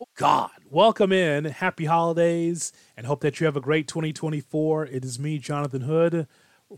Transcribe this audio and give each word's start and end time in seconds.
Oh, 0.00 0.08
God. 0.16 0.50
Welcome 0.68 1.12
in. 1.12 1.44
Happy 1.44 1.84
holidays 1.84 2.72
and 2.96 3.06
hope 3.06 3.20
that 3.20 3.38
you 3.38 3.46
have 3.46 3.56
a 3.56 3.60
great 3.60 3.86
2024. 3.86 4.86
It 4.86 5.04
is 5.04 5.20
me, 5.20 5.38
Jonathan 5.38 5.82
Hood. 5.82 6.26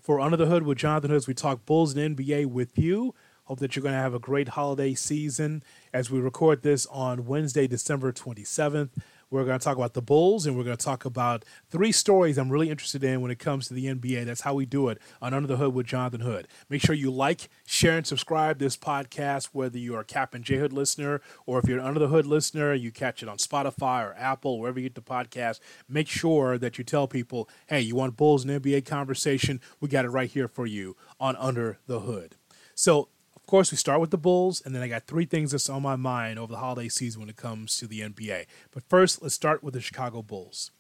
For 0.03 0.21
Under 0.21 0.37
the 0.37 0.45
Hood 0.45 0.65
with 0.65 0.77
Jonathan 0.77 1.09
Hood, 1.09 1.17
as 1.17 1.27
we 1.27 1.33
talk 1.33 1.65
Bulls 1.65 1.97
and 1.97 2.15
NBA 2.15 2.47
with 2.47 2.77
you. 2.77 3.15
Hope 3.45 3.61
that 3.61 3.75
you're 3.75 3.83
going 3.83 3.95
to 3.95 4.01
have 4.01 4.13
a 4.13 4.19
great 4.19 4.49
holiday 4.49 4.93
season 4.93 5.63
as 5.95 6.11
we 6.11 6.21
record 6.21 6.63
this 6.63 6.85
on 6.87 7.25
Wednesday, 7.25 7.67
December 7.67 8.13
27th. 8.13 8.91
We're 9.31 9.45
going 9.45 9.59
to 9.59 9.65
talk 9.65 9.77
about 9.77 9.95
the 9.95 10.03
Bulls 10.03 10.47
and 10.47 10.57
we're 10.57 10.65
going 10.65 10.77
to 10.77 10.85
talk 10.85 11.05
about 11.05 11.45
three 11.69 11.91
stories 11.91 12.39
I'm 12.39 12.51
really 12.51 12.71
interested 12.71 13.03
in 13.03 13.21
when 13.21 13.31
it 13.31 13.39
comes 13.39 13.67
to 13.69 13.75
the 13.75 13.87
NBA. 13.87 14.25
That's 14.25 14.43
how 14.43 14.55
we 14.55 14.67
do 14.67 14.89
it 14.89 14.99
on 15.21 15.35
Under 15.35 15.49
the 15.49 15.57
Hood 15.57 15.75
with 15.75 15.87
Jonathan 15.87 16.21
Hood. 16.21 16.47
Make 16.69 16.81
sure 16.81 16.95
you 16.95 17.11
like, 17.11 17.49
share, 17.67 17.97
and 17.97 18.07
subscribe 18.07 18.59
this 18.59 18.77
podcast, 18.77 19.51
whether 19.53 19.79
you 19.79 19.97
are 19.97 20.01
a 20.01 20.05
Cap 20.05 20.35
and 20.35 20.45
J 20.45 20.59
Hood 20.59 20.73
listener 20.73 21.21
or 21.45 21.59
if 21.59 21.69
you're 21.69 21.81
an 21.81 21.85
Under 21.87 21.99
the 21.99 22.09
Hood 22.09 22.27
listener, 22.27 22.73
you 22.73 22.93
catch 22.93 23.23
it 23.23 23.29
on 23.29 23.39
Spotify 23.39 24.05
or 24.05 24.15
Apple, 24.17 24.61
wherever 24.61 24.79
you 24.79 24.89
get 24.89 24.95
the 24.95 25.03
podcast. 25.03 25.59
Make 25.89 26.09
sure 26.09 26.57
that 26.59 26.79
you 26.79 26.85
tell 26.85 27.09
people, 27.09 27.49
hey, 27.67 27.81
you 27.81 27.97
want 27.97 28.17
Bulls 28.17 28.45
and 28.45 28.63
NBA 28.63 28.87
conversation? 28.87 29.61
We 29.81 29.89
got 29.89 30.05
it 30.05 30.11
right 30.11 30.31
here 30.31 30.49
for 30.49 30.67
you 30.67 30.97
on 31.19 31.35
Under 31.37 31.79
the 31.87 32.01
Hood. 32.01 32.37
So 32.75 33.09
of 33.47 33.49
course, 33.49 33.71
we 33.71 33.77
start 33.77 34.01
with 34.01 34.11
the 34.11 34.19
Bulls, 34.19 34.61
and 34.61 34.75
then 34.75 34.83
I 34.83 34.89
got 34.89 35.07
three 35.07 35.25
things 35.25 35.53
that's 35.53 35.71
on 35.71 35.81
my 35.81 35.95
mind 35.95 36.37
over 36.37 36.51
the 36.51 36.59
holiday 36.59 36.89
season 36.89 37.21
when 37.21 37.31
it 37.31 37.37
comes 37.37 37.79
to 37.79 37.87
the 37.87 38.01
NBA. 38.01 38.47
But 38.73 38.83
first, 38.89 39.23
let's 39.23 39.37
start 39.37 39.63
with 39.63 39.75
the 39.75 39.81
Chicago 39.81 40.21
Bulls. 40.21 40.73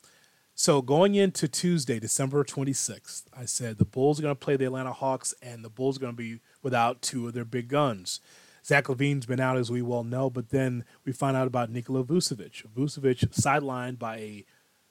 So 0.57 0.83
going 0.83 1.15
into 1.15 1.47
Tuesday, 1.47 2.01
December 2.01 2.43
26th, 2.43 3.27
I 3.33 3.45
said 3.45 3.79
the 3.79 3.85
Bulls 3.85 4.19
are 4.19 4.23
going 4.23 4.35
to 4.35 4.45
play 4.45 4.57
the 4.57 4.65
Atlanta 4.65 4.93
Hawks, 4.93 5.33
and 5.41 5.65
the 5.65 5.71
Bulls 5.71 5.97
are 5.97 6.01
going 6.01 6.15
to 6.15 6.17
be 6.17 6.41
without 6.61 7.03
two 7.03 7.29
of 7.29 7.35
their 7.35 7.45
big 7.45 7.69
guns. 7.69 8.19
Zach 8.65 8.87
LaVine's 8.87 9.27
been 9.27 9.39
out, 9.39 9.57
as 9.57 9.71
we 9.71 9.81
well 9.81 10.03
know, 10.03 10.29
but 10.29 10.49
then 10.49 10.85
we 11.05 11.13
find 11.13 11.37
out 11.37 11.47
about 11.47 11.71
Nikola 11.71 12.03
Vucevic. 12.03 12.67
Vucevic 12.77 13.29
sidelined 13.29 14.01
by 14.01 14.17
a 14.17 14.45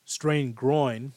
strained 0.06 0.56
groin 0.56 1.12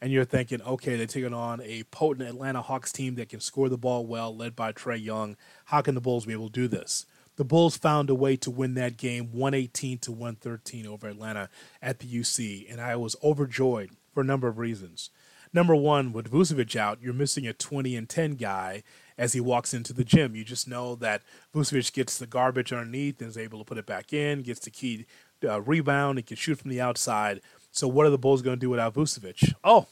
and 0.00 0.12
you're 0.12 0.24
thinking, 0.24 0.62
okay, 0.62 0.96
they're 0.96 1.06
taking 1.06 1.34
on 1.34 1.60
a 1.62 1.82
potent 1.84 2.28
Atlanta 2.28 2.62
Hawks 2.62 2.92
team 2.92 3.16
that 3.16 3.28
can 3.28 3.40
score 3.40 3.68
the 3.68 3.76
ball 3.76 4.06
well, 4.06 4.34
led 4.34 4.56
by 4.56 4.72
Trae 4.72 5.02
Young. 5.02 5.36
How 5.66 5.82
can 5.82 5.94
the 5.94 6.00
Bulls 6.00 6.26
be 6.26 6.32
able 6.32 6.48
to 6.48 6.52
do 6.52 6.68
this? 6.68 7.06
The 7.36 7.44
Bulls 7.44 7.76
found 7.76 8.10
a 8.10 8.14
way 8.14 8.36
to 8.36 8.50
win 8.50 8.74
that 8.74 8.96
game 8.96 9.30
118 9.32 9.98
to 9.98 10.12
113 10.12 10.86
over 10.86 11.08
Atlanta 11.08 11.48
at 11.80 11.98
the 11.98 12.06
UC, 12.06 12.70
and 12.70 12.80
I 12.80 12.96
was 12.96 13.16
overjoyed 13.22 13.90
for 14.12 14.20
a 14.20 14.24
number 14.24 14.48
of 14.48 14.58
reasons. 14.58 15.10
Number 15.52 15.74
one, 15.74 16.12
with 16.12 16.30
Vucevic 16.30 16.76
out, 16.76 16.98
you're 17.02 17.12
missing 17.12 17.46
a 17.46 17.52
20 17.52 17.96
and 17.96 18.08
10 18.08 18.36
guy 18.36 18.82
as 19.18 19.32
he 19.32 19.40
walks 19.40 19.74
into 19.74 19.92
the 19.92 20.04
gym. 20.04 20.36
You 20.36 20.44
just 20.44 20.68
know 20.68 20.94
that 20.96 21.22
Vucevic 21.54 21.92
gets 21.92 22.18
the 22.18 22.26
garbage 22.26 22.72
underneath 22.72 23.20
and 23.20 23.28
is 23.28 23.38
able 23.38 23.58
to 23.58 23.64
put 23.64 23.78
it 23.78 23.86
back 23.86 24.12
in, 24.12 24.42
gets 24.42 24.60
the 24.60 24.70
key 24.70 25.06
uh, 25.44 25.60
rebound, 25.60 26.18
he 26.18 26.22
can 26.22 26.36
shoot 26.36 26.58
from 26.58 26.70
the 26.70 26.80
outside. 26.80 27.40
So 27.72 27.86
what 27.88 28.06
are 28.06 28.10
the 28.10 28.18
Bulls 28.18 28.42
going 28.42 28.56
to 28.56 28.60
do 28.60 28.70
without 28.70 28.94
Vucevic? 28.94 29.54
Oh, 29.62 29.86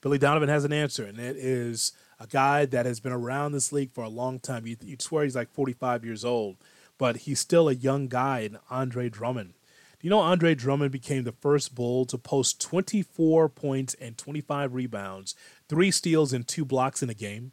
Billy 0.00 0.18
Donovan 0.18 0.48
has 0.48 0.64
an 0.64 0.72
answer, 0.72 1.04
and 1.04 1.18
it 1.18 1.36
is 1.36 1.92
a 2.18 2.26
guy 2.26 2.66
that 2.66 2.86
has 2.86 3.00
been 3.00 3.12
around 3.12 3.52
this 3.52 3.72
league 3.72 3.92
for 3.92 4.04
a 4.04 4.08
long 4.08 4.38
time. 4.38 4.66
You, 4.66 4.76
would 4.86 5.02
swear 5.02 5.24
he's 5.24 5.36
like 5.36 5.52
45 5.52 6.04
years 6.04 6.24
old, 6.24 6.56
but 6.98 7.18
he's 7.18 7.40
still 7.40 7.68
a 7.68 7.74
young 7.74 8.08
guy 8.08 8.40
in 8.40 8.58
Andre 8.70 9.08
Drummond. 9.08 9.54
Do 10.00 10.06
you 10.06 10.10
know 10.10 10.20
Andre 10.20 10.54
Drummond 10.54 10.92
became 10.92 11.24
the 11.24 11.32
first 11.32 11.74
Bull 11.74 12.06
to 12.06 12.16
post 12.16 12.60
24 12.62 13.50
points 13.50 13.94
and 14.00 14.16
25 14.16 14.74
rebounds, 14.74 15.34
three 15.68 15.90
steals, 15.90 16.32
and 16.32 16.48
two 16.48 16.64
blocks 16.64 17.02
in 17.02 17.10
a 17.10 17.14
game? 17.14 17.52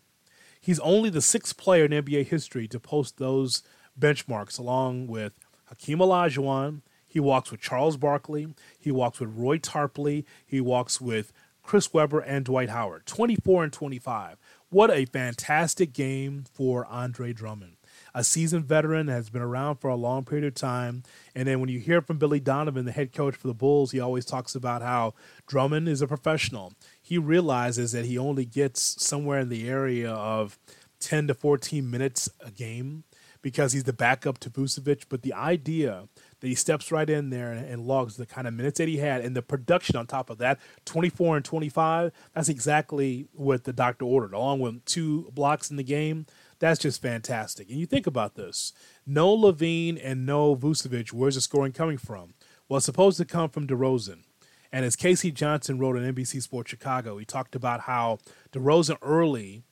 He's 0.60 0.80
only 0.80 1.10
the 1.10 1.22
sixth 1.22 1.58
player 1.58 1.86
in 1.86 1.92
NBA 1.92 2.28
history 2.28 2.68
to 2.70 2.80
post 2.80 3.18
those 3.18 3.64
benchmarks, 4.00 4.58
along 4.58 5.08
with 5.08 5.34
Hakeem 5.66 6.00
Olajuwon, 6.00 6.82
he 7.08 7.20
walks 7.20 7.52
with 7.52 7.62
Charles 7.62 7.98
Barkley. 7.98 8.48
He 8.78 8.92
walks 8.92 9.20
with 9.20 9.30
Roy 9.34 9.58
Tarpley. 9.58 10.26
He 10.46 10.60
walks 10.62 11.00
with 11.00 11.32
Chris 11.64 11.94
Webber 11.94 12.20
and 12.20 12.46
Dwight 12.46 12.70
Howard. 12.70 13.06
24 13.06 13.66
and 13.66 13.74
25. 13.74 14.38
What 14.70 14.92
a 14.92 15.06
fantastic 15.06 15.94
game 15.94 16.44
for 16.54 16.86
Andre 16.86 17.34
Drummond. 17.34 17.78
A 18.14 18.24
seasoned 18.24 18.66
veteran 18.66 19.08
that 19.08 19.14
has 19.14 19.30
been 19.30 19.42
around 19.42 19.78
for 19.78 19.90
a 19.90 19.96
long 19.96 20.26
period 20.26 20.46
of 20.46 20.56
time. 20.56 21.04
And 21.34 21.48
then 21.48 21.60
when 21.60 21.70
you 21.70 21.80
hear 21.80 22.02
from 22.02 22.18
Billy 22.18 22.40
Donovan, 22.40 22.86
the 22.86 22.92
head 22.92 23.14
coach 23.14 23.36
for 23.36 23.48
the 23.48 23.54
Bulls, 23.54 23.92
he 23.92 24.00
always 24.00 24.26
talks 24.26 24.56
about 24.56 24.82
how 24.82 25.14
Drummond 25.46 25.88
is 25.88 26.02
a 26.02 26.08
professional. 26.08 26.74
He 27.02 27.18
realizes 27.18 27.94
that 27.94 28.06
he 28.06 28.18
only 28.18 28.46
gets 28.46 29.02
somewhere 29.02 29.40
in 29.40 29.50
the 29.50 29.70
area 29.70 30.12
of 30.12 30.60
10 31.00 31.28
to 31.28 31.34
14 31.34 31.90
minutes 31.90 32.30
a 32.40 32.52
game 32.52 33.04
because 33.42 33.74
he's 33.74 33.86
the 33.86 33.94
backup 33.94 34.38
to 34.40 34.50
Vucevic. 34.50 35.06
But 35.10 35.22
the 35.22 35.34
idea 35.34 36.08
that 36.40 36.48
he 36.48 36.56
steps 36.56 36.92
right 36.92 37.10
in 37.10 37.30
there 37.30 37.52
and, 37.52 37.88
logs 37.88 38.18
the 38.18 38.26
kind 38.26 38.48
of 38.48 38.54
minutes 38.54 38.80
that 38.80 38.88
he 38.88 38.98
had. 38.98 39.22
And 39.22 39.36
the 39.36 39.42
production 39.42 39.96
on 39.96 40.08
top 40.08 40.30
of 40.30 40.40
that 40.40 40.60
24 40.86 41.38
and 41.38 41.46
25 41.46 42.12
that's 42.34 42.50
exactly 42.50 43.28
what 43.34 43.64
the 43.64 43.72
doctor 43.72 44.06
ordered 44.06 44.34
along 44.34 44.60
with 44.60 44.84
two 44.86 45.32
blocks 45.34 45.70
in 45.70 45.78
the 45.78 45.84
game. 45.84 46.26
That's 46.60 46.80
just 46.80 47.02
fantastic. 47.02 47.70
And 47.70 47.80
you 47.80 47.86
think 47.86 48.08
about 48.08 48.36
this. 48.36 48.74
No 49.06 49.36
LaVine 49.36 50.00
and 50.04 50.26
no 50.26 50.56
Vucevic 50.56 51.14
where's 51.14 51.36
the 51.36 51.42
scoring 51.42 51.72
coming 51.72 51.98
from? 51.98 52.34
Well 52.68 52.78
it's 52.78 52.86
supposed 52.86 53.18
to 53.18 53.26
come 53.26 53.50
from 53.50 53.68
DeRozan. 53.68 54.24
And 54.72 54.84
as 54.84 54.98
K.C. 54.98 55.32
Johnson 55.32 55.80
wrote 55.80 55.96
on 55.96 56.14
NBC 56.14 56.42
Sports 56.42 56.70
Chicago 56.70 57.18
he 57.18 57.26
talked 57.26 57.56
about 57.56 57.82
how 57.82 58.20
DeRozan 58.52 58.98
early 59.02 59.64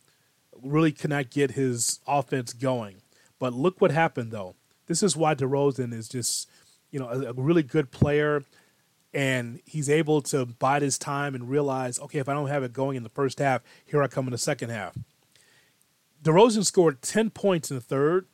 really 0.62 0.94
could 0.94 1.10
not 1.10 1.32
get 1.32 1.52
his 1.52 2.00
offense 2.08 2.54
going. 2.54 3.02
But 3.40 3.54
look 3.54 3.82
what 3.82 3.92
happened 3.92 4.32
though 4.32 4.56
this 4.88 5.04
is 5.04 5.16
why 5.16 5.36
DeRozan 5.36 5.94
is 5.94 6.08
just, 6.08 6.50
you 6.92 7.00
know, 7.00 7.10
a, 7.10 7.30
a 7.30 7.34
really 7.34 7.64
good 7.64 7.92
player 7.92 8.44
and 9.16 9.62
he's 9.66 9.90
able 9.90 10.22
to 10.22 10.46
bide 10.46 10.82
his 10.82 10.98
time 10.98 11.36
and 11.36 11.50
realize, 11.50 12.00
okay, 12.00 12.20
if 12.20 12.28
I 12.28 12.34
don't 12.34 12.50
have 12.50 12.64
it 12.64 12.74
going 12.74 12.98
in 12.98 13.04
the 13.04 13.10
first 13.10 13.40
half, 13.40 13.62
here 13.86 14.04
I 14.04 14.08
come 14.08 14.28
in 14.28 14.32
the 14.32 14.38
second 14.38 14.72
half. 14.72 14.98
DeRozan 16.22 16.66
scored 16.66 17.02
10 17.02 17.30
points 17.30 17.72
in 17.72 17.78
the 17.78 17.82
third, 17.82 18.28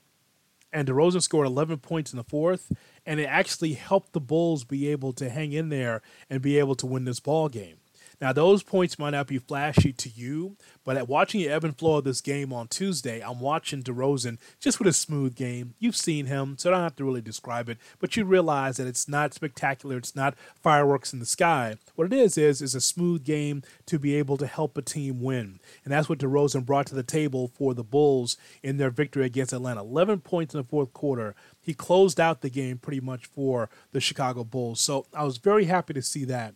and 0.74 0.88
DeRozan 0.88 1.22
scored 1.22 1.46
11 1.46 1.78
points 1.80 2.12
in 2.12 2.18
the 2.18 2.24
fourth, 2.24 2.72
and 3.06 3.20
it 3.20 3.26
actually 3.26 3.74
helped 3.74 4.14
the 4.14 4.20
Bulls 4.20 4.64
be 4.64 4.88
able 4.90 5.14
to 5.14 5.30
hang 5.30 5.52
in 5.52 5.70
there 5.70 6.02
and 6.32 6.42
be 6.42 6.58
able 6.58 6.74
to 6.76 6.88
win 6.88 7.06
this 7.06 7.20
ball 7.20 7.48
game. 7.48 7.78
Now, 8.22 8.32
those 8.32 8.62
points 8.62 9.00
might 9.00 9.10
not 9.10 9.26
be 9.26 9.40
flashy 9.40 9.92
to 9.94 10.10
you, 10.10 10.56
but 10.86 10.96
at 10.96 11.10
watching 11.10 11.42
the 11.42 11.50
ebb 11.50 11.64
and 11.64 11.76
flow 11.76 11.98
of 11.98 12.04
this 12.04 12.22
game 12.22 12.54
on 12.54 12.68
Tuesday, 12.68 13.20
I'm 13.20 13.40
watching 13.40 13.82
DeRozan 13.82 14.38
just 14.60 14.78
with 14.78 14.88
a 14.88 14.94
smooth 14.94 15.36
game. 15.36 15.74
You've 15.80 15.96
seen 15.96 16.28
him, 16.28 16.56
so 16.60 16.70
I 16.70 16.74
don't 16.74 16.84
have 16.84 16.96
to 16.98 17.04
really 17.04 17.22
describe 17.22 17.68
it, 17.68 17.80
but 18.00 18.16
you 18.16 18.24
realize 18.24 18.78
that 18.78 18.86
it's 18.86 19.08
not 19.08 19.34
spectacular. 19.34 19.98
It's 19.98 20.16
not 20.16 20.36
fireworks 20.62 21.14
in 21.14 21.20
the 21.20 21.26
sky. 21.26 21.78
What 21.96 22.14
it 22.14 22.14
is 22.14 22.38
is 22.38 22.62
is 22.62 22.76
a 22.76 22.82
smooth 22.82 23.24
game 23.24 23.64
to 23.88 23.98
be 23.98 24.14
able 24.16 24.38
to 24.38 24.46
help 24.46 24.78
a 24.78 24.84
team 24.84 25.22
win, 25.22 25.60
and 25.84 25.92
that's 25.92 26.08
what 26.08 26.20
DeRozan 26.20 26.64
brought 26.64 26.86
to 26.88 26.96
the 26.96 27.02
table 27.02 27.52
for 27.56 27.74
the 27.74 27.84
Bulls 27.84 28.38
in 28.62 28.78
their 28.78 28.92
victory 28.92 29.26
against 29.26 29.52
Atlanta. 29.52 29.82
11 29.82 30.20
points 30.20 30.54
in 30.54 30.60
the 30.60 30.68
fourth 30.68 30.94
quarter. 30.94 31.34
He 31.60 31.74
closed 31.74 32.20
out 32.20 32.42
the 32.42 32.50
game 32.50 32.78
pretty 32.78 33.00
much 33.00 33.26
for 33.26 33.70
the 33.92 34.00
Chicago 34.00 34.44
Bulls. 34.44 34.80
So 34.80 35.08
I 35.14 35.24
was 35.24 35.38
very 35.38 35.66
happy 35.66 35.94
to 35.94 36.02
see 36.04 36.24
that. 36.26 36.54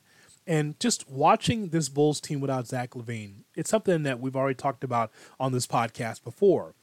And 0.48 0.80
just 0.80 1.10
watching 1.10 1.70
this 1.70 1.90
Bulls 1.90 2.22
team 2.22 2.40
without 2.40 2.68
Zach 2.68 2.92
LaVine, 2.92 3.44
it's 3.56 3.70
something 3.70 4.04
that 4.04 4.20
we've 4.20 4.36
already 4.36 4.56
talked 4.56 4.84
about 4.84 5.12
on 5.40 5.52
this 5.52 5.66
podcast 5.66 6.24
before. 6.24 6.76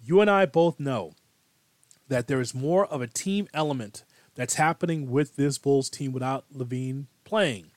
You 0.00 0.20
and 0.20 0.30
I 0.30 0.46
both 0.46 0.80
know 0.80 1.12
that 2.08 2.26
there 2.26 2.40
is 2.40 2.54
more 2.54 2.86
of 2.86 3.02
a 3.02 3.06
team 3.06 3.48
element 3.52 4.04
that's 4.34 4.54
happening 4.54 5.10
with 5.10 5.36
this 5.36 5.58
Bulls 5.58 5.90
team 5.90 6.12
without 6.12 6.44
LaVine 6.54 7.06
playing. 7.24 7.70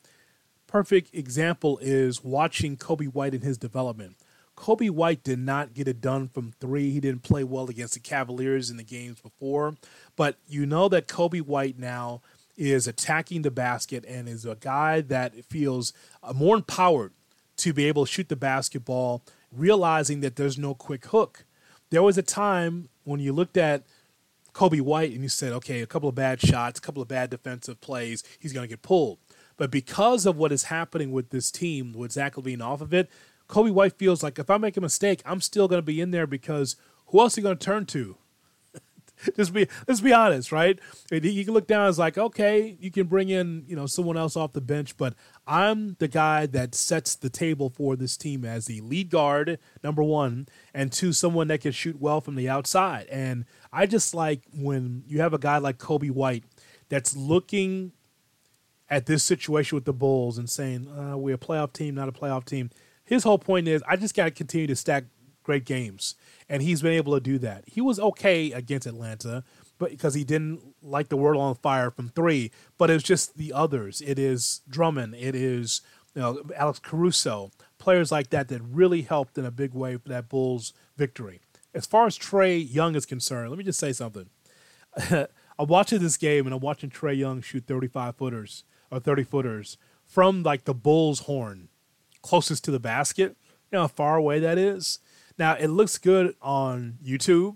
Perfect 0.68 1.14
example 1.16 1.80
is 1.82 2.24
watching 2.24 2.78
Coby 2.78 3.12
White 3.12 3.34
in 3.34 3.42
his 3.42 3.58
development. 3.58 4.18
Coby 4.56 4.90
White 4.90 5.24
did 5.24 5.40
not 5.40 5.74
get 5.74 5.88
it 5.88 6.02
done 6.02 6.28
from 6.28 6.52
three. 6.60 6.92
He 6.92 7.00
didn't 7.00 7.24
play 7.24 7.44
well 7.44 7.70
against 7.70 7.94
the 7.94 8.00
Cavaliers 8.02 8.70
in 8.70 8.78
the 8.78 8.84
games 8.84 9.22
before. 9.22 9.78
But 10.16 10.38
you 10.48 10.66
know 10.66 10.90
that 10.90 11.08
Coby 11.08 11.42
White 11.42 11.80
now 11.80 12.22
is 12.60 12.88
attacking 12.88 13.42
the 13.42 13.52
basket 13.52 14.04
and 14.08 14.28
is 14.28 14.46
a 14.46 14.56
guy 14.56 15.02
that 15.02 15.46
feels 15.46 15.94
uh, 16.22 16.34
more 16.34 16.58
empowered 16.58 17.14
to 17.58 17.74
be 17.74 17.86
able 17.86 18.06
to 18.06 18.12
shoot 18.12 18.30
the 18.30 18.36
basketball, 18.36 19.24
realizing 19.52 20.20
that 20.20 20.36
there's 20.36 20.58
no 20.58 20.74
quick 20.74 21.06
hook. 21.08 21.46
There 21.90 22.04
was 22.04 22.18
a 22.18 22.24
time 22.24 22.90
when 23.06 23.20
you 23.20 23.34
looked 23.34 23.58
at 23.58 23.84
Coby 24.54 24.82
White 24.82 25.14
and 25.14 25.24
you 25.24 25.30
said, 25.30 25.54
okay, 25.54 25.82
a 25.82 25.88
couple 25.88 26.10
of 26.10 26.16
bad 26.16 26.42
shots, 26.42 26.80
a 26.80 26.82
couple 26.82 27.02
of 27.02 27.08
bad 27.08 27.30
defensive 27.30 27.80
plays, 27.82 28.24
he's 28.40 28.54
going 28.54 28.66
to 28.66 28.70
get 28.70 28.82
pulled. 28.82 29.20
But 29.58 29.72
because 29.72 30.26
of 30.26 30.38
what 30.38 30.52
is 30.52 30.64
happening 30.64 31.12
with 31.12 31.30
this 31.30 31.52
team, 31.52 31.94
with 31.94 32.12
Zach 32.12 32.36
LaVine 32.36 32.62
off 32.62 32.82
of 32.82 32.94
it, 32.94 33.10
Coby 33.48 33.72
White 33.72 33.98
feels 33.98 34.22
like 34.22 34.38
if 34.38 34.50
I 34.50 34.58
make 34.58 34.78
a 34.78 34.82
mistake, 34.82 35.22
I'm 35.26 35.42
still 35.42 35.68
going 35.68 35.80
to 35.80 35.86
be 35.86 36.02
in 36.02 36.12
there 36.12 36.28
because 36.28 36.76
who 37.08 37.20
else 37.20 37.38
are 37.38 37.42
you 37.42 37.44
going 37.46 37.58
to 37.58 37.66
turn 37.66 37.86
to? 37.88 38.18
just 39.36 39.54
be 39.54 39.68
let's 39.88 40.02
be 40.02 40.14
honest, 40.14 40.52
right? 40.52 40.80
You 41.12 41.46
can 41.46 41.54
look 41.54 41.68
down 41.68 41.88
as 41.88 42.00
like, 42.00 42.18
okay, 42.18 42.78
you 42.80 42.92
can 42.92 43.08
bring 43.08 43.30
in 43.30 43.66
you 43.68 43.76
know 43.76 43.86
someone 43.86 44.18
else 44.18 44.36
off 44.36 44.54
the 44.54 44.62
bench, 44.62 44.98
but 44.98 45.14
I'm 45.48 45.96
the 46.00 46.08
guy 46.08 46.46
that 46.48 46.76
sets 46.76 47.16
the 47.16 47.30
table 47.30 47.70
for 47.70 47.96
this 47.96 48.18
team 48.18 48.46
as 48.46 48.66
the 48.66 48.82
lead 48.82 49.10
guard, 49.10 49.60
number 49.84 50.04
one, 50.04 50.48
and 50.74 50.92
two, 50.92 51.14
someone 51.14 51.48
that 51.48 51.62
can 51.62 51.72
shoot 51.72 52.00
well 52.00 52.22
from 52.22 52.36
the 52.36 52.50
outside. 52.50 53.08
And 53.08 53.46
I 53.72 53.86
just 53.86 54.14
like 54.14 54.44
when 54.54 55.04
you 55.08 55.22
have 55.22 55.34
a 55.34 55.40
guy 55.40 55.58
like 55.58 55.78
Coby 55.78 56.12
White 56.12 56.44
that's 56.90 57.16
looking 57.16 57.94
at 58.90 59.06
this 59.06 59.24
situation 59.24 59.76
with 59.76 59.86
the 59.86 59.94
Bulls 59.94 60.38
and 60.38 60.50
saying 60.50 60.88
uh, 60.88 61.18
we're 61.18 61.36
a 61.36 61.40
playoff 61.40 61.74
team, 61.74 61.96
not 61.96 62.10
a 62.10 62.12
playoff 62.12 62.46
team. 62.46 62.72
His 63.06 63.24
whole 63.24 63.40
point 63.40 63.68
is 63.68 63.84
I 63.88 63.96
just 63.96 64.16
got 64.16 64.26
to 64.26 64.32
continue 64.32 64.68
to 64.68 64.76
stack 64.76 65.06
great 65.44 65.66
games, 65.66 66.16
and 66.50 66.64
he's 66.64 66.82
been 66.82 66.94
able 66.94 67.14
to 67.14 67.20
do 67.20 67.38
that. 67.40 67.64
He 67.68 67.82
was 67.82 68.00
okay 68.00 68.52
against 68.52 68.88
Atlanta, 68.88 69.44
but 69.78 69.92
because 69.92 70.14
he 70.14 70.24
didn't 70.24 70.62
like 70.82 71.10
the 71.10 71.18
world 71.18 71.42
on 71.42 71.56
fire 71.56 71.92
from 71.92 72.10
three, 72.10 72.52
but 72.78 72.90
it's 72.90 73.04
just 73.04 73.38
the 73.38 73.54
others. 73.54 74.02
It 74.02 74.18
is 74.18 74.62
Drummond. 74.68 75.16
It 75.16 75.36
is 75.36 75.82
you 76.16 76.22
know 76.22 76.42
Alex 76.56 76.80
Caruso, 76.80 77.52
players 77.78 78.12
like 78.12 78.30
that 78.32 78.48
that 78.50 78.62
really 78.62 79.04
helped 79.04 79.38
in 79.38 79.46
a 79.46 79.52
big 79.52 79.74
way 79.74 79.98
for 79.98 80.10
that 80.10 80.30
Bulls 80.30 80.74
victory. 80.98 81.40
As 81.74 81.86
far 81.86 82.08
as 82.08 82.18
Trae 82.18 82.66
Young 82.72 82.96
is 82.96 83.06
concerned, 83.06 83.50
let 83.50 83.60
me 83.60 83.64
just 83.64 83.80
say 83.80 83.94
something. 83.94 84.30
I'm 85.12 85.68
watching 85.68 86.00
this 86.00 86.18
game 86.18 86.48
and 86.48 86.54
I'm 86.54 86.62
watching 86.62 86.90
Trae 86.90 87.18
Young 87.18 87.42
shoot 87.42 87.66
35 87.68 88.16
footers 88.16 88.64
or 88.90 89.00
30 89.00 89.24
footers 89.24 89.78
from 90.06 90.42
like 90.42 90.64
the 90.64 90.74
bull's 90.74 91.22
horn 91.22 91.70
closest 92.22 92.64
to 92.66 92.72
the 92.72 92.80
basket. 92.80 93.36
You 93.72 93.78
know 93.78 93.82
how 93.82 93.88
far 93.88 94.18
away 94.18 94.40
that 94.40 94.58
is? 94.58 95.00
Now, 95.40 95.56
it 95.56 95.68
looks 95.68 95.98
good 95.98 96.36
on 96.42 96.98
YouTube. 97.04 97.56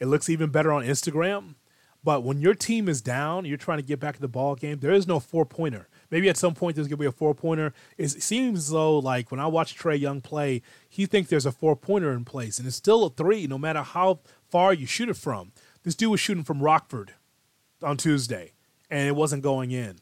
It 0.00 0.06
looks 0.06 0.28
even 0.28 0.50
better 0.50 0.72
on 0.72 0.84
Instagram. 0.84 1.54
But 2.02 2.24
when 2.24 2.40
your 2.40 2.54
team 2.54 2.88
is 2.88 3.00
down, 3.00 3.44
you're 3.44 3.56
trying 3.56 3.78
to 3.78 3.84
get 3.84 4.00
back 4.00 4.16
to 4.16 4.20
the 4.20 4.28
ball 4.28 4.56
game, 4.56 4.80
there 4.80 4.92
is 4.92 5.06
no 5.06 5.18
four 5.18 5.44
pointer. 5.44 5.88
Maybe 6.10 6.28
at 6.28 6.36
some 6.36 6.54
point 6.54 6.76
there's 6.76 6.88
to 6.88 6.96
be 6.96 7.06
a 7.06 7.12
four 7.12 7.34
pointer. 7.34 7.72
It 7.96 8.08
seems 8.10 8.70
though, 8.70 8.98
like, 8.98 9.30
when 9.30 9.40
I 9.40 9.46
watch 9.46 9.76
Trae 9.76 9.98
Young 9.98 10.20
play, 10.20 10.62
he 10.88 11.06
thinks 11.06 11.30
there's 11.30 11.46
a 11.46 11.52
four 11.52 11.76
pointer 11.76 12.12
in 12.12 12.24
place. 12.24 12.58
And 12.58 12.66
it's 12.66 12.76
still 12.76 13.04
a 13.04 13.10
three, 13.10 13.46
no 13.46 13.58
matter 13.58 13.82
how 13.82 14.20
far 14.50 14.74
you 14.74 14.86
shoot 14.86 15.08
it 15.08 15.16
from. 15.16 15.52
This 15.84 15.94
dude 15.94 16.10
was 16.10 16.20
shooting 16.20 16.44
from 16.44 16.62
Rockford 16.62 17.12
on 17.82 17.96
Tuesday, 17.96 18.52
and 18.90 19.08
it 19.08 19.14
wasn't 19.14 19.42
going 19.42 19.70
in. 19.70 19.96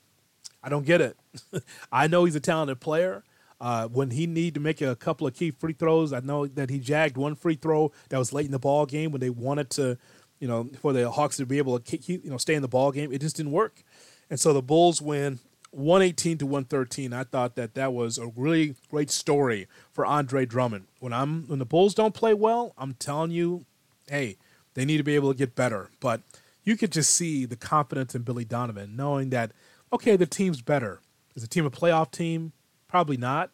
I 0.62 0.70
don't 0.70 0.86
get 0.86 1.02
it. 1.02 1.18
I 1.92 2.06
know 2.06 2.24
he's 2.24 2.34
a 2.34 2.40
talented 2.40 2.80
player. 2.80 3.22
Uh, 3.64 3.88
when 3.88 4.10
he 4.10 4.26
needed 4.26 4.52
to 4.52 4.60
make 4.60 4.82
a 4.82 4.94
couple 4.94 5.26
of 5.26 5.32
key 5.32 5.50
free 5.50 5.72
throws, 5.72 6.12
I 6.12 6.20
know 6.20 6.46
that 6.46 6.68
he 6.68 6.78
jagged 6.78 7.16
one 7.16 7.34
free 7.34 7.54
throw 7.54 7.92
that 8.10 8.18
was 8.18 8.30
late 8.30 8.44
in 8.44 8.52
the 8.52 8.58
ball 8.58 8.84
game 8.84 9.10
when 9.10 9.22
they 9.22 9.30
wanted 9.30 9.70
to, 9.70 9.96
you 10.38 10.46
know, 10.46 10.68
for 10.82 10.92
the 10.92 11.10
Hawks 11.10 11.38
to 11.38 11.46
be 11.46 11.56
able 11.56 11.78
to 11.78 11.96
keep, 11.96 12.22
you 12.22 12.30
know 12.30 12.36
stay 12.36 12.52
in 12.52 12.60
the 12.60 12.68
ball 12.68 12.92
game. 12.92 13.10
It 13.10 13.22
just 13.22 13.36
didn't 13.36 13.52
work, 13.52 13.82
and 14.28 14.38
so 14.38 14.52
the 14.52 14.60
Bulls 14.60 15.00
win 15.00 15.38
118 15.70 16.36
to 16.38 16.44
113. 16.44 17.14
I 17.14 17.24
thought 17.24 17.56
that 17.56 17.74
that 17.74 17.94
was 17.94 18.18
a 18.18 18.26
really 18.36 18.74
great 18.90 19.10
story 19.10 19.66
for 19.94 20.04
Andre 20.04 20.44
Drummond. 20.44 20.84
When 21.00 21.14
I'm 21.14 21.44
when 21.46 21.58
the 21.58 21.64
Bulls 21.64 21.94
don't 21.94 22.12
play 22.12 22.34
well, 22.34 22.74
I'm 22.76 22.92
telling 22.92 23.30
you, 23.30 23.64
hey, 24.10 24.36
they 24.74 24.84
need 24.84 24.98
to 24.98 25.04
be 25.04 25.14
able 25.14 25.32
to 25.32 25.38
get 25.38 25.54
better. 25.54 25.88
But 26.00 26.20
you 26.64 26.76
could 26.76 26.92
just 26.92 27.16
see 27.16 27.46
the 27.46 27.56
confidence 27.56 28.14
in 28.14 28.24
Billy 28.24 28.44
Donovan, 28.44 28.94
knowing 28.94 29.30
that 29.30 29.52
okay, 29.90 30.16
the 30.16 30.26
team's 30.26 30.60
better. 30.60 31.00
Is 31.34 31.40
the 31.42 31.48
team 31.48 31.64
a 31.64 31.70
playoff 31.70 32.10
team? 32.10 32.52
Probably 32.94 33.16
not. 33.16 33.50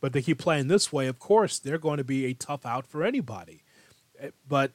But 0.00 0.12
they 0.12 0.20
keep 0.20 0.38
playing 0.38 0.66
this 0.66 0.92
way, 0.92 1.06
of 1.06 1.20
course, 1.20 1.60
they're 1.60 1.78
going 1.78 1.98
to 1.98 2.04
be 2.04 2.26
a 2.26 2.34
tough 2.34 2.66
out 2.66 2.88
for 2.88 3.04
anybody. 3.04 3.62
Eh, 4.18 4.30
but 4.48 4.72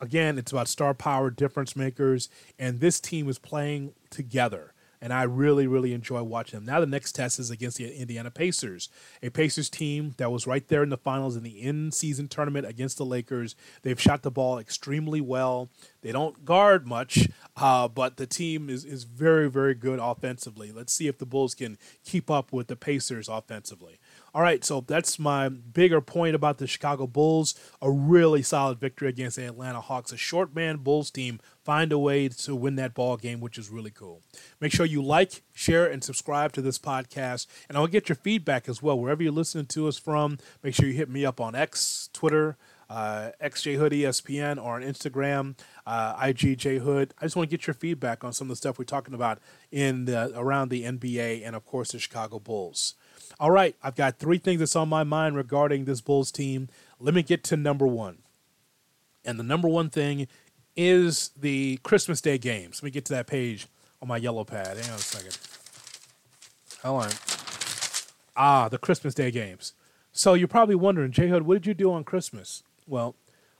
again, 0.00 0.38
it's 0.38 0.52
about 0.52 0.68
star 0.68 0.94
power, 0.94 1.30
difference 1.30 1.74
makers, 1.74 2.28
and 2.60 2.78
this 2.78 3.00
team 3.00 3.28
is 3.28 3.40
playing 3.40 3.94
together 4.08 4.72
and 5.06 5.12
I 5.12 5.22
really, 5.22 5.68
really 5.68 5.92
enjoy 5.92 6.24
watching 6.24 6.58
them. 6.58 6.66
Now 6.66 6.80
the 6.80 6.86
next 6.86 7.12
test 7.12 7.38
is 7.38 7.48
against 7.48 7.76
the 7.76 7.94
Indiana 7.94 8.28
Pacers, 8.28 8.88
a 9.22 9.30
Pacers 9.30 9.70
team 9.70 10.14
that 10.16 10.32
was 10.32 10.48
right 10.48 10.66
there 10.66 10.82
in 10.82 10.88
the 10.88 10.96
finals 10.96 11.36
in 11.36 11.44
the 11.44 11.62
in-season 11.62 12.26
tournament 12.26 12.66
against 12.66 12.98
the 12.98 13.04
Lakers. 13.04 13.54
They've 13.82 14.00
shot 14.00 14.22
the 14.22 14.32
ball 14.32 14.58
extremely 14.58 15.20
well. 15.20 15.68
They 16.02 16.10
don't 16.10 16.44
guard 16.44 16.88
much, 16.88 17.28
uh, 17.56 17.86
but 17.86 18.16
the 18.16 18.26
team 18.26 18.68
is 18.68 18.84
is 18.84 19.04
very, 19.04 19.48
very 19.48 19.74
good 19.74 20.00
offensively. 20.02 20.72
Let's 20.72 20.92
see 20.92 21.06
if 21.06 21.18
the 21.18 21.26
Bulls 21.26 21.54
can 21.54 21.78
keep 22.04 22.28
up 22.28 22.52
with 22.52 22.66
the 22.66 22.74
Pacers 22.74 23.28
offensively. 23.28 24.00
All 24.36 24.42
right, 24.42 24.62
so 24.62 24.82
that's 24.82 25.18
my 25.18 25.48
bigger 25.48 26.02
point 26.02 26.34
about 26.34 26.58
the 26.58 26.66
Chicago 26.66 27.06
Bulls. 27.06 27.54
A 27.80 27.90
really 27.90 28.42
solid 28.42 28.78
victory 28.78 29.08
against 29.08 29.36
the 29.36 29.46
Atlanta 29.46 29.80
Hawks. 29.80 30.12
A 30.12 30.18
short 30.18 30.54
man 30.54 30.76
Bulls 30.76 31.10
team 31.10 31.40
find 31.64 31.90
a 31.90 31.98
way 31.98 32.28
to 32.28 32.54
win 32.54 32.76
that 32.76 32.92
ball 32.92 33.16
game, 33.16 33.40
which 33.40 33.56
is 33.56 33.70
really 33.70 33.90
cool. 33.90 34.20
Make 34.60 34.72
sure 34.72 34.84
you 34.84 35.00
like, 35.02 35.42
share, 35.54 35.86
and 35.86 36.04
subscribe 36.04 36.52
to 36.52 36.60
this 36.60 36.78
podcast. 36.78 37.46
And 37.66 37.78
I'll 37.78 37.86
get 37.86 38.10
your 38.10 38.16
feedback 38.16 38.68
as 38.68 38.82
well. 38.82 38.98
Wherever 38.98 39.22
you're 39.22 39.32
listening 39.32 39.64
to 39.68 39.88
us 39.88 39.96
from, 39.96 40.36
make 40.62 40.74
sure 40.74 40.86
you 40.86 40.92
hit 40.92 41.08
me 41.08 41.24
up 41.24 41.40
on 41.40 41.54
X, 41.54 42.10
Twitter, 42.12 42.58
uh, 42.90 43.30
XJHood 43.42 43.92
ESPN, 43.92 44.62
or 44.62 44.74
on 44.74 44.82
Instagram, 44.82 45.56
uh, 45.86 46.14
IGJHood. 46.16 47.12
I 47.18 47.24
just 47.24 47.36
want 47.36 47.48
to 47.48 47.56
get 47.56 47.66
your 47.66 47.72
feedback 47.72 48.22
on 48.22 48.34
some 48.34 48.48
of 48.48 48.50
the 48.50 48.56
stuff 48.56 48.78
we're 48.78 48.84
talking 48.84 49.14
about 49.14 49.38
in 49.72 50.04
the, 50.04 50.30
around 50.38 50.68
the 50.68 50.82
NBA 50.82 51.40
and, 51.42 51.56
of 51.56 51.64
course, 51.64 51.92
the 51.92 51.98
Chicago 51.98 52.38
Bulls. 52.38 52.96
All 53.38 53.50
right, 53.50 53.76
I've 53.82 53.94
got 53.96 54.18
three 54.18 54.38
things 54.38 54.60
that's 54.60 54.76
on 54.76 54.88
my 54.88 55.04
mind 55.04 55.36
regarding 55.36 55.84
this 55.84 56.00
Bulls 56.00 56.32
team. 56.32 56.68
Let 56.98 57.14
me 57.14 57.22
get 57.22 57.44
to 57.44 57.56
number 57.56 57.86
one. 57.86 58.18
And 59.26 59.38
the 59.38 59.44
number 59.44 59.68
one 59.68 59.90
thing 59.90 60.26
is 60.74 61.30
the 61.38 61.78
Christmas 61.82 62.22
Day 62.22 62.38
games. 62.38 62.78
Let 62.82 62.84
me 62.84 62.90
get 62.90 63.04
to 63.06 63.12
that 63.14 63.26
page 63.26 63.66
on 64.00 64.08
my 64.08 64.16
yellow 64.16 64.44
pad. 64.44 64.78
Hang 64.78 64.90
on 64.90 64.96
a 64.96 64.98
second. 64.98 65.36
Hold 66.82 67.02
on. 67.04 67.10
Ah, 68.36 68.68
the 68.70 68.78
Christmas 68.78 69.14
Day 69.14 69.30
games. 69.30 69.74
So 70.12 70.32
you're 70.32 70.48
probably 70.48 70.74
wondering, 70.74 71.12
J 71.12 71.28
Hood, 71.28 71.42
what 71.42 71.54
did 71.54 71.66
you 71.66 71.74
do 71.74 71.92
on 71.92 72.04
Christmas? 72.04 72.62
Well, 72.86 73.16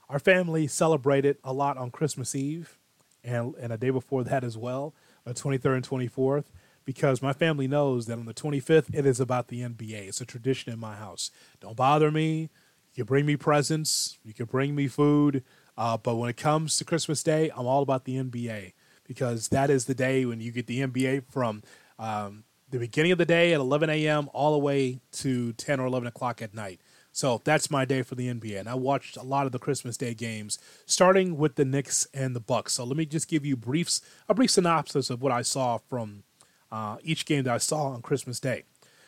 our 0.09 0.19
family 0.19 0.65
celebrated 0.65 1.37
a 1.43 1.53
lot 1.53 1.77
on 1.77 1.91
Christmas 1.91 2.33
Eve 2.33 2.79
and, 3.23 3.53
and 3.59 3.71
a 3.71 3.77
day 3.77 3.91
before 3.91 4.23
that 4.23 4.43
as 4.43 4.57
well, 4.57 4.95
the 5.23 5.33
23rd 5.33 5.75
and 5.75 5.87
24th 5.87 6.45
because 6.87 7.21
my 7.21 7.33
family 7.33 7.67
knows 7.67 8.05
that 8.05 8.17
on 8.17 8.25
the 8.25 8.33
25th 8.33 8.85
it 8.93 9.05
is 9.05 9.19
about 9.19 9.49
the 9.49 9.59
NBA. 9.59 10.07
It's 10.07 10.21
a 10.21 10.25
tradition 10.25 10.71
in 10.71 10.79
my 10.79 10.95
house. 10.95 11.31
Don't 11.59 11.75
bother 11.75 12.09
me. 12.09 12.49
You 12.93 13.03
can 13.03 13.05
bring 13.05 13.25
me 13.25 13.35
presents. 13.35 14.17
You 14.23 14.33
can 14.33 14.45
bring 14.45 14.73
me 14.73 14.87
food. 14.87 15.43
Uh, 15.77 15.97
but 15.97 16.15
when 16.15 16.29
it 16.29 16.37
comes 16.37 16.77
to 16.77 16.85
Christmas 16.85 17.21
Day, 17.23 17.51
I'm 17.53 17.67
all 17.67 17.83
about 17.83 18.05
the 18.05 18.15
NBA 18.15 18.71
because 19.03 19.49
that 19.49 19.69
is 19.69 19.83
the 19.83 19.93
day 19.93 20.25
when 20.25 20.39
you 20.39 20.53
get 20.53 20.67
the 20.67 20.79
NBA 20.79 21.25
from 21.29 21.61
um, 21.99 22.45
the 22.69 22.79
beginning 22.79 23.11
of 23.11 23.17
the 23.17 23.25
day 23.25 23.53
at 23.53 23.59
11 23.59 23.89
a.m. 23.89 24.29
all 24.33 24.53
the 24.53 24.57
way 24.57 25.01
to 25.11 25.51
10 25.53 25.81
or 25.81 25.87
11 25.87 26.07
o'clock 26.07 26.41
at 26.41 26.53
night. 26.53 26.79
So 27.11 27.41
that's 27.43 27.69
my 27.69 27.83
day 27.83 28.01
for 28.01 28.15
the 28.15 28.27
NBA, 28.27 28.59
and 28.59 28.69
I 28.69 28.75
watched 28.75 29.17
a 29.17 29.23
lot 29.23 29.47
of 29.47 29.51
the 29.51 29.57
Christmas 29.57 29.97
Day 29.97 30.13
games, 30.13 30.59
starting 30.85 31.35
with 31.35 31.55
the 31.55 31.65
Knicks 31.65 32.07
and 32.13 32.35
the 32.35 32.39
Bucks. 32.39 32.73
So 32.73 32.83
let 32.83 32.95
me 32.95 33.07
just 33.07 33.27
give 33.27 33.43
you 33.43 33.57
briefs, 33.57 34.01
a 34.29 34.35
brief 34.35 34.51
synopsis 34.51 35.09
of 35.09 35.21
what 35.23 35.31
I 35.31 35.41
saw 35.41 35.79
from 35.79 36.23
uh, 36.71 36.97
each 37.03 37.25
game 37.25 37.43
that 37.43 37.53
I 37.53 37.57
saw 37.57 37.87
on 37.87 38.01
Christmas 38.01 38.39
Day. 38.39 38.63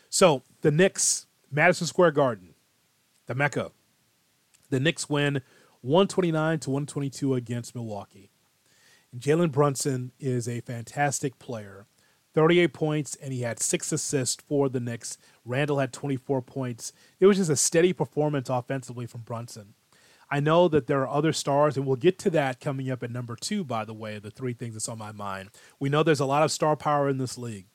So 0.10 0.44
the 0.62 0.72
Knicks, 0.72 1.28
Madison 1.52 1.88
Square 1.88 2.12
Garden, 2.12 2.56
the 3.28 3.36
Mecca. 3.36 3.72
The 4.70 4.80
Knicks 4.80 5.10
win 5.10 5.42
129 5.82 6.60
to 6.60 6.70
122 6.70 7.36
against 7.36 7.76
Milwaukee. 7.76 8.32
Jalen 9.18 9.52
Brunson 9.52 10.12
is 10.20 10.48
a 10.48 10.62
fantastic 10.62 11.40
player. 11.40 11.86
38 12.36 12.74
points, 12.74 13.16
and 13.16 13.34
he 13.34 13.42
had 13.42 13.60
six 13.60 13.92
assists 13.92 14.44
for 14.48 14.70
the 14.70 14.80
Knicks. 14.80 15.18
Randle 15.46 15.80
had 15.80 15.92
24 15.92 16.42
points. 16.44 16.94
It 17.20 17.26
was 17.26 17.38
just 17.38 17.50
a 17.50 17.56
steady 17.56 17.92
performance 17.92 18.50
offensively 18.50 19.08
from 19.08 19.22
Brunson. 19.22 19.74
I 20.32 20.40
know 20.40 20.68
that 20.68 20.88
there 20.88 21.02
are 21.02 21.10
other 21.10 21.34
stars, 21.34 21.76
and 21.76 21.86
we'll 21.86 21.96
get 21.96 22.20
to 22.20 22.30
that 22.32 22.60
coming 22.60 22.92
up 22.92 23.02
at 23.02 23.12
number 23.12 23.36
two, 23.36 23.64
by 23.64 23.84
the 23.84 23.94
way, 23.94 24.20
the 24.20 24.30
three 24.30 24.54
things 24.54 24.76
that's 24.76 24.90
on 24.90 24.98
my 24.98 25.12
mind. 25.12 25.50
We 25.80 25.90
know 25.90 26.04
there's 26.04 26.20
a 26.20 26.26
lot 26.26 26.44
of 26.44 26.52
star 26.52 26.76
power 26.76 27.10
in 27.10 27.18
this 27.18 27.38
league. 27.38 27.66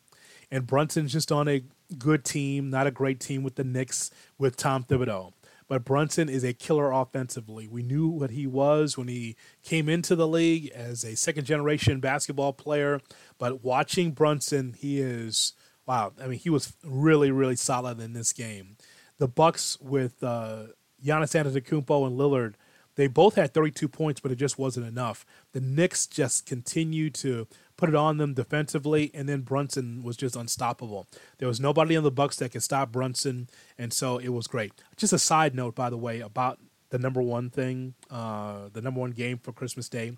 And 0.50 0.66
Brunson's 0.66 1.12
just 1.12 1.32
on 1.32 1.48
a 1.48 1.64
good 1.98 2.24
team, 2.24 2.70
not 2.70 2.86
a 2.86 2.92
great 2.92 3.18
team 3.18 3.42
with 3.42 3.56
the 3.56 3.64
Knicks 3.64 4.10
with 4.38 4.56
Tom 4.56 4.84
Thibodeau. 4.84 5.32
But 5.66 5.84
Brunson 5.84 6.28
is 6.28 6.44
a 6.44 6.52
killer 6.52 6.92
offensively. 6.92 7.66
We 7.66 7.82
knew 7.82 8.06
what 8.06 8.30
he 8.30 8.46
was 8.46 8.98
when 8.98 9.08
he 9.08 9.36
came 9.62 9.88
into 9.88 10.14
the 10.14 10.28
league 10.28 10.70
as 10.74 11.04
a 11.04 11.16
second 11.16 11.46
generation 11.46 12.00
basketball 12.00 12.52
player. 12.52 13.00
But 13.38 13.64
watching 13.64 14.12
Brunson, 14.12 14.74
he 14.78 15.00
is 15.00 15.54
wow. 15.86 16.12
I 16.22 16.26
mean, 16.26 16.38
he 16.38 16.50
was 16.50 16.74
really, 16.84 17.30
really 17.30 17.56
solid 17.56 18.00
in 18.00 18.12
this 18.12 18.32
game. 18.32 18.76
The 19.18 19.28
Bucks 19.28 19.78
with 19.80 20.22
uh, 20.22 20.64
Giannis 21.04 21.34
Antetokounmpo 21.34 22.06
and 22.06 22.18
Lillard, 22.18 22.54
they 22.96 23.06
both 23.06 23.34
had 23.34 23.52
32 23.52 23.88
points, 23.88 24.20
but 24.20 24.30
it 24.30 24.36
just 24.36 24.58
wasn't 24.58 24.86
enough. 24.86 25.26
The 25.52 25.60
Knicks 25.60 26.06
just 26.06 26.46
continued 26.46 27.14
to 27.16 27.46
put 27.76 27.88
it 27.88 27.94
on 27.94 28.18
them 28.18 28.34
defensively, 28.34 29.10
and 29.12 29.28
then 29.28 29.40
Brunson 29.40 30.02
was 30.02 30.16
just 30.16 30.36
unstoppable. 30.36 31.06
There 31.38 31.48
was 31.48 31.60
nobody 31.60 31.96
on 31.96 32.04
the 32.04 32.10
Bucks 32.10 32.36
that 32.36 32.52
could 32.52 32.62
stop 32.62 32.92
Brunson, 32.92 33.48
and 33.76 33.92
so 33.92 34.18
it 34.18 34.28
was 34.28 34.46
great. 34.46 34.72
Just 34.96 35.12
a 35.12 35.18
side 35.18 35.54
note, 35.54 35.74
by 35.74 35.90
the 35.90 35.96
way, 35.96 36.20
about 36.20 36.60
the 36.90 36.98
number 36.98 37.20
one 37.20 37.50
thing, 37.50 37.94
uh, 38.10 38.68
the 38.72 38.80
number 38.80 39.00
one 39.00 39.10
game 39.10 39.38
for 39.38 39.52
Christmas 39.52 39.88
Day. 39.88 40.16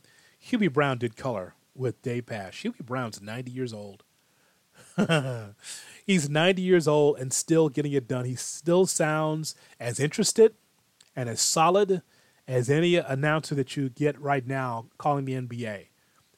Hubie 0.50 0.72
Brown 0.72 0.98
did 0.98 1.16
color 1.16 1.54
with 1.74 2.02
Dave 2.02 2.26
Pasch. 2.26 2.62
Hubie 2.62 2.84
Brown's 2.84 3.22
90 3.22 3.50
years 3.50 3.72
old. 3.72 4.02
He's 6.06 6.28
90 6.28 6.60
years 6.60 6.86
old 6.86 7.18
and 7.18 7.32
still 7.32 7.70
getting 7.70 7.92
it 7.92 8.06
done. 8.06 8.26
He 8.26 8.34
still 8.34 8.84
sounds 8.84 9.54
as 9.80 9.98
interested 9.98 10.54
and 11.16 11.28
as 11.28 11.40
solid 11.40 12.02
as 12.46 12.70
any 12.70 12.94
announcer 12.94 13.56
that 13.56 13.76
you 13.76 13.88
get 13.88 14.20
right 14.20 14.46
now 14.46 14.86
calling 14.98 15.24
the 15.24 15.32
NBA. 15.32 15.86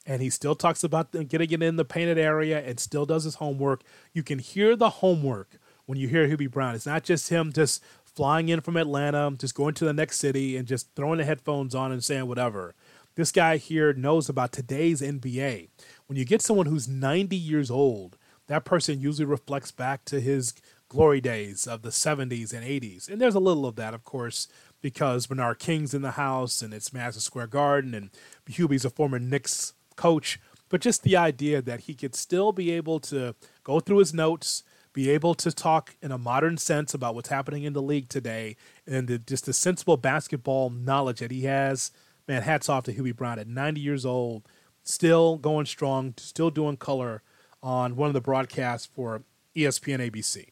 and 0.09 0.23
he 0.23 0.29
still 0.31 0.55
talks 0.55 0.83
about 0.83 1.11
getting 1.27 1.51
it 1.51 1.61
in 1.61 1.75
the 1.75 1.85
painted 1.85 2.17
area 2.17 2.59
and 2.65 2.79
still 2.79 3.05
does 3.05 3.25
his 3.25 3.35
homework. 3.35 3.83
You 4.11 4.23
can 4.23 4.39
hear 4.39 4.75
the 4.75 4.89
homework 4.89 5.59
when 5.85 5.99
you 5.99 6.07
hear 6.07 6.27
Hubie 6.27 6.49
Brown. 6.49 6.73
It's 6.73 6.87
not 6.87 7.03
just 7.03 7.29
him 7.29 7.53
just 7.53 7.83
flying 8.05 8.49
in 8.49 8.61
from 8.61 8.75
Atlanta, 8.75 9.31
just 9.37 9.53
going 9.53 9.75
to 9.75 9.85
the 9.85 9.93
next 9.93 10.17
city 10.17 10.57
and 10.57 10.67
just 10.67 10.87
throwing 10.95 11.19
the 11.19 11.25
headphones 11.25 11.75
on 11.75 11.91
and 11.91 12.03
saying 12.03 12.27
whatever. 12.27 12.73
This 13.13 13.31
guy 13.31 13.57
here 13.57 13.93
knows 13.93 14.29
about 14.29 14.51
today's 14.51 15.01
NBA. 15.01 15.69
When 16.07 16.17
you 16.17 16.25
get 16.25 16.41
someone 16.41 16.65
who's 16.65 16.87
90 16.87 17.35
years 17.35 17.69
old, 17.69 18.17
that 18.47 18.65
person 18.65 18.99
usually 18.99 19.25
reflects 19.25 19.71
back 19.71 20.05
to 20.05 20.19
his 20.19 20.55
glory 20.87 21.21
days 21.21 21.67
of 21.67 21.83
the 21.83 21.89
70s 21.89 22.51
and 22.51 22.65
80s. 22.65 23.07
And 23.07 23.21
there's 23.21 23.35
a 23.35 23.39
little 23.39 23.67
of 23.67 23.75
that, 23.75 23.93
of 23.93 24.03
course, 24.03 24.47
because 24.81 25.27
Bernard 25.27 25.59
King's 25.59 25.93
in 25.93 26.01
the 26.01 26.11
house 26.11 26.61
and 26.61 26.73
it's 26.73 26.93
Madison 26.93 27.21
Square 27.21 27.47
Garden 27.47 27.93
and 27.93 28.09
Hubie's 28.49 28.85
a 28.85 28.89
former 28.89 29.19
Knicks 29.19 29.73
coach. 29.95 30.39
But 30.69 30.81
just 30.81 31.03
the 31.03 31.17
idea 31.17 31.61
that 31.61 31.81
he 31.81 31.95
could 31.95 32.15
still 32.15 32.51
be 32.51 32.71
able 32.71 32.99
to 33.01 33.35
go 33.63 33.79
through 33.79 33.97
his 33.97 34.13
notes, 34.13 34.63
be 34.93 35.09
able 35.09 35.33
to 35.35 35.51
talk 35.51 35.95
in 36.01 36.11
a 36.11 36.17
modern 36.17 36.57
sense 36.57 36.93
about 36.93 37.15
what's 37.15 37.29
happening 37.29 37.63
in 37.63 37.73
the 37.73 37.81
league 37.81 38.09
today, 38.09 38.55
and 38.87 39.07
the, 39.07 39.17
just 39.17 39.45
the 39.45 39.53
sensible 39.53 39.97
basketball 39.97 40.69
knowledge 40.69 41.19
that 41.19 41.31
he 41.31 41.43
has. 41.43 41.91
Man, 42.27 42.43
hats 42.43 42.69
off 42.69 42.83
to 42.83 42.93
Hubie 42.93 43.15
Brown 43.15 43.39
at 43.39 43.47
90 43.47 43.81
years 43.81 44.05
old, 44.05 44.47
still 44.83 45.37
going 45.37 45.65
strong, 45.65 46.13
still 46.17 46.51
doing 46.51 46.77
color 46.77 47.23
on 47.63 47.95
one 47.95 48.07
of 48.07 48.13
the 48.13 48.21
broadcasts 48.21 48.85
for 48.85 49.23
ESPN 49.55 50.11
ABC. 50.11 50.49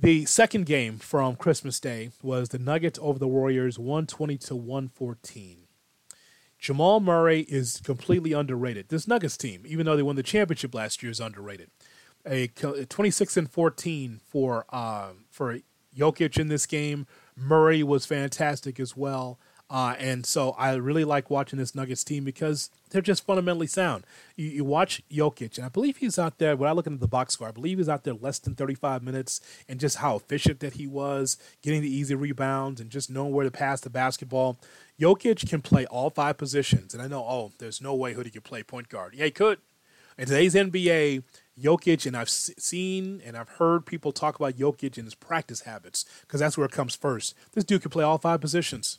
The 0.00 0.26
second 0.26 0.66
game 0.66 0.98
from 0.98 1.34
Christmas 1.34 1.80
Day 1.80 2.10
was 2.22 2.50
the 2.50 2.58
Nuggets 2.60 3.00
over 3.02 3.18
the 3.18 3.26
Warriors 3.26 3.80
120 3.80 4.38
to 4.38 4.54
114. 4.54 5.56
Jamal 6.56 7.00
Murray 7.00 7.40
is 7.48 7.80
completely 7.82 8.32
underrated. 8.32 8.90
This 8.90 9.08
Nuggets 9.08 9.36
team, 9.36 9.64
even 9.66 9.86
though 9.86 9.96
they 9.96 10.04
won 10.04 10.14
the 10.14 10.22
championship 10.22 10.72
last 10.72 11.02
year, 11.02 11.10
is 11.10 11.18
underrated. 11.18 11.70
A 12.24 12.46
26 12.46 13.36
and 13.36 13.50
14 13.50 14.20
for 14.24 14.66
uh, 14.70 15.10
for 15.30 15.58
Jokic 15.96 16.38
in 16.38 16.46
this 16.46 16.66
game. 16.66 17.08
Murray 17.36 17.82
was 17.82 18.06
fantastic 18.06 18.78
as 18.78 18.96
well. 18.96 19.40
Uh, 19.70 19.94
and 19.98 20.24
so 20.24 20.52
I 20.52 20.74
really 20.74 21.04
like 21.04 21.28
watching 21.28 21.58
this 21.58 21.74
Nuggets 21.74 22.02
team 22.02 22.24
because 22.24 22.70
they're 22.88 23.02
just 23.02 23.26
fundamentally 23.26 23.66
sound. 23.66 24.04
You, 24.34 24.46
you, 24.46 24.64
watch 24.64 25.02
Jokic, 25.10 25.58
and 25.58 25.66
I 25.66 25.68
believe 25.68 25.98
he's 25.98 26.18
out 26.18 26.38
there. 26.38 26.56
When 26.56 26.70
I 26.70 26.72
look 26.72 26.86
into 26.86 26.98
the 26.98 27.06
box 27.06 27.34
score, 27.34 27.48
I 27.48 27.52
believe 27.52 27.76
he's 27.76 27.88
out 27.88 28.04
there 28.04 28.14
less 28.14 28.38
than 28.38 28.54
35 28.54 29.02
minutes, 29.02 29.42
and 29.68 29.78
just 29.78 29.98
how 29.98 30.16
efficient 30.16 30.60
that 30.60 30.74
he 30.74 30.86
was, 30.86 31.36
getting 31.60 31.82
the 31.82 31.94
easy 31.94 32.14
rebounds, 32.14 32.80
and 32.80 32.88
just 32.88 33.10
knowing 33.10 33.32
where 33.32 33.44
to 33.44 33.50
pass 33.50 33.82
the 33.82 33.90
basketball. 33.90 34.56
Jokic 34.98 35.46
can 35.46 35.60
play 35.60 35.84
all 35.86 36.08
five 36.08 36.38
positions, 36.38 36.94
and 36.94 37.02
I 37.02 37.06
know, 37.06 37.20
oh, 37.20 37.52
there's 37.58 37.82
no 37.82 37.94
way 37.94 38.14
Hoodie 38.14 38.30
could 38.30 38.44
play 38.44 38.62
point 38.62 38.88
guard. 38.88 39.14
Yeah, 39.14 39.26
he 39.26 39.30
could. 39.30 39.58
In 40.16 40.26
today's 40.26 40.54
NBA, 40.54 41.24
Jokic, 41.62 42.06
and 42.06 42.16
I've 42.16 42.30
seen 42.30 43.20
and 43.24 43.36
I've 43.36 43.50
heard 43.50 43.84
people 43.84 44.12
talk 44.12 44.36
about 44.36 44.54
Jokic 44.54 44.96
and 44.96 45.04
his 45.04 45.14
practice 45.14 45.60
habits 45.60 46.06
because 46.22 46.40
that's 46.40 46.56
where 46.56 46.66
it 46.66 46.72
comes 46.72 46.96
first. 46.96 47.34
This 47.52 47.64
dude 47.64 47.82
can 47.82 47.90
play 47.90 48.02
all 48.02 48.18
five 48.18 48.40
positions 48.40 48.98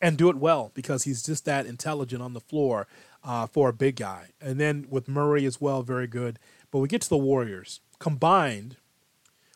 and 0.00 0.16
do 0.16 0.30
it 0.30 0.36
well 0.36 0.70
because 0.74 1.04
he's 1.04 1.22
just 1.22 1.44
that 1.44 1.66
intelligent 1.66 2.22
on 2.22 2.32
the 2.32 2.40
floor 2.40 2.86
uh, 3.22 3.46
for 3.46 3.68
a 3.68 3.72
big 3.72 3.96
guy. 3.96 4.28
And 4.40 4.58
then 4.58 4.86
with 4.88 5.08
Murray 5.08 5.44
as 5.44 5.60
well, 5.60 5.82
very 5.82 6.06
good. 6.06 6.38
But 6.70 6.78
we 6.78 6.88
get 6.88 7.02
to 7.02 7.08
the 7.08 7.16
Warriors 7.16 7.80
combined 7.98 8.76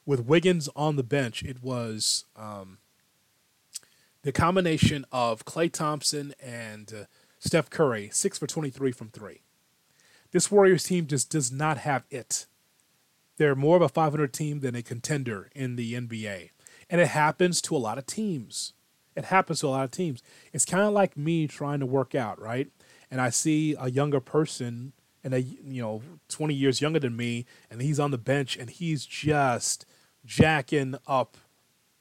with 0.05 0.27
Wiggins 0.27 0.69
on 0.77 0.97
the 0.97 1.03
bench. 1.03 1.43
It 1.43 1.63
was 1.63 2.25
um, 2.37 2.79
the 4.23 4.33
combination 4.33 5.07
of 5.13 5.45
Klay 5.45 5.73
Thompson 5.73 6.35
and 6.41 6.93
uh, 6.93 7.05
Steph 7.39 7.71
Curry, 7.71 8.11
six 8.13 8.39
for 8.39 8.47
23 8.47 8.93
from 8.93 9.09
three. 9.09 9.41
This 10.33 10.51
Warriors 10.51 10.85
team 10.85 11.07
just 11.07 11.31
does 11.31 11.53
not 11.53 11.79
have 11.79 12.05
it. 12.11 12.47
They're 13.37 13.55
more 13.55 13.77
of 13.77 13.83
a 13.83 13.89
500 13.89 14.33
team 14.33 14.61
than 14.61 14.75
a 14.75 14.83
contender 14.83 15.51
in 15.55 15.77
the 15.77 15.95
NBA. 15.95 16.51
And 16.91 17.01
it 17.01 17.09
happens 17.09 17.61
to 17.63 17.77
a 17.77 17.79
lot 17.79 17.99
of 17.99 18.07
teams. 18.07 18.73
It 19.16 19.26
happens 19.26 19.61
to 19.61 19.68
a 19.68 19.68
lot 19.68 19.85
of 19.85 19.90
teams. 19.90 20.23
It's 20.52 20.64
kind 20.64 20.85
of 20.85 20.92
like 20.92 21.16
me 21.16 21.47
trying 21.47 21.80
to 21.80 21.87
work 21.87 22.14
out, 22.14 22.40
right? 22.40 22.68
And 23.11 23.21
I 23.21 23.30
see 23.30 23.76
a 23.78 23.90
younger 23.90 24.21
person 24.21 24.92
and 25.25 25.33
a 25.33 25.40
you 25.40 25.83
know 25.83 26.02
20 26.28 26.54
years 26.54 26.80
younger 26.80 27.00
than 27.00 27.16
me 27.16 27.47
and 27.71 27.80
he's 27.80 27.99
on 27.99 28.11
the 28.11 28.18
bench 28.18 28.56
and 28.56 28.71
he's 28.71 29.06
just 29.06 29.87
jacking 30.25 30.94
up 31.06 31.38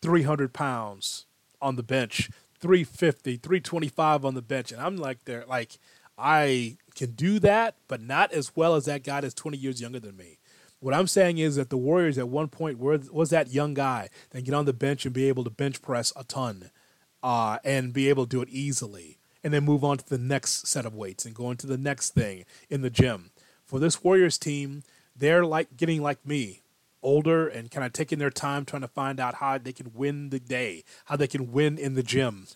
300 0.01 0.53
pounds 0.53 1.25
on 1.62 1.77
the 1.77 1.84
bench 1.84 2.29
350 2.60 3.38
325 3.38 4.25
on 4.25 4.36
the 4.36 4.41
bench 4.41 4.72
and 4.72 4.82
i'm 4.82 4.98
like 4.98 5.24
there 5.24 5.46
like 5.48 5.79
i 6.17 6.77
can 6.96 7.12
do 7.12 7.39
that 7.39 7.75
but 7.88 8.01
not 8.01 8.32
as 8.34 8.55
well 8.55 8.75
as 8.75 8.86
that 8.86 9.03
guy 9.03 9.22
that's 9.22 9.34
20 9.34 9.58
years 9.58 9.82
younger 9.82 10.00
than 10.00 10.17
me 10.17 10.38
what 10.79 10.93
i'm 10.93 11.08
saying 11.08 11.38
is 11.38 11.55
that 11.55 11.70
the 11.70 11.77
warriors 11.77 12.17
at 12.17 12.27
one 12.27 12.50
point 12.50 12.77
were, 12.77 13.00
was 13.12 13.29
that 13.29 13.53
young 13.53 13.74
guy 13.74 14.10
that 14.32 14.43
get 14.43 14.53
on 14.53 14.65
the 14.65 14.74
bench 14.74 15.05
and 15.05 15.13
be 15.13 15.27
able 15.29 15.43
to 15.43 15.50
bench 15.50 15.82
press 15.82 16.12
a 16.15 16.24
ton 16.25 16.70
uh, 17.24 17.58
and 17.63 17.94
be 17.94 18.10
able 18.10 18.25
to 18.25 18.30
do 18.30 18.42
it 18.42 18.50
easily, 18.50 19.18
and 19.44 19.53
then 19.53 19.63
move 19.63 19.84
on 19.84 19.98
to 19.98 20.08
the 20.08 20.18
next 20.18 20.68
set 20.68 20.86
of 20.86 20.94
weights 20.94 21.25
and 21.25 21.34
go 21.34 21.50
into 21.50 21.65
the 21.65 21.77
next 21.77 22.13
thing 22.13 22.46
in 22.70 22.82
the 22.82 22.89
gym. 22.89 23.32
For 23.65 23.80
this 23.80 24.03
Warriors 24.03 24.38
team, 24.38 24.84
they're 25.15 25.46
like 25.46 25.77
getting 25.77 26.01
like 26.01 26.25
me, 26.25 26.62
older 27.03 27.48
and 27.48 27.70
kind 27.70 27.86
of 27.86 27.94
taking 27.94 28.20
their 28.20 28.30
time 28.30 28.65
trying 28.65 28.82
to 28.82 28.88
find 28.88 29.20
out 29.20 29.36
how 29.36 29.58
they 29.58 29.74
can 29.74 29.92
win 29.94 30.30
the 30.30 30.39
day, 30.39 30.84
how 31.06 31.15
they 31.15 31.27
can 31.27 31.51
win 31.51 31.77
in 31.77 31.96
the 31.96 32.03
gym. 32.03 32.48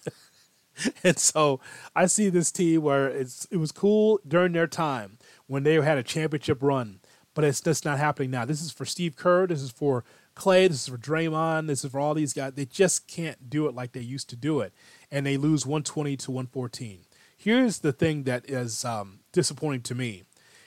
and 1.03 1.17
so 1.17 1.59
I 1.95 2.05
see 2.05 2.29
this 2.29 2.51
team 2.51 2.81
where 2.81 3.07
it's 3.07 3.45
it 3.51 3.57
was 3.57 3.71
cool 3.71 4.19
during 4.27 4.53
their 4.53 4.67
time 4.67 5.17
when 5.47 5.63
they 5.63 5.75
had 5.75 5.97
a 5.97 6.03
championship 6.03 6.59
run, 6.61 6.99
but 7.33 7.43
it's 7.43 7.61
just 7.61 7.85
not 7.85 7.99
happening 7.99 8.31
now. 8.31 8.45
This 8.45 8.61
is 8.61 8.71
for 8.71 8.85
Steve 8.85 9.15
Kerr. 9.15 9.47
This 9.47 9.61
is 9.61 9.71
for 9.71 10.03
Klay, 10.37 10.67
this 10.67 10.83
is 10.83 10.87
for 10.87 10.97
Draymond, 10.97 11.67
this 11.67 11.83
is 11.83 11.91
for 11.91 11.99
all 11.99 12.13
these 12.13 12.33
guys. 12.33 12.53
They 12.53 12.65
just 12.65 13.07
can't 13.07 13.49
do 13.49 13.67
it 13.67 13.73
like 13.73 13.93
they 13.93 14.01
used 14.01 14.29
to 14.29 14.35
do 14.35 14.59
it, 14.61 14.71
and 15.11 15.25
they 15.25 15.35
lose 15.35 15.65
120 15.65 16.15
to 16.15 16.31
114. 16.31 16.99
Here's 17.35 17.79
the 17.79 17.91
thing 17.91 18.23
that 18.23 18.49
is 18.49 18.85
um, 18.85 19.19
disappointing 19.31 19.81
to 19.81 19.95
me 19.95 20.23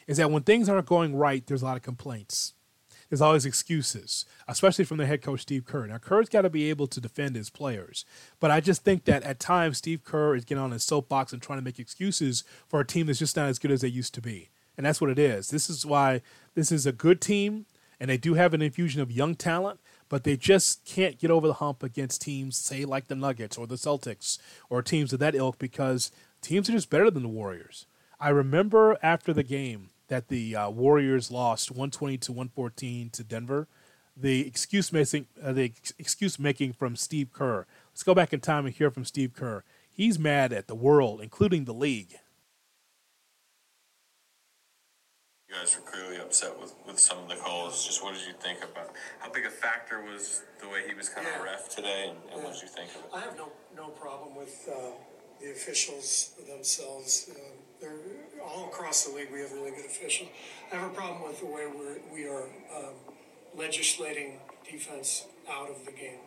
is 0.07 0.17
that 0.17 0.31
when 0.31 0.43
things 0.43 0.69
aren't 0.69 0.87
going 0.87 1.15
right, 1.15 1.47
there's 1.47 1.63
a 1.63 1.65
lot 1.65 1.77
of 1.77 1.85
complaints. 1.85 2.55
There's 3.09 3.21
always 3.21 3.47
excuses, 3.47 4.25
especially 4.49 4.85
from 4.85 4.97
the 4.99 5.07
head 5.07 5.23
coach 5.23 5.43
Steve 5.43 5.65
Kerr. 5.65 5.87
Now 5.87 5.99
Kerr's 5.99 6.29
got 6.29 6.43
to 6.43 6.51
be 6.51 6.69
able 6.69 6.87
to 6.89 7.01
defend 7.01 7.37
his 7.37 7.51
players, 7.51 8.05
but 8.41 8.51
I 8.51 8.61
just 8.61 8.83
think 8.83 9.05
that 9.05 9.23
at 9.23 9.39
times 9.39 9.79
Steve 9.79 10.05
Kerr 10.05 10.35
is 10.35 10.45
getting 10.45 10.63
on 10.63 10.73
his 10.73 10.85
soapbox 10.85 11.33
and 11.33 11.41
trying 11.41 11.59
to 11.59 11.65
make 11.65 11.79
excuses 11.79 12.45
for 12.69 12.81
a 12.81 12.87
team 12.87 13.07
that's 13.07 13.19
just 13.21 13.37
not 13.37 13.49
as 13.49 13.59
good 13.61 13.71
as 13.71 13.83
they 13.83 13.89
used 13.89 14.15
to 14.15 14.21
be, 14.21 14.51
and 14.77 14.85
that's 14.85 15.01
what 15.01 15.11
it 15.11 15.19
is. 15.19 15.51
This 15.51 15.71
is 15.71 15.87
why 15.87 16.23
this 16.55 16.73
is 16.73 16.87
a 16.87 16.93
good 16.93 17.21
team 17.21 17.67
and 18.01 18.09
they 18.09 18.17
do 18.17 18.35
have 18.35 18.55
an 18.55 18.63
infusion 18.63 19.03
of 19.03 19.13
young 19.13 19.35
talent, 19.35 19.79
but 20.09 20.25
they 20.25 20.37
just 20.37 20.85
can't 20.85 21.19
get 21.19 21.31
over 21.31 21.47
the 21.47 21.55
hump 21.55 21.83
against 21.83 22.23
teams, 22.23 22.57
say 22.57 22.85
like 22.85 23.09
the 23.09 23.15
Nuggets 23.15 23.59
or 23.59 23.67
the 23.67 23.77
Celtics 23.77 24.39
or 24.71 24.83
teams 24.83 25.13
of 25.13 25.21
that 25.21 25.35
ilk, 25.35 25.59
because 25.59 26.11
teams 26.41 26.69
are 26.69 26.73
just 26.73 26.91
better 26.91 27.11
than 27.11 27.23
the 27.23 27.29
Warriors. 27.29 27.87
I 28.19 28.31
remember 28.31 28.99
after 29.03 29.33
the 29.33 29.43
game 29.43 29.91
that 30.09 30.29
the 30.29 30.57
uh, 30.57 30.71
Warriors 30.71 31.31
lost 31.31 31.71
120 31.71 32.19
to 32.19 32.33
114 32.33 33.11
to 33.11 33.25
Denver. 33.25 33.69
The 34.17 34.47
excuse 34.47 34.93
making, 34.93 35.27
uh, 35.43 35.53
the 35.53 35.65
ex- 35.65 35.93
excuse 35.99 36.39
making 36.39 36.73
from 36.75 36.97
Steve 36.97 37.33
Kerr. 37.33 37.65
Let's 37.93 38.03
go 38.03 38.15
back 38.15 38.33
in 38.33 38.41
time 38.41 38.67
and 38.67 38.75
hear 38.75 38.91
from 38.91 39.05
Steve 39.05 39.33
Kerr. 39.35 39.63
He's 39.91 40.19
mad 40.19 40.53
at 40.53 40.67
the 40.67 40.75
world, 40.75 41.21
including 41.21 41.65
the 41.65 41.73
league, 41.73 42.17
You 45.51 45.57
guys 45.57 45.77
were 45.77 45.91
clearly 45.91 46.19
upset 46.21 46.59
with, 46.61 46.73
with 46.87 47.01
some 47.01 47.19
of 47.19 47.29
the 47.29 47.35
calls. 47.35 47.85
Just 47.85 48.05
what 48.05 48.15
did 48.15 48.25
you 48.25 48.35
think 48.35 48.63
about 48.63 48.93
how 49.19 49.31
big 49.33 49.47
a 49.47 49.51
factor 49.51 50.01
was 50.01 50.43
the 50.61 50.69
way 50.69 50.87
he 50.87 50.95
was 50.95 51.09
kind 51.09 51.27
of 51.27 51.43
ref 51.43 51.69
today, 51.69 52.07
and, 52.09 52.19
and 52.31 52.39
yeah. 52.39 52.45
what 52.45 52.53
did 52.53 52.63
you 52.63 52.69
think 52.69 52.91
of 52.91 52.97
it? 52.97 53.11
I 53.13 53.19
have 53.19 53.37
no 53.37 53.51
no 53.77 53.89
problem 53.89 54.37
with 54.37 54.69
uh, 54.73 54.93
the 55.41 55.51
officials 55.51 56.35
themselves. 56.49 57.31
Uh, 57.33 57.39
they're 57.81 57.99
all 58.45 58.67
across 58.69 59.07
the 59.07 59.17
league. 59.17 59.33
We 59.33 59.41
have 59.41 59.51
really 59.51 59.73
good 59.73 59.87
officials. 59.87 60.29
I 60.73 60.77
have 60.77 60.93
a 60.93 60.95
problem 60.95 61.23
with 61.27 61.41
the 61.41 61.47
way 61.47 61.67
we're, 61.67 61.99
we 62.15 62.29
are 62.29 62.45
um, 62.77 62.95
legislating 63.57 64.39
defense 64.71 65.27
out 65.51 65.69
of 65.69 65.85
the 65.85 65.93
game. 65.93 66.21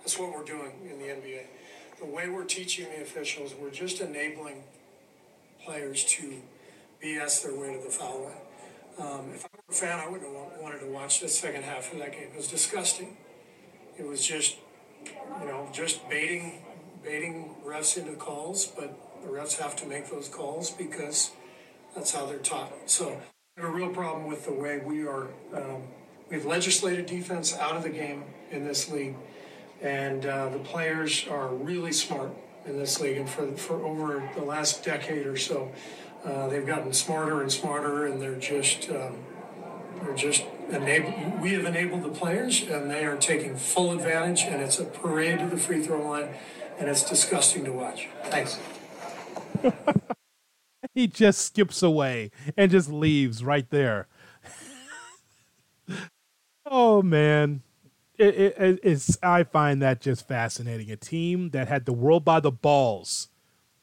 That's 0.00 0.16
what 0.16 0.32
we're 0.32 0.44
doing 0.44 0.72
in 0.88 0.98
the 1.00 1.06
NBA. 1.06 1.42
The 1.98 2.06
way 2.06 2.28
we're 2.28 2.44
teaching 2.44 2.86
the 2.96 3.02
officials, 3.02 3.52
we're 3.60 3.70
just 3.70 4.00
enabling 4.00 4.62
players 5.64 6.04
to 6.04 6.34
BS 7.02 7.42
their 7.42 7.58
way 7.58 7.74
to 7.74 7.82
the 7.82 7.90
foul 7.90 8.24
line. 8.24 8.34
Um, 9.00 9.30
if 9.34 9.46
I 9.46 9.48
were 9.56 9.62
a 9.70 9.72
fan, 9.72 9.98
I 9.98 10.08
wouldn't 10.08 10.30
have 10.30 10.60
wanted 10.60 10.80
to 10.80 10.86
watch 10.86 11.20
the 11.20 11.28
second 11.28 11.64
half 11.64 11.90
of 11.92 11.98
that 12.00 12.12
game. 12.12 12.28
It 12.34 12.36
was 12.36 12.48
disgusting. 12.48 13.16
It 13.98 14.06
was 14.06 14.26
just, 14.26 14.56
you 15.40 15.46
know, 15.46 15.68
just 15.72 16.06
baiting, 16.10 16.62
baiting 17.02 17.54
refs 17.64 17.96
into 17.96 18.12
calls, 18.12 18.66
but 18.66 18.94
the 19.22 19.28
refs 19.28 19.58
have 19.58 19.74
to 19.76 19.86
make 19.86 20.10
those 20.10 20.28
calls 20.28 20.70
because 20.70 21.30
that's 21.94 22.14
how 22.14 22.26
they're 22.26 22.38
taught. 22.38 22.72
So 22.86 23.18
I 23.56 23.62
have 23.62 23.70
a 23.70 23.72
real 23.72 23.88
problem 23.88 24.26
with 24.26 24.44
the 24.44 24.52
way 24.52 24.82
we 24.84 25.06
are. 25.06 25.28
Um, 25.54 25.84
we've 26.30 26.44
legislated 26.44 27.06
defense 27.06 27.56
out 27.56 27.76
of 27.76 27.82
the 27.82 27.90
game 27.90 28.24
in 28.50 28.64
this 28.64 28.90
league, 28.90 29.16
and 29.80 30.26
uh, 30.26 30.50
the 30.50 30.58
players 30.58 31.26
are 31.28 31.48
really 31.48 31.92
smart 31.92 32.32
in 32.66 32.78
this 32.78 33.00
league. 33.00 33.16
And 33.16 33.28
for 33.28 33.50
for 33.56 33.82
over 33.82 34.28
the 34.34 34.44
last 34.44 34.84
decade 34.84 35.26
or 35.26 35.38
so, 35.38 35.72
Uh, 36.24 36.48
they've 36.48 36.66
gotten 36.66 36.92
smarter 36.92 37.40
and 37.40 37.50
smarter, 37.50 38.06
and 38.06 38.20
they're 38.20 38.38
just 38.38 38.90
um, 38.90 39.18
they're 40.02 40.14
just 40.14 40.44
enable. 40.70 41.38
We 41.40 41.52
have 41.54 41.64
enabled 41.64 42.02
the 42.02 42.10
players, 42.10 42.62
and 42.62 42.90
they 42.90 43.04
are 43.04 43.16
taking 43.16 43.56
full 43.56 43.92
advantage. 43.92 44.42
And 44.42 44.60
it's 44.60 44.78
a 44.78 44.84
parade 44.84 45.38
to 45.38 45.46
the 45.46 45.56
free 45.56 45.82
throw 45.82 46.02
line, 46.02 46.34
and 46.78 46.88
it's 46.88 47.02
disgusting 47.02 47.64
to 47.64 47.72
watch. 47.72 48.08
Thanks. 48.24 48.58
he 50.94 51.06
just 51.06 51.40
skips 51.40 51.82
away 51.82 52.30
and 52.56 52.70
just 52.70 52.90
leaves 52.90 53.42
right 53.42 53.68
there. 53.70 54.08
oh 56.66 57.02
man, 57.02 57.62
it, 58.18 58.34
it, 58.36 58.80
it's 58.82 59.18
I 59.22 59.44
find 59.44 59.80
that 59.82 60.00
just 60.00 60.28
fascinating. 60.28 60.90
A 60.90 60.96
team 60.96 61.50
that 61.50 61.68
had 61.68 61.86
the 61.86 61.92
world 61.92 62.24
by 62.24 62.40
the 62.40 62.52
balls, 62.52 63.29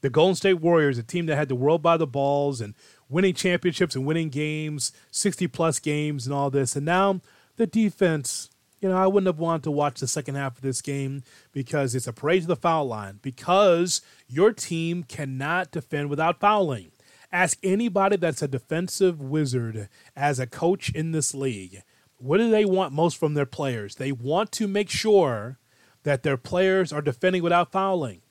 the 0.01 0.09
Golden 0.09 0.35
State 0.35 0.55
Warriors, 0.55 0.97
a 0.97 1.03
team 1.03 1.25
that 1.27 1.35
had 1.35 1.49
the 1.49 1.55
world 1.55 1.81
by 1.81 1.97
the 1.97 2.07
balls 2.07 2.61
and 2.61 2.75
winning 3.09 3.33
championships 3.33 3.95
and 3.95 4.05
winning 4.05 4.29
games, 4.29 4.91
sixty 5.11 5.47
plus 5.47 5.79
games 5.79 6.25
and 6.25 6.33
all 6.33 6.49
this, 6.49 6.75
and 6.75 6.85
now 6.85 7.21
the 7.55 7.67
defense. 7.67 8.49
You 8.79 8.89
know, 8.89 8.95
I 8.97 9.07
wouldn't 9.07 9.25
have 9.25 9.39
wanted 9.39 9.63
to 9.63 9.71
watch 9.71 9.99
the 9.99 10.07
second 10.07 10.35
half 10.35 10.57
of 10.57 10.61
this 10.61 10.83
game 10.83 11.23
because 11.51 11.95
it's 11.95 12.05
a 12.05 12.13
parade 12.13 12.43
to 12.43 12.47
the 12.47 12.55
foul 12.55 12.87
line. 12.87 13.17
Because 13.23 14.01
your 14.27 14.53
team 14.53 15.01
cannot 15.01 15.71
defend 15.71 16.11
without 16.11 16.39
fouling. 16.39 16.91
Ask 17.31 17.57
anybody 17.63 18.17
that's 18.17 18.43
a 18.43 18.47
defensive 18.47 19.19
wizard 19.19 19.89
as 20.15 20.39
a 20.39 20.45
coach 20.45 20.91
in 20.91 21.11
this 21.11 21.33
league 21.33 21.81
what 22.17 22.37
do 22.37 22.49
they 22.49 22.65
want 22.65 22.93
most 22.93 23.17
from 23.17 23.33
their 23.33 23.45
players? 23.45 23.95
They 23.95 24.11
want 24.11 24.51
to 24.53 24.67
make 24.67 24.89
sure 24.89 25.59
that 26.03 26.23
their 26.23 26.37
players 26.37 26.91
are 26.91 27.01
defending 27.01 27.43
without 27.43 27.71
fouling. 27.71 28.21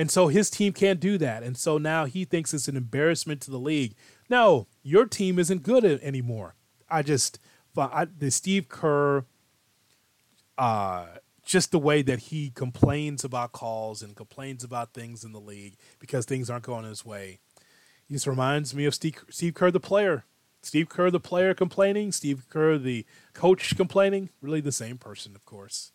And 0.00 0.10
so 0.10 0.28
his 0.28 0.48
team 0.48 0.72
can't 0.72 0.98
do 0.98 1.18
that. 1.18 1.42
And 1.42 1.58
so 1.58 1.76
now 1.76 2.06
he 2.06 2.24
thinks 2.24 2.54
it's 2.54 2.68
an 2.68 2.76
embarrassment 2.78 3.42
to 3.42 3.50
the 3.50 3.58
league. 3.58 3.94
No, 4.30 4.66
your 4.82 5.04
team 5.04 5.38
isn't 5.38 5.62
good 5.62 5.84
anymore. 5.84 6.54
I 6.88 7.02
just, 7.02 7.38
I, 7.76 8.06
the 8.06 8.30
Steve 8.30 8.70
Kerr, 8.70 9.26
uh, 10.56 11.04
just 11.44 11.70
the 11.70 11.78
way 11.78 12.00
that 12.00 12.18
he 12.18 12.48
complains 12.48 13.24
about 13.24 13.52
calls 13.52 14.00
and 14.00 14.16
complains 14.16 14.64
about 14.64 14.94
things 14.94 15.22
in 15.22 15.32
the 15.32 15.38
league 15.38 15.76
because 15.98 16.24
things 16.24 16.48
aren't 16.48 16.64
going 16.64 16.86
his 16.86 17.04
way. 17.04 17.38
He 18.08 18.14
just 18.14 18.26
reminds 18.26 18.74
me 18.74 18.86
of 18.86 18.94
Steve, 18.94 19.22
Steve 19.28 19.52
Kerr, 19.52 19.70
the 19.70 19.80
player. 19.80 20.24
Steve 20.62 20.88
Kerr, 20.88 21.10
the 21.10 21.20
player, 21.20 21.52
complaining. 21.52 22.10
Steve 22.10 22.46
Kerr, 22.48 22.78
the 22.78 23.04
coach, 23.34 23.76
complaining. 23.76 24.30
Really 24.40 24.62
the 24.62 24.72
same 24.72 24.96
person, 24.96 25.36
of 25.36 25.44
course. 25.44 25.92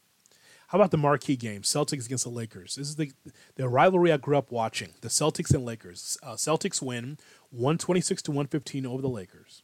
How 0.70 0.80
about 0.80 0.92
the 0.92 0.98
marquee 0.98 1.36
game, 1.36 1.62
Celtics 1.62 2.06
against 2.06 2.24
the 2.24 2.30
Lakers? 2.30 2.76
This 2.76 2.90
is 2.90 2.96
the 2.96 3.12
the 3.56 3.70
rivalry 3.70 4.12
I 4.12 4.18
grew 4.18 4.38
up 4.38 4.52
watching. 4.52 4.94
The 5.02 5.10
Celtics 5.10 5.54
and 5.54 5.66
Lakers. 5.66 6.18
Uh, 6.24 6.34
Celtics 6.34 6.82
win 6.82 7.18
126 7.52 8.22
to 8.24 8.32
115 8.32 8.86
over 8.86 9.02
the 9.02 9.10
Lakers. 9.10 9.64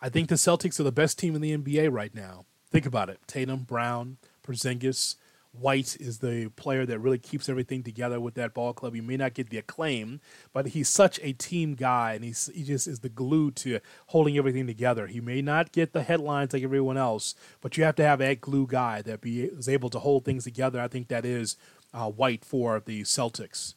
I 0.00 0.08
think 0.08 0.28
the 0.28 0.36
Celtics 0.36 0.78
are 0.78 0.84
the 0.84 0.92
best 0.92 1.18
team 1.18 1.34
in 1.34 1.40
the 1.40 1.56
NBA 1.56 1.92
right 1.92 2.14
now. 2.14 2.44
Think 2.70 2.86
about 2.86 3.08
it: 3.08 3.18
Tatum, 3.26 3.64
Brown, 3.64 4.18
Porzingis, 4.46 5.16
White 5.52 5.96
is 5.98 6.18
the 6.18 6.50
player 6.56 6.84
that 6.86 6.98
really 6.98 7.18
keeps 7.18 7.48
everything 7.48 7.82
together 7.82 8.20
with 8.20 8.34
that 8.34 8.54
ball 8.54 8.72
club. 8.72 8.94
He 8.94 9.00
may 9.00 9.16
not 9.16 9.34
get 9.34 9.50
the 9.50 9.58
acclaim, 9.58 10.20
but 10.52 10.68
he's 10.68 10.88
such 10.88 11.18
a 11.22 11.32
team 11.32 11.74
guy, 11.74 12.12
and 12.12 12.24
he's 12.24 12.50
he 12.54 12.62
just 12.62 12.86
is 12.86 13.00
the 13.00 13.08
glue 13.08 13.50
to 13.52 13.80
holding 14.08 14.36
everything 14.36 14.66
together. 14.66 15.06
He 15.06 15.20
may 15.20 15.40
not 15.42 15.72
get 15.72 15.92
the 15.92 16.02
headlines 16.02 16.52
like 16.52 16.62
everyone 16.62 16.96
else, 16.96 17.34
but 17.60 17.76
you 17.76 17.84
have 17.84 17.96
to 17.96 18.04
have 18.04 18.18
that 18.20 18.40
glue 18.40 18.66
guy 18.66 19.02
that 19.02 19.20
be 19.20 19.42
is 19.42 19.68
able 19.68 19.90
to 19.90 19.98
hold 19.98 20.24
things 20.24 20.44
together. 20.44 20.80
I 20.80 20.88
think 20.88 21.08
that 21.08 21.24
is 21.24 21.56
uh, 21.94 22.10
White 22.10 22.44
for 22.44 22.80
the 22.80 23.02
Celtics. 23.02 23.74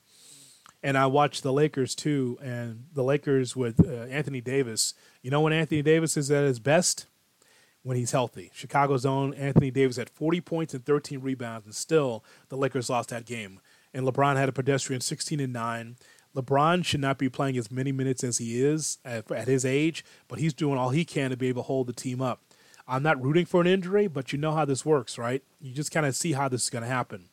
And 0.83 0.97
I 0.97 1.05
watched 1.05 1.43
the 1.43 1.53
Lakers 1.53 1.95
too, 1.95 2.37
and 2.41 2.85
the 2.93 3.03
Lakers 3.03 3.55
with 3.55 3.85
uh, 3.85 4.03
Anthony 4.03 4.41
Davis. 4.41 4.93
You 5.21 5.31
know 5.31 5.41
when 5.41 5.53
Anthony 5.53 5.81
Davis 5.81 6.17
is 6.17 6.31
at 6.31 6.43
his 6.43 6.59
best? 6.59 7.05
When 7.83 7.97
he's 7.97 8.11
healthy. 8.11 8.51
Chicago's 8.53 9.05
own 9.05 9.33
Anthony 9.33 9.72
Davis 9.72 9.98
had 9.98 10.09
40 10.09 10.41
points 10.41 10.74
and 10.74 10.85
13 10.85 11.20
rebounds, 11.20 11.65
and 11.65 11.75
still 11.75 12.24
the 12.50 12.57
Lakers 12.57 12.89
lost 12.89 13.09
that 13.09 13.25
game. 13.25 13.59
And 13.94 14.05
LeBron 14.05 14.37
had 14.37 14.50
a 14.50 14.53
pedestrian 14.53 15.01
16 15.01 15.39
and 15.39 15.53
9. 15.53 15.96
LeBron 16.35 16.85
should 16.85 17.01
not 17.01 17.17
be 17.17 17.27
playing 17.27 17.57
as 17.57 17.72
many 17.72 17.91
minutes 17.91 18.24
as 18.24 18.37
he 18.37 18.63
is 18.63 19.00
at, 19.03 19.29
at 19.31 19.48
his 19.48 19.65
age, 19.65 20.05
but 20.27 20.39
he's 20.39 20.53
doing 20.53 20.77
all 20.77 20.89
he 20.89 21.03
can 21.03 21.29
to 21.29 21.37
be 21.37 21.50
able 21.50 21.63
to 21.63 21.67
hold 21.67 21.87
the 21.87 21.94
team 21.94 22.22
up. 22.22 22.41
I'm 22.87 23.03
not 23.03 23.22
rooting 23.22 23.46
for 23.46 23.61
an 23.61 23.67
injury, 23.67 24.07
but 24.07 24.31
you 24.31 24.39
know 24.39 24.53
how 24.53 24.65
this 24.65 24.85
works, 24.85 25.17
right? 25.17 25.44
You 25.59 25.74
just 25.74 25.91
kind 25.91 26.05
of 26.05 26.15
see 26.15 26.33
how 26.33 26.48
this 26.48 26.63
is 26.63 26.70
going 26.70 26.83
to 26.83 26.89
happen. 26.89 27.25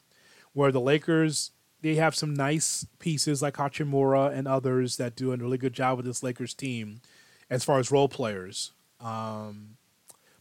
Where 0.52 0.72
the 0.72 0.80
Lakers, 0.80 1.52
they 1.80 1.94
have 1.96 2.14
some 2.14 2.34
nice 2.34 2.86
pieces 2.98 3.40
like 3.40 3.54
Hachimura 3.54 4.32
and 4.32 4.48
others 4.48 4.96
that 4.96 5.16
do 5.16 5.32
a 5.32 5.36
really 5.36 5.58
good 5.58 5.72
job 5.72 5.96
with 5.96 6.06
this 6.06 6.22
Lakers 6.22 6.54
team 6.54 7.00
as 7.48 7.64
far 7.64 7.78
as 7.78 7.90
role 7.90 8.08
players. 8.08 8.72
Um, 9.00 9.77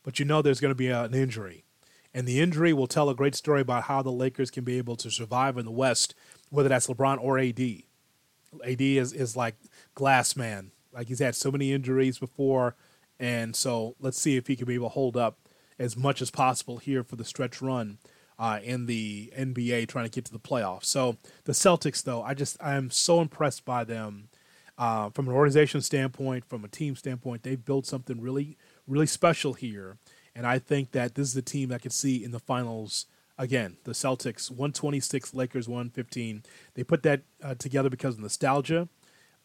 but 0.07 0.19
you 0.19 0.25
know 0.25 0.41
there's 0.41 0.61
going 0.61 0.71
to 0.71 0.73
be 0.73 0.87
an 0.87 1.13
injury. 1.13 1.65
And 2.13 2.25
the 2.25 2.39
injury 2.39 2.71
will 2.71 2.87
tell 2.87 3.09
a 3.09 3.13
great 3.13 3.35
story 3.35 3.59
about 3.59 3.83
how 3.83 4.01
the 4.01 4.09
Lakers 4.09 4.49
can 4.49 4.63
be 4.63 4.77
able 4.77 4.95
to 4.95 5.11
survive 5.11 5.57
in 5.57 5.65
the 5.65 5.71
West, 5.71 6.15
whether 6.49 6.69
that's 6.69 6.87
LeBron 6.87 7.21
or 7.21 7.37
AD. 7.37 7.59
AD 8.65 8.79
is, 8.79 9.11
is 9.11 9.35
like 9.35 9.55
glass 9.95 10.37
man. 10.37 10.71
Like 10.93 11.09
he's 11.09 11.19
had 11.19 11.35
so 11.35 11.51
many 11.51 11.73
injuries 11.73 12.19
before. 12.19 12.77
And 13.19 13.53
so 13.53 13.97
let's 13.99 14.17
see 14.17 14.37
if 14.37 14.47
he 14.47 14.55
can 14.55 14.65
be 14.65 14.75
able 14.75 14.87
to 14.87 14.93
hold 14.93 15.17
up 15.17 15.39
as 15.77 15.97
much 15.97 16.21
as 16.21 16.31
possible 16.31 16.77
here 16.77 17.03
for 17.03 17.17
the 17.17 17.25
stretch 17.25 17.61
run 17.61 17.97
uh, 18.39 18.61
in 18.63 18.85
the 18.85 19.33
NBA 19.37 19.89
trying 19.89 20.05
to 20.05 20.11
get 20.11 20.23
to 20.23 20.31
the 20.31 20.39
playoffs. 20.39 20.85
So 20.85 21.17
the 21.43 21.51
Celtics, 21.51 22.01
though, 22.01 22.23
I 22.23 22.33
just 22.33 22.55
I'm 22.63 22.91
so 22.91 23.19
impressed 23.19 23.65
by 23.65 23.83
them 23.83 24.29
uh, 24.77 25.09
from 25.09 25.27
an 25.27 25.33
organization 25.33 25.81
standpoint, 25.81 26.45
from 26.45 26.63
a 26.63 26.69
team 26.69 26.95
standpoint. 26.95 27.43
They've 27.43 27.65
built 27.65 27.85
something 27.85 28.21
really 28.21 28.57
really 28.87 29.07
special 29.07 29.53
here. 29.53 29.97
And 30.35 30.45
I 30.45 30.59
think 30.59 30.91
that 30.91 31.15
this 31.15 31.29
is 31.29 31.33
the 31.33 31.41
team 31.41 31.71
I 31.71 31.77
could 31.77 31.91
see 31.91 32.23
in 32.23 32.31
the 32.31 32.39
finals 32.39 33.05
again. 33.37 33.77
The 33.83 33.91
Celtics, 33.91 34.49
126, 34.49 35.33
Lakers, 35.33 35.67
115. 35.67 36.43
They 36.75 36.83
put 36.83 37.03
that 37.03 37.21
uh, 37.43 37.55
together 37.55 37.89
because 37.89 38.15
of 38.15 38.21
nostalgia, 38.21 38.87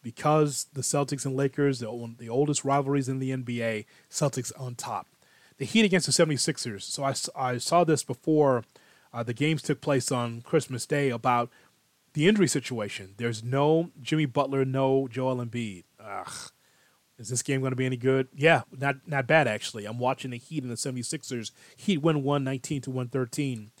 because 0.01 0.67
the 0.73 0.81
Celtics 0.81 1.25
and 1.25 1.35
Lakers, 1.35 1.79
the, 1.79 2.15
the 2.17 2.29
oldest 2.29 2.63
rivalries 2.63 3.09
in 3.09 3.19
the 3.19 3.31
NBA, 3.31 3.85
Celtics 4.09 4.51
on 4.59 4.75
top. 4.75 5.07
The 5.57 5.65
Heat 5.65 5.85
against 5.85 6.05
the 6.07 6.25
76ers. 6.25 6.83
So 6.83 7.03
I, 7.03 7.13
I 7.35 7.57
saw 7.57 7.83
this 7.83 8.03
before 8.03 8.63
uh, 9.13 9.23
the 9.23 9.33
games 9.33 9.61
took 9.61 9.81
place 9.81 10.11
on 10.11 10.41
Christmas 10.41 10.85
Day 10.85 11.09
about 11.09 11.49
the 12.13 12.27
injury 12.27 12.47
situation. 12.47 13.13
There's 13.17 13.43
no 13.43 13.91
Jimmy 14.01 14.25
Butler, 14.25 14.65
no 14.65 15.07
Joel 15.07 15.37
Embiid. 15.37 15.83
Ugh. 15.99 16.51
Is 17.19 17.29
this 17.29 17.43
game 17.43 17.61
going 17.61 17.71
to 17.71 17.77
be 17.77 17.85
any 17.85 17.97
good? 17.97 18.27
Yeah, 18.35 18.63
not 18.71 19.07
not 19.07 19.27
bad 19.27 19.47
actually. 19.47 19.85
I'm 19.85 19.99
watching 19.99 20.31
the 20.31 20.37
Heat 20.37 20.63
and 20.63 20.71
the 20.71 20.75
76ers. 20.75 21.51
Heat 21.75 22.01
win 22.01 22.23
119 22.23 22.81
to 22.81 22.89
113. 22.89 23.71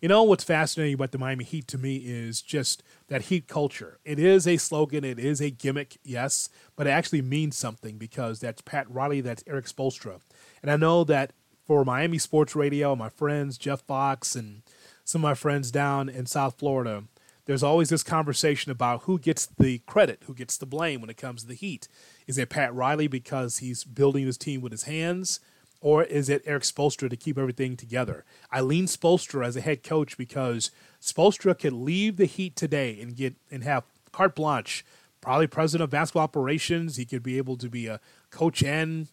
You 0.00 0.08
know 0.08 0.24
what's 0.24 0.42
fascinating 0.42 0.94
about 0.94 1.12
the 1.12 1.18
Miami 1.18 1.44
Heat 1.44 1.68
to 1.68 1.78
me 1.78 1.96
is 1.98 2.42
just 2.42 2.82
that 3.06 3.22
Heat 3.22 3.46
culture. 3.46 4.00
It 4.04 4.18
is 4.18 4.48
a 4.48 4.56
slogan, 4.56 5.04
it 5.04 5.20
is 5.20 5.40
a 5.40 5.50
gimmick, 5.50 5.96
yes, 6.02 6.48
but 6.74 6.88
it 6.88 6.90
actually 6.90 7.22
means 7.22 7.56
something 7.56 7.98
because 7.98 8.40
that's 8.40 8.62
Pat 8.62 8.90
Riley, 8.90 9.20
that's 9.20 9.44
Erik 9.46 9.66
Spoelstra. 9.66 10.20
And 10.60 10.72
I 10.72 10.76
know 10.76 11.04
that 11.04 11.32
for 11.64 11.84
Miami 11.84 12.18
Sports 12.18 12.56
Radio, 12.56 12.96
my 12.96 13.10
friends 13.10 13.56
Jeff 13.56 13.82
Fox 13.82 14.34
and 14.34 14.62
some 15.04 15.20
of 15.20 15.28
my 15.28 15.34
friends 15.34 15.70
down 15.70 16.08
in 16.08 16.26
South 16.26 16.58
Florida, 16.58 17.04
there's 17.44 17.62
always 17.62 17.88
this 17.88 18.02
conversation 18.02 18.70
about 18.70 19.02
who 19.02 19.18
gets 19.18 19.46
the 19.46 19.78
credit, 19.80 20.22
who 20.26 20.34
gets 20.34 20.56
the 20.56 20.66
blame 20.66 21.00
when 21.00 21.10
it 21.10 21.16
comes 21.16 21.42
to 21.42 21.48
the 21.48 21.54
Heat. 21.54 21.88
Is 22.26 22.38
it 22.38 22.50
Pat 22.50 22.72
Riley 22.74 23.08
because 23.08 23.58
he's 23.58 23.84
building 23.84 24.26
his 24.26 24.38
team 24.38 24.60
with 24.60 24.72
his 24.72 24.84
hands? 24.84 25.40
Or 25.80 26.04
is 26.04 26.28
it 26.28 26.42
Erik 26.46 26.62
Spoelstra 26.62 27.10
to 27.10 27.16
keep 27.16 27.36
everything 27.36 27.76
together? 27.76 28.24
I 28.52 28.60
lean 28.60 28.86
Spoelstra 28.86 29.44
as 29.44 29.56
a 29.56 29.60
head 29.60 29.82
coach 29.82 30.16
because 30.16 30.70
Spoelstra 31.00 31.58
could 31.58 31.72
leave 31.72 32.16
the 32.16 32.26
Heat 32.26 32.54
today 32.54 33.00
and 33.00 33.16
get 33.16 33.34
and 33.50 33.64
have 33.64 33.82
carte 34.12 34.36
blanche, 34.36 34.84
probably 35.20 35.48
president 35.48 35.82
of 35.82 35.90
basketball 35.90 36.22
operations. 36.22 36.96
He 36.96 37.04
could 37.04 37.24
be 37.24 37.36
able 37.36 37.56
to 37.56 37.68
be 37.68 37.88
a 37.88 37.98
coach 38.30 38.62
and 38.62 39.08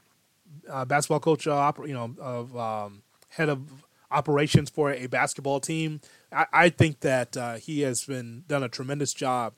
uh, 0.69 0.85
basketball 0.85 1.19
coach, 1.19 1.47
uh, 1.47 1.71
you 1.83 1.93
know, 1.93 2.13
of 2.19 2.55
um, 2.55 3.01
head 3.29 3.49
of 3.49 3.83
operations 4.11 4.69
for 4.69 4.91
a 4.91 5.07
basketball 5.07 5.59
team. 5.59 6.01
I, 6.31 6.45
I 6.51 6.69
think 6.69 7.01
that 7.01 7.37
uh, 7.37 7.55
he 7.55 7.81
has 7.81 8.03
been 8.03 8.43
done 8.47 8.63
a 8.63 8.69
tremendous 8.69 9.13
job 9.13 9.53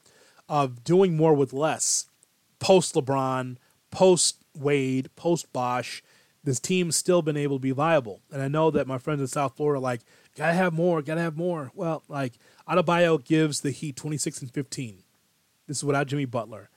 of 0.50 0.84
doing 0.84 1.16
more 1.16 1.34
with 1.34 1.54
less 1.54 2.08
post 2.60 2.96
LeBron, 2.96 3.58
post 3.90 4.44
Wade, 4.54 5.10
post 5.16 5.52
Bosh, 5.54 6.04
this 6.44 6.60
team's 6.60 6.96
still 6.96 7.22
been 7.22 7.38
able 7.38 7.58
to 7.58 7.62
be 7.62 7.72
viable. 7.72 8.22
And 8.32 8.42
I 8.42 8.48
know 8.48 8.72
that 8.72 8.88
my 8.88 8.98
friends 8.98 9.22
in 9.22 9.28
South 9.28 9.56
Florida 9.56 9.80
like, 9.80 10.02
gotta 10.36 10.54
have 10.54 10.74
more, 10.74 11.02
gotta 11.02 11.22
have 11.22 11.38
more. 11.38 11.72
Well, 11.76 12.04
like 12.08 12.34
Adebayo 12.68 13.24
gives 13.24 13.62
the 13.62 13.72
Heat 13.72 13.96
26 13.96 14.42
and 14.42 14.52
15. 14.52 15.04
This 15.68 15.78
is 15.78 15.84
without 15.84 16.08
Jimmy 16.08 16.26
Butler. 16.26 16.70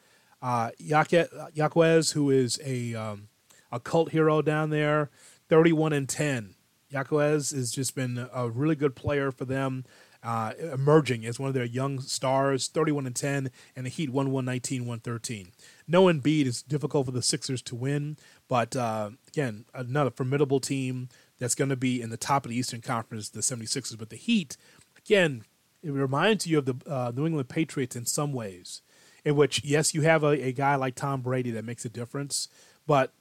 Uh, 0.42 0.70
Jaquez, 0.78 2.10
who 2.10 2.30
is 2.30 2.60
a 2.64 2.94
um, 2.94 3.28
a 3.72 3.80
cult 3.80 4.10
hero 4.10 4.42
down 4.42 4.68
there, 4.68 5.10
31 5.48 5.94
and 5.94 6.08
10. 6.08 6.54
Jaquez 6.94 7.50
has 7.50 7.72
just 7.72 7.94
been 7.94 8.28
a 8.32 8.48
really 8.48 8.76
good 8.76 8.94
player 8.94 9.30
for 9.30 9.44
them. 9.44 9.84
uh, 10.24 10.54
emerging 10.72 11.26
as 11.26 11.38
one 11.38 11.48
of 11.48 11.54
their 11.54 11.64
young 11.64 12.00
stars, 12.00 12.66
31 12.68 13.06
and 13.06 13.14
10, 13.14 13.50
and 13.76 13.84
the 13.84 13.90
Heat 13.90 14.08
1 14.08 14.30
119 14.32 14.82
113. 14.86 15.52
No 15.86 16.04
Embiid 16.04 16.46
is 16.46 16.62
difficult 16.62 17.04
for 17.06 17.12
the 17.12 17.20
Sixers 17.20 17.60
to 17.62 17.76
win, 17.76 18.16
but 18.48 18.74
uh, 18.74 19.10
again, 19.28 19.66
another 19.74 20.10
formidable 20.10 20.60
team 20.60 21.10
that's 21.38 21.54
going 21.54 21.68
to 21.68 21.76
be 21.76 22.00
in 22.00 22.08
the 22.08 22.16
top 22.16 22.46
of 22.46 22.50
the 22.50 22.56
Eastern 22.56 22.80
Conference, 22.80 23.28
the 23.28 23.40
76ers. 23.40 23.98
But 23.98 24.08
the 24.08 24.16
Heat, 24.16 24.56
again, 24.96 25.44
it 25.82 25.90
reminds 25.90 26.46
you 26.46 26.56
of 26.58 26.64
the 26.64 26.76
uh, 26.90 27.12
New 27.14 27.26
England 27.26 27.50
Patriots 27.50 27.94
in 27.94 28.06
some 28.06 28.32
ways, 28.32 28.80
in 29.26 29.36
which, 29.36 29.62
yes, 29.62 29.92
you 29.92 30.02
have 30.02 30.24
a, 30.24 30.46
a 30.46 30.52
guy 30.52 30.74
like 30.76 30.94
Tom 30.94 31.20
Brady 31.20 31.50
that 31.50 31.66
makes 31.66 31.84
a 31.84 31.90
difference, 31.90 32.48
but 32.86 33.12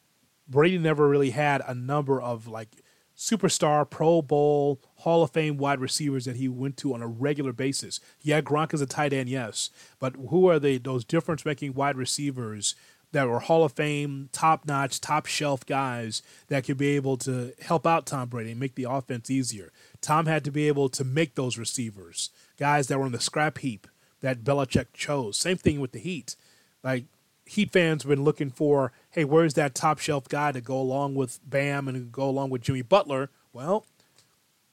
Brady 0.47 0.77
never 0.77 1.09
really 1.09 1.31
had 1.31 1.62
a 1.67 1.73
number 1.73 2.21
of 2.21 2.47
like 2.47 2.82
superstar, 3.17 3.89
Pro 3.89 4.21
Bowl, 4.21 4.80
Hall 4.97 5.23
of 5.23 5.32
Fame 5.32 5.58
wide 5.58 5.80
receivers 5.80 6.26
that 6.26 6.36
he 6.36 6.47
went 6.47 6.78
to 6.78 6.93
on 6.93 7.02
a 7.02 7.08
regular 7.08 7.54
basis. 7.54 7.99
Yeah, 8.21 8.41
Gronk 8.41 8.73
is 8.73 8.82
a 8.82 8.86
tight 8.86 9.13
end, 9.13 9.30
yes, 9.30 9.69
but 9.99 10.15
who 10.30 10.47
are 10.49 10.60
they? 10.60 10.78
Those 10.78 11.06
difference-making 11.06 11.73
wide 11.73 11.97
receivers 11.97 12.76
that 13.12 13.28
were 13.28 13.39
Hall 13.39 13.63
of 13.63 13.73
Fame, 13.73 14.30
top-notch, 14.32 14.99
top-shelf 14.99 15.65
guys 15.67 16.23
that 16.47 16.63
could 16.63 16.78
be 16.78 16.95
able 16.95 17.15
to 17.17 17.54
help 17.62 17.86
out 17.86 18.08
Tom 18.08 18.28
Brady 18.28 18.52
and 18.52 18.60
make 18.60 18.73
the 18.73 18.88
offense 18.89 19.30
easier. 19.30 19.71
Tom 20.02 20.26
had 20.26 20.43
to 20.45 20.52
be 20.52 20.67
able 20.67 20.89
to 20.89 21.04
make 21.04 21.36
those 21.36 21.58
receivers, 21.58 22.32
guys 22.58 22.88
that 22.88 22.97
were 22.97 23.06
in 23.06 23.12
the 23.12 23.19
scrap 23.19 23.60
heap 23.60 23.88
that 24.21 24.43
Belichick 24.43 24.88
chose. 24.93 25.38
Same 25.38 25.58
thing 25.58 25.80
with 25.80 25.91
the 25.91 25.99
Heat. 25.99 26.36
Like 26.84 27.06
Heat 27.45 27.71
fans 27.71 28.02
have 28.02 28.10
been 28.10 28.23
looking 28.23 28.49
for, 28.49 28.93
hey, 29.13 29.23
where's 29.23 29.54
that 29.54 29.76
top 29.76 29.99
shelf 29.99 30.28
guy 30.28 30.52
to 30.52 30.60
go 30.60 30.80
along 30.80 31.15
with 31.15 31.39
Bam 31.47 31.88
and 31.88 32.12
go 32.12 32.28
along 32.28 32.49
with 32.49 32.62
Jimmy 32.63 32.82
Butler? 32.82 33.30
Well, 33.54 33.86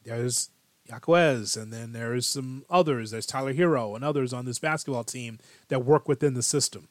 there's 0.05 0.49
Jaquez, 0.89 1.57
and 1.57 1.73
then 1.73 1.93
there's 1.93 2.27
some 2.27 2.65
others. 2.71 3.11
There's 3.11 3.27
Tyler 3.27 3.53
Herro 3.53 3.95
and 3.95 4.05
others 4.05 4.33
on 4.33 4.47
this 4.47 4.59
basketball 4.59 5.05
team 5.05 5.39
that 5.69 5.85
work 5.85 6.09
within 6.09 6.35
the 6.35 6.43
system. 6.43 6.89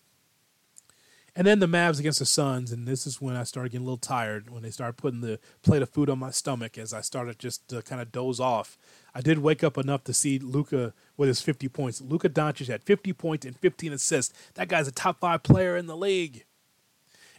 And 1.35 1.47
then 1.47 1.59
the 1.59 1.67
Mavs 1.67 1.99
against 1.99 2.19
the 2.19 2.25
Suns, 2.25 2.71
and 2.71 2.87
this 2.87 3.07
is 3.07 3.21
when 3.21 3.35
I 3.35 3.43
started 3.43 3.71
getting 3.71 3.85
a 3.85 3.89
little 3.89 3.97
tired 3.97 4.49
when 4.49 4.61
they 4.61 4.71
started 4.71 4.97
putting 4.97 5.21
the 5.21 5.39
plate 5.61 5.81
of 5.81 5.89
food 5.89 6.09
on 6.09 6.19
my 6.19 6.31
stomach 6.31 6.77
as 6.77 6.93
I 6.93 7.01
started 7.01 7.39
just 7.39 7.67
to 7.69 7.81
kind 7.81 8.01
of 8.01 8.11
doze 8.11 8.39
off. 8.39 8.77
I 9.15 9.21
did 9.21 9.39
wake 9.39 9.63
up 9.63 9.77
enough 9.77 10.03
to 10.05 10.13
see 10.13 10.37
Luka 10.37 10.93
with 11.17 11.29
his 11.29 11.41
50 11.41 11.67
points. 11.69 12.01
Luka 12.01 12.29
Doncic 12.29 12.67
had 12.67 12.83
50 12.83 13.13
points 13.13 13.45
and 13.45 13.57
15 13.57 13.93
assists. 13.93 14.33
That 14.55 14.67
guy's 14.67 14.87
a 14.87 14.91
top 14.91 15.19
five 15.19 15.43
player 15.43 15.77
in 15.77 15.87
the 15.87 15.97
league. 15.97 16.45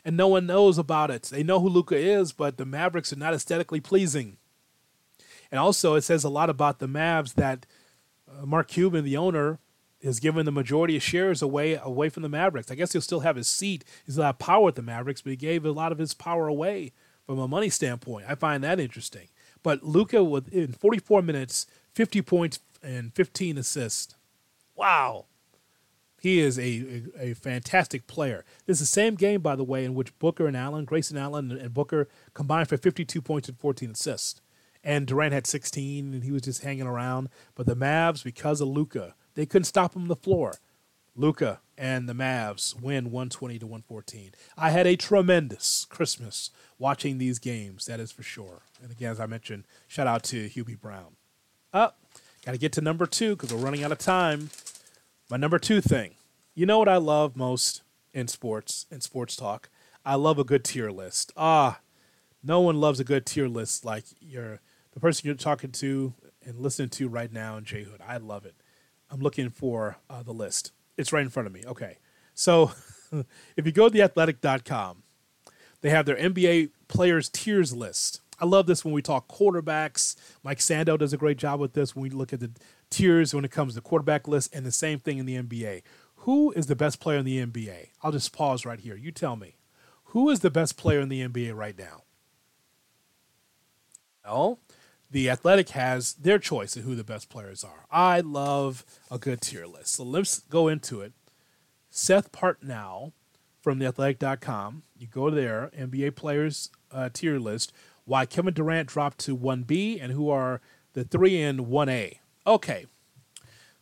And 0.04 0.16
no 0.16 0.28
one 0.28 0.46
knows 0.46 0.78
about 0.78 1.10
it. 1.10 1.24
They 1.24 1.42
know 1.42 1.60
who 1.60 1.68
Luka 1.68 1.96
is, 1.96 2.32
but 2.32 2.56
the 2.56 2.64
Mavericks 2.64 3.12
are 3.12 3.16
not 3.16 3.34
aesthetically 3.34 3.80
pleasing. 3.80 4.38
And 5.50 5.58
also, 5.58 5.94
it 5.94 6.02
says 6.02 6.24
a 6.24 6.28
lot 6.28 6.48
about 6.48 6.78
the 6.78 6.88
Mavs 6.88 7.34
that 7.34 7.66
uh, 8.30 8.46
Mark 8.46 8.68
Cuban, 8.68 9.04
the 9.04 9.16
owner, 9.16 9.58
is 10.00 10.20
giving 10.20 10.44
the 10.44 10.52
majority 10.52 10.96
of 10.96 11.02
shares 11.02 11.42
away 11.42 11.78
away 11.82 12.08
from 12.08 12.22
the 12.22 12.28
Mavericks. 12.28 12.70
I 12.70 12.74
guess 12.74 12.92
he'll 12.92 13.02
still 13.02 13.20
have 13.20 13.36
his 13.36 13.48
seat. 13.48 13.84
He's 14.06 14.14
still 14.14 14.24
have 14.24 14.38
power 14.38 14.68
at 14.68 14.74
the 14.74 14.82
Mavericks, 14.82 15.20
but 15.20 15.30
he 15.30 15.36
gave 15.36 15.64
a 15.64 15.72
lot 15.72 15.92
of 15.92 15.98
his 15.98 16.14
power 16.14 16.46
away 16.46 16.92
from 17.26 17.38
a 17.38 17.48
money 17.48 17.68
standpoint. 17.68 18.26
I 18.28 18.34
find 18.34 18.64
that 18.64 18.80
interesting. 18.80 19.28
But 19.62 19.84
Luka, 19.84 20.18
in 20.50 20.72
44 20.72 21.22
minutes, 21.22 21.66
50 21.94 22.22
points 22.22 22.60
and 22.82 23.14
15 23.14 23.58
assists. 23.58 24.14
Wow. 24.74 25.26
He 26.20 26.40
is 26.40 26.58
a, 26.58 26.62
a, 27.18 27.30
a, 27.30 27.34
fantastic 27.34 28.06
player. 28.06 28.44
This 28.66 28.76
is 28.76 28.80
the 28.80 28.86
same 28.92 29.14
game, 29.14 29.40
by 29.40 29.56
the 29.56 29.64
way, 29.64 29.86
in 29.86 29.94
which 29.94 30.16
Booker 30.18 30.46
and 30.46 30.54
Allen, 30.54 30.84
Grayson 30.84 31.16
Allen 31.16 31.50
and 31.50 31.72
Booker 31.72 32.08
combined 32.34 32.68
for 32.68 32.76
52 32.76 33.22
points 33.22 33.48
and 33.48 33.58
14 33.58 33.92
assists. 33.92 34.42
And 34.84 35.06
Durant 35.06 35.32
had 35.32 35.46
16, 35.46 36.12
and 36.12 36.22
he 36.22 36.30
was 36.30 36.42
just 36.42 36.62
hanging 36.62 36.86
around. 36.86 37.30
But 37.54 37.64
the 37.64 37.74
Mavs, 37.74 38.22
because 38.22 38.60
of 38.60 38.68
Luka, 38.68 39.14
they 39.34 39.46
couldn't 39.46 39.64
stop 39.64 39.96
him 39.96 40.02
on 40.02 40.08
the 40.08 40.16
floor. 40.16 40.56
Luka 41.16 41.60
and 41.78 42.06
the 42.06 42.12
Mavs 42.12 42.78
win 42.78 43.06
120 43.06 43.58
to 43.58 43.66
114. 43.66 44.32
I 44.58 44.70
had 44.70 44.86
a 44.86 44.96
tremendous 44.96 45.86
Christmas 45.88 46.50
watching 46.78 47.16
these 47.16 47.38
games, 47.38 47.86
that 47.86 47.98
is 47.98 48.12
for 48.12 48.22
sure. 48.22 48.62
And 48.82 48.92
again, 48.92 49.12
as 49.12 49.20
I 49.20 49.26
mentioned, 49.26 49.64
shout 49.88 50.06
out 50.06 50.22
to 50.24 50.50
Hubie 50.50 50.78
Brown. 50.78 51.16
Up, 51.72 51.98
got 52.44 52.52
to 52.52 52.58
get 52.58 52.72
to 52.72 52.82
number 52.82 53.06
two 53.06 53.36
because 53.36 53.54
we're 53.54 53.60
running 53.60 53.82
out 53.82 53.92
of 53.92 53.98
time. 53.98 54.50
My 55.30 55.36
number 55.36 55.60
two 55.60 55.80
thing. 55.80 56.16
You 56.56 56.66
know 56.66 56.80
what 56.80 56.88
I 56.88 56.96
love 56.96 57.36
most 57.36 57.82
in 58.12 58.26
sports, 58.26 58.86
in 58.90 59.00
sports 59.00 59.36
talk? 59.36 59.70
I 60.04 60.16
love 60.16 60.40
a 60.40 60.44
good 60.44 60.64
tier 60.64 60.90
list. 60.90 61.32
Ah, 61.36 61.78
no 62.42 62.60
one 62.60 62.80
loves 62.80 62.98
a 62.98 63.04
good 63.04 63.24
tier 63.26 63.46
list 63.46 63.84
like 63.84 64.04
you're 64.20 64.58
the 64.92 64.98
person 64.98 65.28
you're 65.28 65.36
talking 65.36 65.70
to 65.70 66.14
and 66.44 66.58
listening 66.58 66.88
to 66.88 67.08
right 67.08 67.32
now 67.32 67.56
in 67.56 67.64
J 67.64 67.84
Hood. 67.84 68.00
I 68.04 68.16
love 68.16 68.44
it. 68.44 68.56
I'm 69.08 69.20
looking 69.20 69.50
for 69.50 69.98
uh, 70.08 70.24
the 70.24 70.32
list. 70.32 70.72
It's 70.96 71.12
right 71.12 71.22
in 71.22 71.30
front 71.30 71.46
of 71.46 71.52
me. 71.52 71.62
Okay. 71.64 71.98
So 72.34 72.72
if 73.56 73.64
you 73.64 73.70
go 73.70 73.88
to 73.88 73.96
theathletic.com, 73.96 75.04
they 75.80 75.90
have 75.90 76.06
their 76.06 76.16
NBA 76.16 76.70
players 76.88 77.28
tiers 77.28 77.72
list. 77.72 78.20
I 78.40 78.46
love 78.46 78.66
this 78.66 78.84
when 78.84 78.94
we 78.94 79.02
talk 79.02 79.28
quarterbacks. 79.28 80.16
Mike 80.42 80.58
Sando 80.58 80.98
does 80.98 81.12
a 81.12 81.18
great 81.18 81.36
job 81.36 81.60
with 81.60 81.74
this 81.74 81.94
when 81.94 82.02
we 82.02 82.10
look 82.10 82.32
at 82.32 82.40
the 82.40 82.50
tiers 82.90 83.34
when 83.34 83.44
it 83.44 83.50
comes 83.50 83.74
to 83.74 83.80
quarterback 83.80 84.28
list, 84.28 84.54
and 84.54 84.66
the 84.66 84.72
same 84.72 84.98
thing 84.98 85.18
in 85.18 85.26
the 85.26 85.40
NBA. 85.40 85.82
Who 86.16 86.52
is 86.52 86.66
the 86.66 86.76
best 86.76 87.00
player 87.00 87.18
in 87.18 87.24
the 87.24 87.44
NBA? 87.44 87.88
I'll 88.02 88.12
just 88.12 88.32
pause 88.32 88.66
right 88.66 88.80
here. 88.80 88.96
You 88.96 89.10
tell 89.10 89.36
me. 89.36 89.56
Who 90.06 90.28
is 90.28 90.40
the 90.40 90.50
best 90.50 90.76
player 90.76 91.00
in 91.00 91.08
the 91.08 91.26
NBA 91.26 91.56
right 91.56 91.78
now? 91.78 92.02
Well, 94.24 94.58
the 95.10 95.30
Athletic 95.30 95.70
has 95.70 96.14
their 96.14 96.38
choice 96.38 96.76
of 96.76 96.84
who 96.84 96.94
the 96.94 97.04
best 97.04 97.30
players 97.30 97.64
are. 97.64 97.86
I 97.90 98.20
love 98.20 98.84
a 99.10 99.18
good 99.18 99.40
tier 99.40 99.66
list. 99.66 99.94
So 99.94 100.04
let's 100.04 100.40
go 100.40 100.68
into 100.68 101.00
it. 101.00 101.12
Seth 101.90 102.32
Partnow 102.32 103.12
from 103.60 103.78
theathletic.com. 103.78 104.82
You 104.98 105.06
go 105.06 105.30
there, 105.30 105.70
NBA 105.78 106.16
players 106.16 106.70
uh, 106.92 107.08
tier 107.12 107.38
list, 107.38 107.72
why 108.04 108.26
Kevin 108.26 108.54
Durant 108.54 108.88
dropped 108.88 109.18
to 109.20 109.36
1B 109.36 110.02
and 110.02 110.12
who 110.12 110.30
are 110.30 110.60
the 110.92 111.04
3 111.04 111.40
and 111.42 111.60
1A. 111.60 112.18
Okay. 112.46 112.86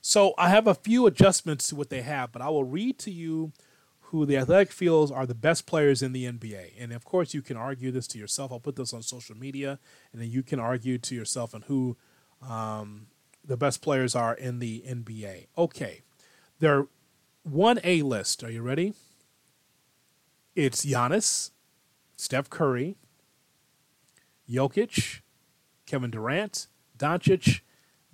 So 0.01 0.35
I 0.39 0.49
have 0.49 0.67
a 0.67 0.75
few 0.75 1.07
adjustments 1.07 1.69
to 1.69 1.77
what 1.77 1.91
they 1.91 2.03
have, 2.03 2.33
but 2.33 2.43
I 2.43 2.49
will 2.49 2.65
read 2.65 2.99
to 3.01 3.11
you 3.11 3.53
who 4.01 4.25
the 4.25 4.39
Athletic 4.39 4.73
feels 4.73 5.11
are 5.11 5.27
the 5.27 5.35
best 5.35 5.67
players 5.67 6.03
in 6.03 6.13
the 6.13 6.25
NBA. 6.25 6.73
And 6.79 6.93
of 6.93 7.05
course, 7.05 7.35
you 7.35 7.43
can 7.43 7.57
argue 7.57 7.91
this 7.91 8.07
to 8.09 8.19
yourself. 8.19 8.51
I'll 8.51 8.61
put 8.61 8.77
this 8.77 8.95
on 8.95 9.03
social 9.03 9.37
media, 9.37 9.79
and 10.13 10.23
then 10.23 10.31
you 10.31 10.43
can 10.43 10.59
argue 10.59 10.97
to 10.99 11.15
yourself 11.15 11.55
on 11.55 11.63
who 11.63 11.97
um, 12.47 13.09
the 13.45 13.57
best 13.57 13.83
players 13.83 14.15
are 14.15 14.35
in 14.35 14.61
the 14.61 14.83
NBA. 14.89 15.49
Okay, 15.59 16.03
their 16.59 16.87
one 17.43 17.81
A 17.85 18.01
list. 18.03 18.43
Are 18.43 18.51
you 18.51 18.63
ready? 18.63 18.95
It's 20.57 20.87
Giannis, 20.87 21.51
Steph 22.17 22.49
Curry, 22.49 22.97
Jokic, 24.49 25.21
Kevin 25.87 26.11
Durant, 26.11 26.67
Doncic, 26.97 27.61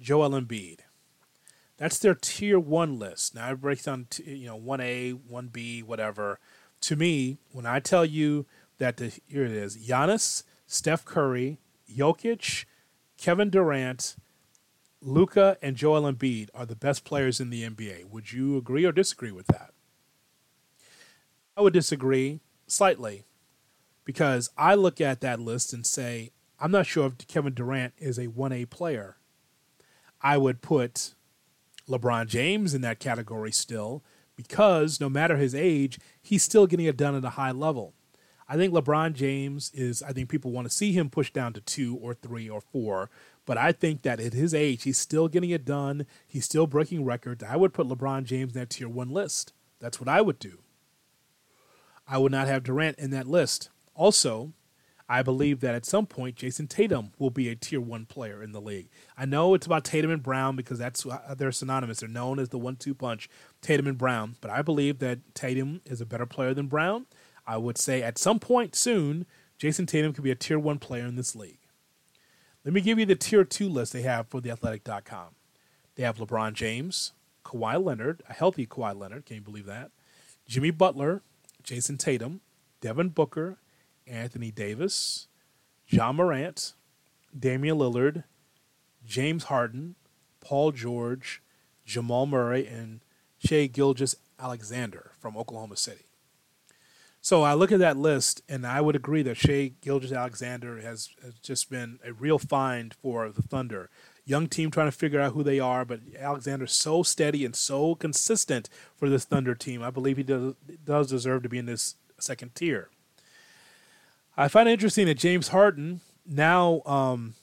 Joel 0.00 0.30
Embiid. 0.30 0.80
That's 1.76 1.98
their 1.98 2.14
tier 2.14 2.58
one 2.58 2.98
list. 2.98 3.34
Now 3.34 3.50
I 3.50 3.54
break 3.54 3.82
down 3.82 4.06
you 4.24 4.46
know 4.46 4.56
one 4.56 4.80
A, 4.80 5.10
one 5.10 5.48
B, 5.48 5.82
whatever. 5.82 6.38
To 6.82 6.96
me, 6.96 7.38
when 7.52 7.66
I 7.66 7.80
tell 7.80 8.04
you 8.04 8.46
that 8.78 8.96
the 8.96 9.12
here 9.26 9.44
it 9.44 9.52
is, 9.52 9.76
Giannis, 9.76 10.44
Steph 10.66 11.04
Curry, 11.04 11.58
Jokic, 11.90 12.64
Kevin 13.16 13.50
Durant, 13.50 14.16
Luka, 15.00 15.58
and 15.60 15.76
Joel 15.76 16.10
Embiid 16.10 16.48
are 16.54 16.66
the 16.66 16.76
best 16.76 17.04
players 17.04 17.40
in 17.40 17.50
the 17.50 17.68
NBA. 17.68 18.08
Would 18.08 18.32
you 18.32 18.56
agree 18.56 18.84
or 18.84 18.92
disagree 18.92 19.32
with 19.32 19.46
that? 19.48 19.72
I 21.56 21.60
would 21.60 21.72
disagree 21.72 22.40
slightly 22.66 23.24
because 24.04 24.50
I 24.56 24.74
look 24.74 25.00
at 25.00 25.20
that 25.20 25.40
list 25.40 25.72
and 25.72 25.86
say, 25.86 26.30
I'm 26.58 26.70
not 26.70 26.86
sure 26.86 27.06
if 27.06 27.26
Kevin 27.26 27.54
Durant 27.54 27.94
is 27.98 28.18
a 28.18 28.28
1A 28.28 28.70
player. 28.70 29.16
I 30.24 30.38
would 30.38 30.62
put 30.62 31.14
LeBron 31.86 32.26
James 32.28 32.72
in 32.72 32.80
that 32.80 32.98
category 32.98 33.52
still 33.52 34.02
because 34.36 34.98
no 34.98 35.10
matter 35.10 35.36
his 35.36 35.54
age, 35.54 35.98
he's 36.20 36.42
still 36.42 36.66
getting 36.66 36.86
it 36.86 36.96
done 36.96 37.14
at 37.14 37.24
a 37.24 37.30
high 37.30 37.52
level. 37.52 37.92
I 38.48 38.56
think 38.56 38.72
LeBron 38.72 39.12
James 39.12 39.70
is, 39.74 40.02
I 40.02 40.12
think 40.12 40.30
people 40.30 40.50
want 40.50 40.66
to 40.66 40.74
see 40.74 40.92
him 40.92 41.10
push 41.10 41.30
down 41.30 41.52
to 41.52 41.60
two 41.60 41.96
or 41.96 42.14
three 42.14 42.48
or 42.48 42.60
four, 42.60 43.10
but 43.44 43.58
I 43.58 43.72
think 43.72 44.02
that 44.02 44.18
at 44.18 44.32
his 44.32 44.54
age, 44.54 44.84
he's 44.84 44.98
still 44.98 45.28
getting 45.28 45.50
it 45.50 45.64
done. 45.64 46.06
He's 46.26 46.46
still 46.46 46.66
breaking 46.66 47.04
records. 47.04 47.44
I 47.44 47.56
would 47.56 47.74
put 47.74 47.86
LeBron 47.86 48.24
James 48.24 48.54
in 48.54 48.60
that 48.60 48.70
tier 48.70 48.88
one 48.88 49.10
list. 49.10 49.52
That's 49.78 50.00
what 50.00 50.08
I 50.08 50.22
would 50.22 50.38
do. 50.38 50.60
I 52.08 52.16
would 52.16 52.32
not 52.32 52.48
have 52.48 52.64
Durant 52.64 52.98
in 52.98 53.10
that 53.10 53.26
list. 53.26 53.68
Also, 53.94 54.52
I 55.08 55.22
believe 55.22 55.60
that 55.60 55.74
at 55.74 55.84
some 55.84 56.06
point 56.06 56.36
Jayson 56.36 56.66
Tatum 56.66 57.12
will 57.18 57.30
be 57.30 57.48
a 57.48 57.54
tier 57.54 57.80
one 57.80 58.06
player 58.06 58.42
in 58.42 58.52
the 58.52 58.60
league. 58.60 58.88
I 59.18 59.26
know 59.26 59.52
it's 59.54 59.66
about 59.66 59.84
Tatum 59.84 60.10
and 60.10 60.22
Brown 60.22 60.56
because 60.56 60.78
that's 60.78 61.04
uh, 61.04 61.34
they're 61.36 61.52
synonymous. 61.52 62.00
They're 62.00 62.08
known 62.08 62.38
as 62.38 62.48
the 62.48 62.58
one-two 62.58 62.94
punch, 62.94 63.28
Tatum 63.60 63.86
and 63.86 63.98
Brown. 63.98 64.36
But 64.40 64.50
I 64.50 64.62
believe 64.62 65.00
that 65.00 65.34
Tatum 65.34 65.82
is 65.84 66.00
a 66.00 66.06
better 66.06 66.26
player 66.26 66.54
than 66.54 66.68
Brown. 66.68 67.06
I 67.46 67.58
would 67.58 67.76
say 67.76 68.02
at 68.02 68.16
some 68.16 68.38
point 68.38 68.74
soon, 68.74 69.26
Jayson 69.58 69.86
Tatum 69.86 70.14
could 70.14 70.24
be 70.24 70.30
a 70.30 70.36
tier 70.36 70.58
one 70.58 70.78
player 70.78 71.04
in 71.04 71.16
this 71.16 71.36
league. 71.36 71.58
Let 72.64 72.72
me 72.72 72.80
give 72.80 72.98
you 72.98 73.04
the 73.04 73.14
tier 73.14 73.44
two 73.44 73.68
list 73.68 73.92
they 73.92 74.02
have 74.02 74.28
for 74.28 74.40
the 74.40 74.50
athletic.com. 74.50 75.34
They 75.96 76.02
have 76.02 76.16
LeBron 76.16 76.54
James, 76.54 77.12
Kawhi 77.44 77.82
Leonard, 77.82 78.22
a 78.28 78.32
healthy 78.32 78.66
Kawhi 78.66 78.98
Leonard. 78.98 79.26
Can 79.26 79.36
you 79.36 79.42
believe 79.42 79.66
that? 79.66 79.90
Jimmy 80.46 80.70
Butler, 80.70 81.22
Jayson 81.62 81.98
Tatum, 81.98 82.40
Devin 82.80 83.10
Booker, 83.10 83.58
Anthony 84.06 84.50
Davis, 84.50 85.28
Ja 85.88 86.12
Morant, 86.12 86.74
Damian 87.38 87.78
Lillard, 87.78 88.24
James 89.04 89.44
Harden, 89.44 89.94
Paul 90.40 90.72
George, 90.72 91.42
Jamal 91.84 92.26
Murray, 92.26 92.66
and 92.66 93.00
Shai 93.38 93.66
Gilgeous 93.66 94.14
Alexander 94.38 95.12
from 95.18 95.36
Oklahoma 95.36 95.76
City. 95.76 96.04
So 97.20 97.42
I 97.42 97.54
look 97.54 97.72
at 97.72 97.78
that 97.78 97.96
list, 97.96 98.42
and 98.50 98.66
I 98.66 98.82
would 98.82 98.94
agree 98.94 99.22
that 99.22 99.38
Shai 99.38 99.72
Gilgeous 99.80 100.12
Alexander 100.12 100.80
has, 100.82 101.08
has 101.22 101.34
just 101.42 101.70
been 101.70 101.98
a 102.04 102.12
real 102.12 102.38
find 102.38 102.92
for 102.92 103.30
the 103.30 103.40
Thunder. 103.40 103.88
Young 104.26 104.46
team 104.46 104.70
trying 104.70 104.88
to 104.88 104.96
figure 104.96 105.20
out 105.20 105.32
who 105.32 105.42
they 105.42 105.58
are, 105.58 105.86
but 105.86 106.00
Alexander's 106.18 106.72
so 106.72 107.02
steady 107.02 107.44
and 107.44 107.56
so 107.56 107.94
consistent 107.94 108.68
for 108.94 109.08
this 109.08 109.24
Thunder 109.24 109.54
team. 109.54 109.82
I 109.82 109.90
believe 109.90 110.18
he 110.18 110.22
does, 110.22 110.54
does 110.84 111.08
deserve 111.08 111.42
to 111.44 111.48
be 111.48 111.56
in 111.56 111.66
this 111.66 111.96
second 112.18 112.54
tier. 112.54 112.90
I 114.36 114.48
find 114.48 114.68
it 114.68 114.72
interesting 114.72 115.06
that 115.06 115.14
James 115.14 115.48
Harden 115.48 116.00
now 116.26 116.82
um, 116.86 117.34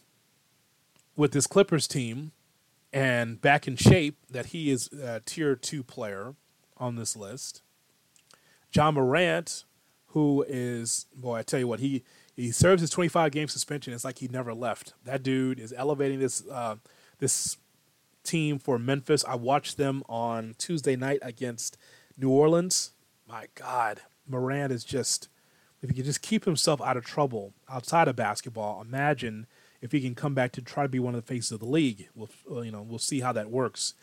with 1.16 1.32
this 1.32 1.48
Clippers 1.48 1.88
team 1.88 2.32
and 2.92 3.40
back 3.40 3.66
in 3.68 3.78
shape 3.78 4.18
that 4.30 4.48
he 4.48 4.70
is 4.70 4.92
a 4.92 5.22
tier 5.22 5.56
two 5.56 5.84
player 5.84 6.36
on 6.76 6.98
this 6.98 7.16
list. 7.16 7.62
Ja 8.74 8.92
Morant, 8.92 9.64
who 10.08 10.44
is 10.48 11.06
boy, 11.16 11.38
I 11.38 11.44
tell 11.44 11.60
you 11.60 11.68
what, 11.68 11.80
he 11.80 12.04
he 12.36 12.52
serves 12.52 12.82
his 12.82 12.90
25 12.90 13.32
game 13.32 13.48
suspension. 13.48 13.94
It's 13.94 14.04
like 14.04 14.20
he 14.20 14.28
never 14.28 14.54
left. 14.54 14.94
That 15.06 15.24
dude 15.24 15.60
is 15.60 15.74
elevating 15.78 16.20
this 16.20 16.46
uh, 16.50 16.76
this 17.20 17.58
team 18.24 18.60
for 18.60 18.78
Memphis. 18.78 19.24
I 19.26 19.36
watched 19.36 19.78
them 19.78 20.04
on 20.10 20.56
Tuesday 20.58 20.98
night 20.98 21.20
against 21.22 21.78
New 22.18 22.30
Orleans. 22.30 22.92
My 23.28 23.48
God, 23.56 24.02
Morant 24.28 24.74
is 24.74 24.84
just 24.84 25.30
if 25.82 25.90
he 25.90 25.96
can 25.96 26.06
just 26.06 26.22
keep 26.22 26.46
himself 26.46 26.82
out 26.82 26.98
of 26.98 27.06
trouble 27.06 27.54
outside 27.70 28.08
of 28.08 28.16
basketball. 28.16 28.82
Imagine 28.82 29.48
if 29.82 29.92
he 29.92 30.02
can 30.02 30.16
come 30.16 30.34
back 30.34 30.52
to 30.54 30.62
try 30.62 30.84
to 30.84 30.90
be 30.90 31.00
one 31.00 31.16
of 31.16 31.26
the 31.26 31.28
faces 31.28 31.52
of 31.52 31.60
the 31.60 31.66
league. 31.66 32.10
We'll 32.16 32.66
you 32.66 32.72
know 32.72 32.82
we'll 32.82 33.00
see 33.00 33.22
how 33.22 33.32
that 33.34 33.50
works. 33.50 33.94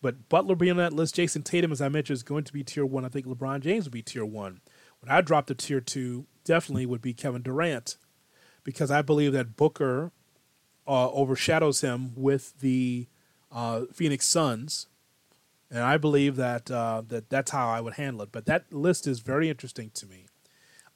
But 0.00 0.28
Butler 0.28 0.54
being 0.54 0.72
on 0.72 0.76
that 0.76 0.92
list, 0.92 1.16
Jayson 1.16 1.44
Tatum, 1.44 1.72
as 1.72 1.80
I 1.80 1.88
mentioned, 1.88 2.14
is 2.14 2.22
going 2.22 2.44
to 2.44 2.52
be 2.52 2.62
tier 2.62 2.84
one. 2.84 3.04
I 3.04 3.08
think 3.08 3.26
LeBron 3.26 3.60
James 3.60 3.86
will 3.86 3.92
be 3.92 4.02
tier 4.02 4.24
one. 4.24 4.60
When 5.00 5.10
I 5.10 5.22
drop 5.22 5.46
to 5.46 5.54
tier 5.54 5.80
two, 5.80 6.26
definitely 6.44 6.86
would 6.86 7.00
be 7.00 7.14
Kevin 7.14 7.42
Durant, 7.42 7.96
because 8.64 8.90
I 8.90 9.02
believe 9.02 9.32
that 9.32 9.56
Booker 9.56 10.12
uh, 10.86 11.10
overshadows 11.10 11.80
him 11.80 12.12
with 12.14 12.58
the 12.60 13.08
uh, 13.50 13.82
Phoenix 13.92 14.26
Suns, 14.26 14.88
and 15.70 15.80
I 15.80 15.96
believe 15.96 16.36
that 16.36 16.70
uh, 16.70 17.02
that 17.08 17.30
that's 17.30 17.50
how 17.50 17.68
I 17.68 17.80
would 17.80 17.94
handle 17.94 18.22
it. 18.22 18.28
But 18.30 18.46
that 18.46 18.72
list 18.72 19.06
is 19.06 19.20
very 19.20 19.48
interesting 19.48 19.90
to 19.94 20.06
me. 20.06 20.26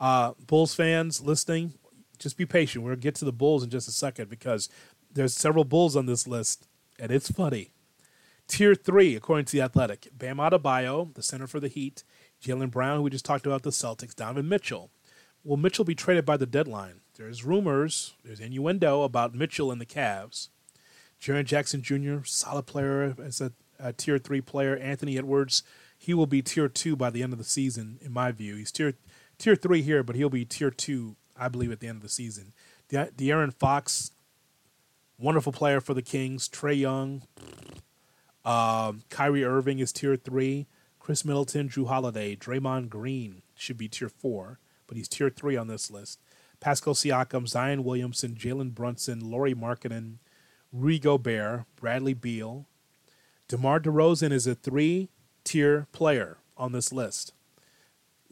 Uh, 0.00 0.32
Bulls 0.46 0.74
fans 0.74 1.20
listening, 1.20 1.74
just 2.18 2.36
be 2.36 2.46
patient. 2.46 2.84
We'll 2.84 2.96
get 2.96 3.14
to 3.16 3.24
the 3.24 3.32
Bulls 3.32 3.64
in 3.64 3.70
just 3.70 3.88
a 3.88 3.92
second 3.92 4.28
because 4.28 4.68
there's 5.12 5.34
several 5.34 5.64
Bulls 5.64 5.96
on 5.96 6.06
this 6.06 6.26
list, 6.26 6.66
and 6.98 7.10
it's 7.10 7.30
funny. 7.30 7.70
Tier 8.46 8.74
three, 8.74 9.14
according 9.14 9.44
to 9.46 9.52
the 9.52 9.62
Athletic, 9.62 10.08
Bam 10.16 10.38
Adebayo, 10.38 11.14
the 11.14 11.22
center 11.22 11.46
for 11.46 11.60
the 11.60 11.68
Heat, 11.68 12.02
Jaylen 12.42 12.70
Brown, 12.70 12.96
who 12.96 13.02
we 13.02 13.10
just 13.10 13.24
talked 13.24 13.46
about 13.46 13.62
the 13.62 13.70
Celtics, 13.70 14.14
Donovan 14.14 14.48
Mitchell. 14.48 14.90
Will 15.44 15.56
Mitchell 15.56 15.84
be 15.84 15.94
traded 15.94 16.24
by 16.24 16.36
the 16.36 16.46
deadline? 16.46 17.00
There's 17.16 17.44
rumors, 17.44 18.14
there's 18.24 18.40
innuendo 18.40 19.02
about 19.02 19.34
Mitchell 19.34 19.70
and 19.70 19.80
the 19.80 19.86
Cavs. 19.86 20.48
Jaren 21.20 21.44
Jackson 21.44 21.82
Jr., 21.82 22.24
solid 22.24 22.66
player 22.66 23.14
as 23.22 23.40
a, 23.40 23.52
a 23.78 23.92
tier 23.92 24.18
three 24.18 24.40
player. 24.40 24.76
Anthony 24.76 25.18
Edwards, 25.18 25.62
he 25.96 26.14
will 26.14 26.26
be 26.26 26.42
tier 26.42 26.68
two 26.68 26.96
by 26.96 27.10
the 27.10 27.22
end 27.22 27.32
of 27.32 27.38
the 27.38 27.44
season, 27.44 27.98
in 28.00 28.12
my 28.12 28.30
view. 28.30 28.56
He's 28.56 28.72
tier 28.72 28.94
tier 29.38 29.56
three 29.56 29.82
here, 29.82 30.02
but 30.02 30.16
he'll 30.16 30.30
be 30.30 30.44
tier 30.44 30.70
two 30.70 31.16
I 31.38 31.48
believe, 31.48 31.70
at 31.70 31.80
the 31.80 31.86
end 31.86 31.96
of 31.96 32.02
the 32.02 32.08
season. 32.08 32.52
De- 32.88 33.10
De'Aaron 33.16 33.54
Fox, 33.54 34.10
wonderful 35.18 35.52
player 35.52 35.80
for 35.80 35.94
the 35.94 36.02
Kings. 36.02 36.48
Trae 36.48 36.78
Young, 36.78 37.22
um, 38.44 39.02
Kyrie 39.08 39.44
Irving 39.44 39.78
is 39.78 39.92
tier 39.92 40.16
three. 40.16 40.66
Khris 40.98 41.24
Middleton, 41.24 41.68
Jrue 41.68 41.86
Holiday, 41.86 42.36
Draymond 42.36 42.90
Green 42.90 43.42
should 43.54 43.78
be 43.78 43.88
tier 43.88 44.10
four, 44.10 44.58
but 44.86 44.96
he's 44.96 45.08
tier 45.08 45.30
three 45.30 45.56
on 45.56 45.68
this 45.68 45.90
list. 45.90 46.18
Pascal 46.60 46.92
Siakam, 46.92 47.46
Zion 47.46 47.84
Williamson, 47.84 48.34
Jalen 48.34 48.74
Brunson, 48.74 49.30
Lauri 49.30 49.54
Markkanen, 49.54 50.16
Rudy 50.72 50.98
Gobert, 50.98 51.64
Bradley 51.76 52.14
Beal. 52.14 52.66
DeMar 53.46 53.80
DeRozan 53.80 54.32
is 54.32 54.46
a 54.46 54.54
three 54.54 55.08
tier 55.44 55.86
player 55.92 56.38
on 56.56 56.72
this 56.72 56.92
list. 56.92 57.32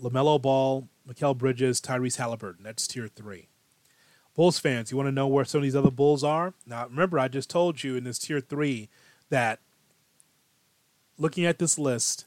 LaMelo 0.03 0.43
Ball, 0.43 0.89
Mikal 1.09 1.37
Bridges, 1.37 1.81
Tyrese 1.81 2.17
Halliburton. 2.17 2.65
That's 2.65 2.87
tier 2.87 3.09
three. 3.09 3.49
Bulls 4.35 4.59
fans, 4.59 4.91
you 4.91 4.97
want 4.97 5.07
to 5.07 5.13
know 5.13 5.27
where 5.27 5.45
some 5.45 5.59
of 5.59 5.63
these 5.63 5.77
other 5.77 5.91
Bulls 5.91 6.23
are? 6.23 6.53
Now, 6.67 6.85
remember, 6.87 7.19
I 7.19 7.29
just 7.29 7.49
told 7.49 7.83
you 7.83 7.97
in 7.97 8.05
this 8.05 8.19
tier 8.19 8.41
three 8.41 8.91
that 9.31 9.61
looking 11.17 11.47
at 11.47 11.59
this 11.59 11.79
list, 11.79 12.27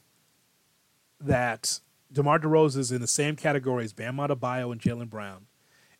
that 1.20 1.80
DeMar 2.12 2.40
DeRozan 2.40 2.78
is 2.78 2.92
in 2.92 3.00
the 3.00 3.06
same 3.06 3.36
category 3.36 3.84
as 3.84 3.92
Bam 3.92 4.16
Adebayo 4.16 4.72
and 4.72 4.80
Jaylen 4.80 5.08
Brown, 5.08 5.46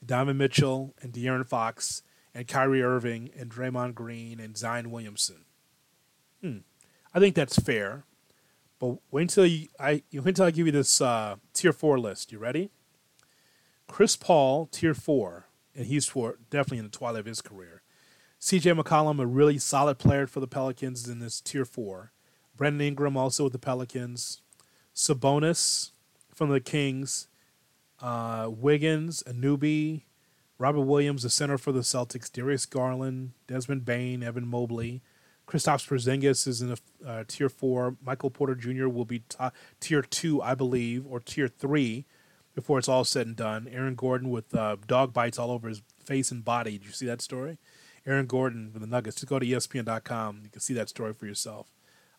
Donovan 0.04 0.38
Mitchell 0.38 0.94
and 1.00 1.12
De'Aaron 1.12 1.46
Fox, 1.46 2.02
and 2.34 2.48
Kyrie 2.48 2.82
Irving 2.82 3.30
and 3.36 3.50
Draymond 3.50 3.94
Green 3.94 4.40
and 4.40 4.56
Zion 4.56 4.90
Williamson. 4.90 5.44
Hmm. 6.40 6.58
I 7.12 7.18
think 7.18 7.34
that's 7.34 7.58
fair. 7.58 8.04
But 8.80 8.96
wait 9.10 9.22
until 9.22 9.46
you, 9.46 9.68
I 9.78 10.02
wait 10.12 10.26
until 10.26 10.46
I 10.46 10.50
give 10.50 10.66
you 10.66 10.72
this 10.72 11.00
uh, 11.00 11.36
tier 11.52 11.72
four 11.72 12.00
list. 12.00 12.32
You 12.32 12.38
ready? 12.38 12.70
Chris 13.86 14.16
Paul, 14.16 14.66
tier 14.66 14.94
four, 14.94 15.46
and 15.76 15.86
he's 15.86 16.06
for 16.06 16.38
definitely 16.48 16.78
in 16.78 16.84
the 16.84 16.90
twilight 16.90 17.20
of 17.20 17.26
his 17.26 17.42
career. 17.42 17.82
C.J. 18.38 18.72
McCollum, 18.72 19.20
a 19.20 19.26
really 19.26 19.58
solid 19.58 19.98
player 19.98 20.26
for 20.26 20.40
the 20.40 20.46
Pelicans 20.48 21.06
in 21.06 21.18
this 21.18 21.42
tier 21.42 21.66
four. 21.66 22.12
Brandon 22.56 22.80
Ingram 22.80 23.16
also 23.16 23.44
with 23.44 23.52
the 23.52 23.58
Pelicans. 23.58 24.40
Sabonis 24.94 25.90
from 26.34 26.48
the 26.48 26.60
Kings. 26.60 27.28
Uh, 28.00 28.48
Wiggins, 28.50 29.22
Anunoby, 29.24 30.04
Robert 30.56 30.82
Williams, 30.82 31.22
the 31.22 31.28
center 31.28 31.58
for 31.58 31.72
the 31.72 31.80
Celtics. 31.80 32.32
Darius 32.32 32.64
Garland, 32.64 33.32
Desmond 33.46 33.84
Bane, 33.84 34.22
Evan 34.22 34.46
Mobley. 34.46 35.02
Kristaps 35.50 35.88
Porzingis 35.88 36.46
is 36.46 36.62
in 36.62 36.70
a 36.70 37.08
uh, 37.08 37.24
tier 37.26 37.48
four. 37.48 37.96
Michael 38.04 38.30
Porter 38.30 38.54
Jr. 38.54 38.86
will 38.86 39.04
be 39.04 39.20
t- 39.20 39.36
tier 39.80 40.00
two, 40.00 40.40
I 40.40 40.54
believe, 40.54 41.04
or 41.06 41.18
tier 41.18 41.48
three 41.48 42.06
before 42.54 42.78
it's 42.78 42.88
all 42.88 43.04
said 43.04 43.26
and 43.26 43.34
done. 43.34 43.66
Aaron 43.68 43.96
Gordon 43.96 44.30
with 44.30 44.54
uh, 44.54 44.76
dog 44.86 45.12
bites 45.12 45.40
all 45.40 45.50
over 45.50 45.68
his 45.68 45.82
face 46.04 46.30
and 46.30 46.44
body. 46.44 46.78
Did 46.78 46.86
you 46.86 46.92
see 46.92 47.06
that 47.06 47.20
story? 47.20 47.58
Aaron 48.06 48.26
Gordon 48.26 48.70
with 48.72 48.82
the 48.82 48.88
Nuggets. 48.88 49.16
Just 49.16 49.26
go 49.26 49.40
to 49.40 49.46
ESPN.com. 49.46 50.40
You 50.44 50.50
can 50.50 50.60
see 50.60 50.74
that 50.74 50.88
story 50.88 51.14
for 51.14 51.26
yourself. 51.26 51.68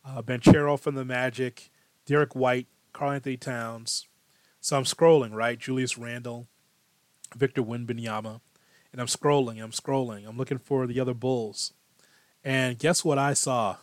Uh, 0.06 0.22
from 0.78 0.96
the 0.96 1.06
Magic. 1.06 1.72
Derrick 2.06 2.36
White. 2.36 2.68
Karl-Anthony 2.92 3.38
Towns. 3.38 4.08
So 4.60 4.78
I'm 4.78 4.84
scrolling, 4.84 5.34
right? 5.34 5.58
Julius 5.58 5.98
Randle. 5.98 6.48
Victor 7.36 7.64
Wembanyama. 7.64 8.42
And 8.92 9.00
I'm 9.00 9.08
scrolling. 9.08 9.64
I'm 9.64 9.72
scrolling. 9.72 10.28
I'm 10.28 10.38
looking 10.38 10.58
for 10.58 10.86
the 10.86 11.00
other 11.00 11.14
Bulls. 11.14 11.74
And 12.44 12.80
guess 12.80 13.06
what 13.06 13.18
I 13.18 13.34
saw? 13.34 13.78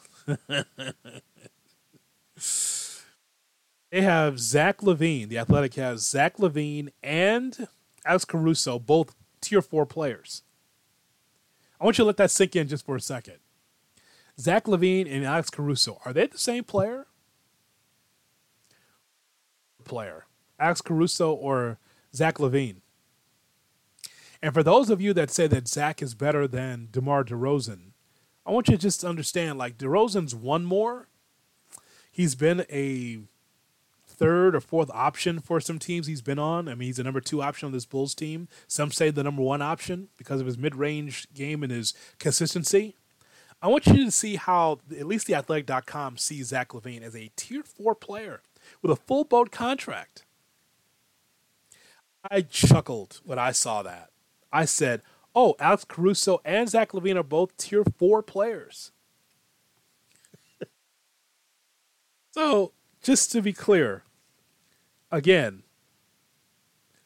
they 3.90 4.02
have 4.02 4.38
Zach 4.40 4.78
LaVine. 4.78 5.28
The 5.28 5.38
Athletic 5.38 5.74
has 5.74 6.06
Zach 6.06 6.38
LaVine 6.38 6.90
and 7.02 7.68
Alex 8.04 8.24
Caruso, 8.24 8.78
both 8.78 9.14
tier 9.40 9.62
four 9.62 9.86
players. 9.86 10.42
I 11.80 11.84
want 11.84 11.98
you 11.98 12.02
to 12.02 12.06
let 12.06 12.16
that 12.16 12.30
sink 12.30 12.56
in 12.56 12.66
just 12.68 12.84
for 12.84 12.96
a 12.96 13.00
second. 13.00 13.36
Zach 14.40 14.64
LaVine 14.64 15.10
and 15.10 15.24
Alex 15.24 15.50
Caruso, 15.50 16.00
are 16.04 16.12
they 16.12 16.26
the 16.26 16.38
same 16.38 16.64
player? 16.64 17.06
Player. 19.84 20.26
Alex 20.58 20.80
Caruso 20.80 21.32
or 21.32 21.78
Zach 22.14 22.38
LaVine? 22.38 22.76
And 24.42 24.54
for 24.54 24.62
those 24.62 24.90
of 24.90 25.00
you 25.00 25.12
that 25.14 25.30
say 25.30 25.46
that 25.48 25.66
Zach 25.68 26.00
is 26.02 26.14
better 26.14 26.46
than 26.46 26.88
DeMar 26.92 27.24
DeRozan, 27.24 27.92
I 28.48 28.50
want 28.50 28.68
you 28.68 28.76
to 28.76 28.80
just 28.80 29.04
understand 29.04 29.58
like 29.58 29.76
DeRozan's 29.76 30.34
one 30.34 30.64
more. 30.64 31.06
He's 32.10 32.34
been 32.34 32.64
a 32.70 33.18
third 34.06 34.56
or 34.56 34.60
fourth 34.60 34.90
option 34.94 35.38
for 35.38 35.60
some 35.60 35.78
teams 35.78 36.06
he's 36.06 36.22
been 36.22 36.38
on. 36.38 36.66
I 36.66 36.74
mean, 36.74 36.86
he's 36.86 36.96
the 36.96 37.04
number 37.04 37.20
two 37.20 37.42
option 37.42 37.66
on 37.66 37.72
this 37.72 37.84
Bulls 37.84 38.14
team. 38.14 38.48
Some 38.66 38.90
say 38.90 39.10
the 39.10 39.22
number 39.22 39.42
one 39.42 39.60
option 39.60 40.08
because 40.16 40.40
of 40.40 40.46
his 40.46 40.56
mid 40.56 40.74
range 40.74 41.28
game 41.34 41.62
and 41.62 41.70
his 41.70 41.92
consistency. 42.18 42.96
I 43.60 43.68
want 43.68 43.86
you 43.86 44.06
to 44.06 44.10
see 44.10 44.36
how 44.36 44.78
at 44.98 45.06
least 45.06 45.26
the 45.26 45.34
athletic.com 45.34 46.16
sees 46.16 46.46
Zach 46.46 46.70
LaVine 46.70 47.02
as 47.02 47.14
a 47.14 47.30
tier 47.36 47.62
four 47.62 47.94
player 47.94 48.40
with 48.80 48.90
a 48.90 48.96
full 48.96 49.24
boat 49.24 49.50
contract. 49.50 50.24
I 52.30 52.40
chuckled 52.40 53.20
when 53.24 53.38
I 53.38 53.52
saw 53.52 53.82
that. 53.82 54.08
I 54.50 54.64
said, 54.64 55.02
oh, 55.38 55.54
Alex 55.60 55.84
Caruso 55.84 56.40
and 56.44 56.68
Zach 56.68 56.90
LaVine 56.90 57.14
are 57.14 57.22
both 57.22 57.56
tier 57.56 57.84
four 57.84 58.22
players. 58.22 58.90
So, 62.32 62.72
just 63.02 63.32
to 63.32 63.42
be 63.42 63.52
clear, 63.52 64.04
again, 65.10 65.64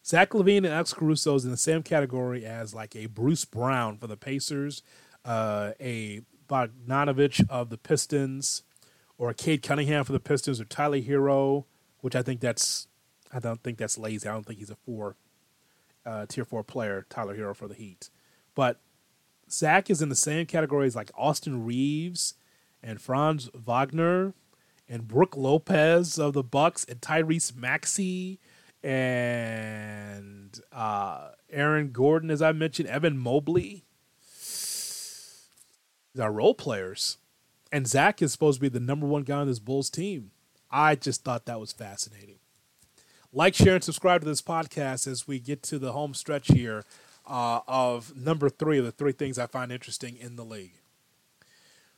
Zach 0.05 0.31
LaVine 0.31 0.59
and 0.59 0.67
Alex 0.67 0.93
Caruso 0.93 1.35
is 1.37 1.45
in 1.45 1.51
the 1.51 1.57
same 1.57 1.83
category 1.83 2.45
as 2.45 2.75
like 2.75 2.95
a 2.95 3.07
Bruce 3.07 3.45
Brown 3.47 3.97
for 3.97 4.09
the 4.09 4.17
Pacers, 4.17 4.83
uh, 5.25 5.73
a 5.81 6.21
Bogdanovich 6.51 7.49
of 7.49 7.71
the 7.71 7.79
Pistons, 7.79 8.63
or 9.17 9.31
a 9.31 9.35
Cade 9.35 9.63
Cunningham 9.63 10.05
for 10.05 10.13
the 10.13 10.21
Pistons, 10.21 10.61
or 10.61 10.65
Tyler 10.65 11.01
Herro, 11.01 11.65
which 12.01 12.17
I 12.17 12.21
think 12.23 12.41
that's 12.41 12.89
I 13.33 13.39
don't 13.39 13.63
think 13.63 13.79
that's 13.79 13.97
lazy. 13.97 14.29
I 14.29 14.33
don't 14.33 14.45
think 14.45 14.59
he's 14.59 14.71
a 14.71 14.77
four 14.77 15.17
uh, 16.05 16.27
tier 16.27 16.45
four 16.45 16.65
player, 16.65 17.07
Tyler 17.09 17.37
Herro 17.37 17.57
for 17.57 17.69
the 17.69 17.75
Heat. 17.75 18.11
But 18.55 18.81
Zach 19.51 19.91
is 19.91 20.03
in 20.03 20.09
the 20.09 20.17
same 20.17 20.47
category 20.47 20.87
as 20.87 20.97
like 20.97 21.11
Austin 21.17 21.65
Reaves 21.65 22.35
and 22.83 23.01
Franz 23.01 23.51
Wagner 23.55 24.35
and 24.89 25.09
Brook 25.09 25.37
Lopez 25.37 26.19
of 26.19 26.33
the 26.33 26.43
Bucks 26.43 26.85
and 26.85 27.01
Tyrese 27.01 27.55
Maxey 27.57 28.41
and 28.83 30.61
uh, 30.73 31.29
Aaron 31.51 31.93
Gordon, 31.93 32.31
as 32.31 32.43
I 32.43 32.53
mentioned, 32.53 32.89
Evan 32.89 33.17
Mobley. 33.17 33.85
These 36.15 36.21
are 36.21 36.33
role 36.33 36.55
players. 36.55 37.19
And 37.71 37.87
Zach 37.87 38.21
is 38.21 38.33
supposed 38.33 38.59
to 38.59 38.61
be 38.61 38.69
the 38.69 38.81
number 38.81 39.07
one 39.07 39.23
guy 39.23 39.39
on 39.39 39.47
this 39.47 39.59
Bulls 39.59 39.89
team. 39.89 40.31
I 40.71 40.95
just 40.95 41.25
thought 41.25 41.47
that 41.47 41.61
was 41.61 41.73
fascinating. 41.73 42.39
Like, 43.33 43.55
share, 43.55 43.77
and 43.77 43.85
subscribe 43.85 44.21
to 44.21 44.27
this 44.27 44.43
podcast 44.43 45.07
as 45.07 45.27
we 45.27 45.39
get 45.39 45.63
to 45.65 45.79
the 45.79 45.93
home 45.93 46.13
stretch 46.13 46.49
here 46.49 46.85
uh, 47.27 47.61
of 47.67 48.17
number 48.17 48.49
three 48.49 48.79
of 48.79 48.85
the 48.85 48.93
three 48.93 49.13
things 49.13 49.39
I 49.39 49.47
find 49.47 49.73
interesting 49.73 50.17
in 50.17 50.37
the 50.37 50.45
league. 50.45 50.75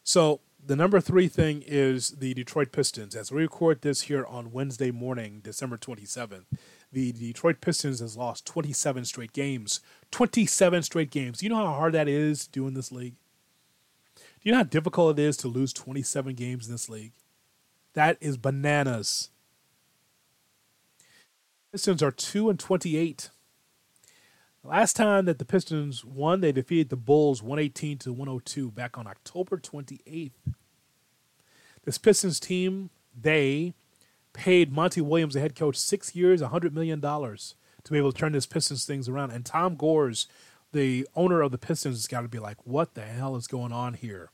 So, 0.03 0.41
the 0.67 0.77
number 0.77 1.01
three 1.01 1.29
thing 1.29 1.63
is 1.67 2.11
the 2.11 2.35
Detroit 2.35 2.73
Pistons. 2.73 3.15
As 3.15 3.31
we 3.31 3.43
record 3.43 3.83
this 3.83 4.03
here 4.03 4.25
on 4.25 4.53
Wednesday 4.53 4.91
morning, 4.91 5.41
December 5.43 5.77
27th, 5.77 6.45
the 6.93 7.13
Detroit 7.13 7.61
Pistons 7.61 8.01
has 8.01 8.17
lost 8.17 8.47
27 8.47 9.05
straight 9.05 9.33
games. 9.33 9.81
27 10.11 10.83
straight 10.83 11.11
games. 11.11 11.43
You 11.43 11.49
know 11.51 11.57
how 11.57 11.75
hard 11.75 11.93
that 11.95 12.09
is 12.09 12.47
doing 12.47 12.75
this 12.75 12.93
league? 12.93 13.17
Do 14.17 14.23
you 14.43 14.53
know 14.53 14.59
how 14.59 14.65
difficult 14.65 15.19
it 15.19 15.23
is 15.23 15.37
to 15.39 15.49
lose 15.49 15.73
27 15.73 16.35
games 16.35 16.67
in 16.67 16.73
this 16.73 16.89
league? 16.89 17.13
That 17.95 18.17
is 18.21 18.37
bananas. 18.37 19.31
Pistons 21.73 22.03
are 22.03 22.11
2 22.11 22.51
and 22.51 22.59
28. 22.59 23.31
Last 24.67 24.97
time 24.97 25.27
that 25.27 25.39
the 25.39 25.45
Pistons 25.45 26.07
won, 26.07 26.41
they 26.41 26.51
defeated 26.51 26.89
the 26.89 26.97
Bulls 26.97 27.43
118 27.43 27.99
to 27.99 28.13
102 28.15 28.71
back 28.71 28.97
on 28.97 29.07
October 29.07 29.59
28th. 29.59 30.33
This 31.85 31.99
Pistons 31.99 32.41
team, 32.41 32.89
they 33.15 33.75
paid 34.33 34.73
Monty 34.73 35.03
Williams, 35.03 35.35
the 35.35 35.41
head 35.41 35.55
coach, 35.55 35.77
six 35.77 36.17
years, 36.17 36.41
$100 36.41 36.73
million 36.73 36.99
to 36.99 37.93
be 37.93 37.99
able 37.99 38.11
to 38.11 38.19
turn 38.19 38.33
this 38.33 38.47
Pistons 38.47 38.87
things 38.87 39.07
around. 39.07 39.33
And 39.33 39.45
Tom 39.45 39.77
Gores, 39.77 40.29
the 40.73 41.07
owner 41.15 41.43
of 41.43 41.53
the 41.53 41.59
Pistons, 41.59 41.99
has 41.99 42.07
got 42.07 42.23
to 42.23 42.29
be 42.29 42.39
like, 42.39 42.67
what 42.67 42.95
the 42.95 43.03
hell 43.03 43.37
is 43.37 43.47
going 43.47 43.71
on 43.71 43.93
here? 43.93 44.31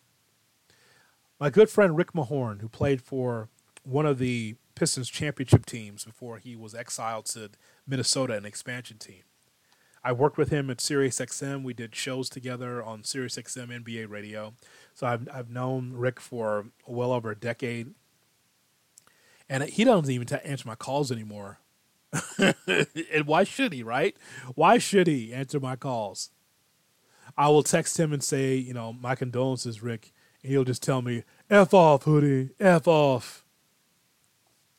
My 1.41 1.51
good 1.51 1.69
friend 1.69 1.97
Rick 1.97 2.13
Mahorn, 2.13 2.61
who 2.61 2.69
played 2.69 3.03
for 3.03 3.49
one 3.83 4.07
of 4.07 4.19
the 4.19 4.55
Pistons 4.77 5.11
championship 5.11 5.67
teams 5.67 6.05
before 6.05 6.39
he 6.39 6.55
was 6.55 6.73
exiled 6.73 7.27
to 7.27 7.51
Minnesota, 7.85 8.35
an 8.35 8.47
expansion 8.47 8.99
team. 8.99 9.23
I 10.03 10.13
worked 10.13 10.39
with 10.39 10.49
him 10.49 10.71
at 10.71 10.79
SiriusXM. 10.79 11.63
We 11.63 11.75
did 11.75 11.95
shows 11.95 12.29
together 12.29 12.83
on 12.83 13.03
SiriusXM 13.03 13.85
NBA 13.85 14.09
radio. 14.09 14.55
So 14.95 15.07
I've 15.07 15.29
I've 15.33 15.51
known 15.51 15.93
Rick 15.93 16.21
for 16.21 16.67
well 16.87 17.13
over 17.13 17.31
a 17.31 17.37
decade, 17.37 17.95
and 19.49 19.65
he 19.65 19.85
doesn't 19.85 20.11
even 20.11 20.27
t- 20.27 20.37
answer 20.45 20.67
my 20.67 20.75
calls 20.75 21.13
anymore. 21.13 21.59
and 22.39 23.27
why 23.27 23.45
should 23.45 23.73
he? 23.73 23.83
Right? 23.83 24.17
Why 24.55 24.79
should 24.79 25.07
he 25.07 25.33
answer 25.33 25.61
my 25.61 25.77
calls? 25.77 26.31
I 27.37 27.49
will 27.49 27.63
text 27.63 28.01
him 28.01 28.13
and 28.13 28.23
say, 28.23 28.57
you 28.57 28.75
know, 28.75 28.93
my 28.93 29.15
condolences, 29.15 29.83
Rick, 29.83 30.13
and 30.43 30.51
he'll 30.51 30.65
just 30.65 30.83
tell 30.83 31.03
me, 31.03 31.25
"F 31.49 31.75
off, 31.75 32.05
hoodie, 32.05 32.51
f 32.59 32.89
off." 32.89 33.45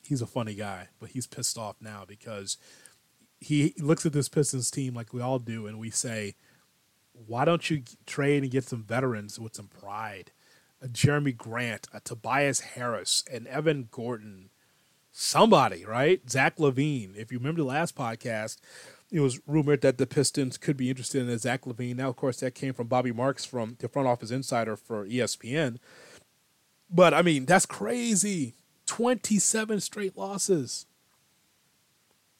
He's 0.03 0.21
a 0.21 0.27
funny 0.27 0.55
guy, 0.55 0.89
but 0.99 1.11
he's 1.11 1.27
pissed 1.27 1.57
off 1.57 1.77
now 1.79 2.03
because 2.05 2.57
he 3.41 3.73
looks 3.79 4.05
at 4.05 4.13
this 4.13 4.29
Pistons 4.29 4.71
team 4.71 4.93
like 4.93 5.13
we 5.13 5.21
all 5.21 5.39
do, 5.39 5.67
and 5.67 5.79
we 5.79 5.89
say, 5.89 6.35
why 7.27 7.43
don't 7.43 7.69
you 7.69 7.83
trade 8.05 8.43
and 8.43 8.51
get 8.51 8.63
some 8.63 8.83
veterans 8.83 9.39
with 9.39 9.55
some 9.55 9.67
pride? 9.67 10.31
A 10.81 10.87
Jerami 10.87 11.35
Grant, 11.35 11.87
a 11.93 11.99
Tobias 11.99 12.61
Harris, 12.61 13.23
and 13.31 13.47
Evan 13.47 13.87
Gordon, 13.91 14.49
somebody, 15.11 15.83
right? 15.85 16.21
Zach 16.29 16.57
LaVine. 16.57 17.15
If 17.15 17.31
you 17.31 17.39
remember 17.39 17.61
the 17.61 17.67
last 17.67 17.95
podcast, 17.95 18.57
it 19.11 19.19
was 19.19 19.39
rumored 19.45 19.81
that 19.81 19.97
the 19.97 20.07
Pistons 20.07 20.57
could 20.57 20.77
be 20.77 20.89
interested 20.89 21.27
in 21.27 21.37
Zach 21.37 21.65
LaVine. 21.65 21.97
Now, 21.97 22.09
of 22.09 22.15
course, 22.15 22.39
that 22.39 22.55
came 22.55 22.73
from 22.73 22.87
Bobby 22.87 23.11
Marks 23.11 23.43
from 23.43 23.75
the 23.79 23.89
front 23.89 24.07
office 24.07 24.31
insider 24.31 24.75
for 24.75 25.05
ESPN. 25.05 25.77
But 26.89 27.13
I 27.13 27.21
mean, 27.21 27.45
that's 27.45 27.65
crazy. 27.65 28.55
27 28.85 29.79
straight 29.79 30.17
losses. 30.17 30.85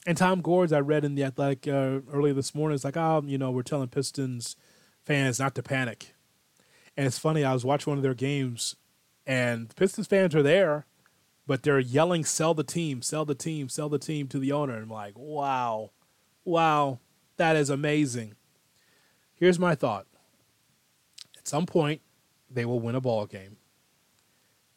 And 0.06 0.18
Tom 0.18 0.42
Gores, 0.42 0.74
I 0.74 0.80
read 0.80 1.06
in 1.06 1.16
the 1.16 1.24
Athletic 1.24 1.68
uh, 1.68 2.00
earlier 2.12 2.34
this 2.34 2.56
morning, 2.56 2.76
is 2.76 2.84
like, 2.84 2.98
oh, 2.98 3.22
you 3.26 3.38
know, 3.38 3.52
we're 3.52 3.62
telling 3.62 3.88
Pistons 3.88 4.56
fans 5.06 5.40
not 5.40 5.54
to 5.56 5.64
panic. 5.64 6.14
And 6.98 7.06
it's 7.06 7.20
funny, 7.20 7.44
I 7.44 7.54
was 7.54 7.64
watching 7.64 7.92
one 7.92 7.98
of 7.98 8.04
their 8.04 8.14
games, 8.14 8.76
and 9.26 9.74
Pistons 9.76 10.08
fans 10.08 10.36
are 10.36 10.44
there, 10.44 10.86
but 11.46 11.64
they're 11.64 11.80
yelling, 11.80 12.26
sell 12.26 12.54
the 12.54 12.64
team, 12.64 13.02
sell 13.02 13.26
the 13.26 13.36
team, 13.36 13.70
sell 13.70 13.90
the 13.90 14.00
team 14.00 14.28
to 14.30 14.40
the 14.40 14.52
owner. 14.52 14.74
And 14.74 14.84
I'm 14.84 14.90
like, 14.90 15.14
wow, 15.16 15.92
wow, 16.44 17.00
that 17.38 17.56
is 17.56 17.70
amazing. 17.70 18.36
Here's 19.36 19.60
my 19.60 19.76
thought 19.76 20.08
at 21.38 21.48
some 21.48 21.66
point, 21.66 22.02
they 22.50 22.66
will 22.66 22.80
win 22.80 22.96
a 22.96 23.02
ball 23.02 23.26
game. 23.26 23.58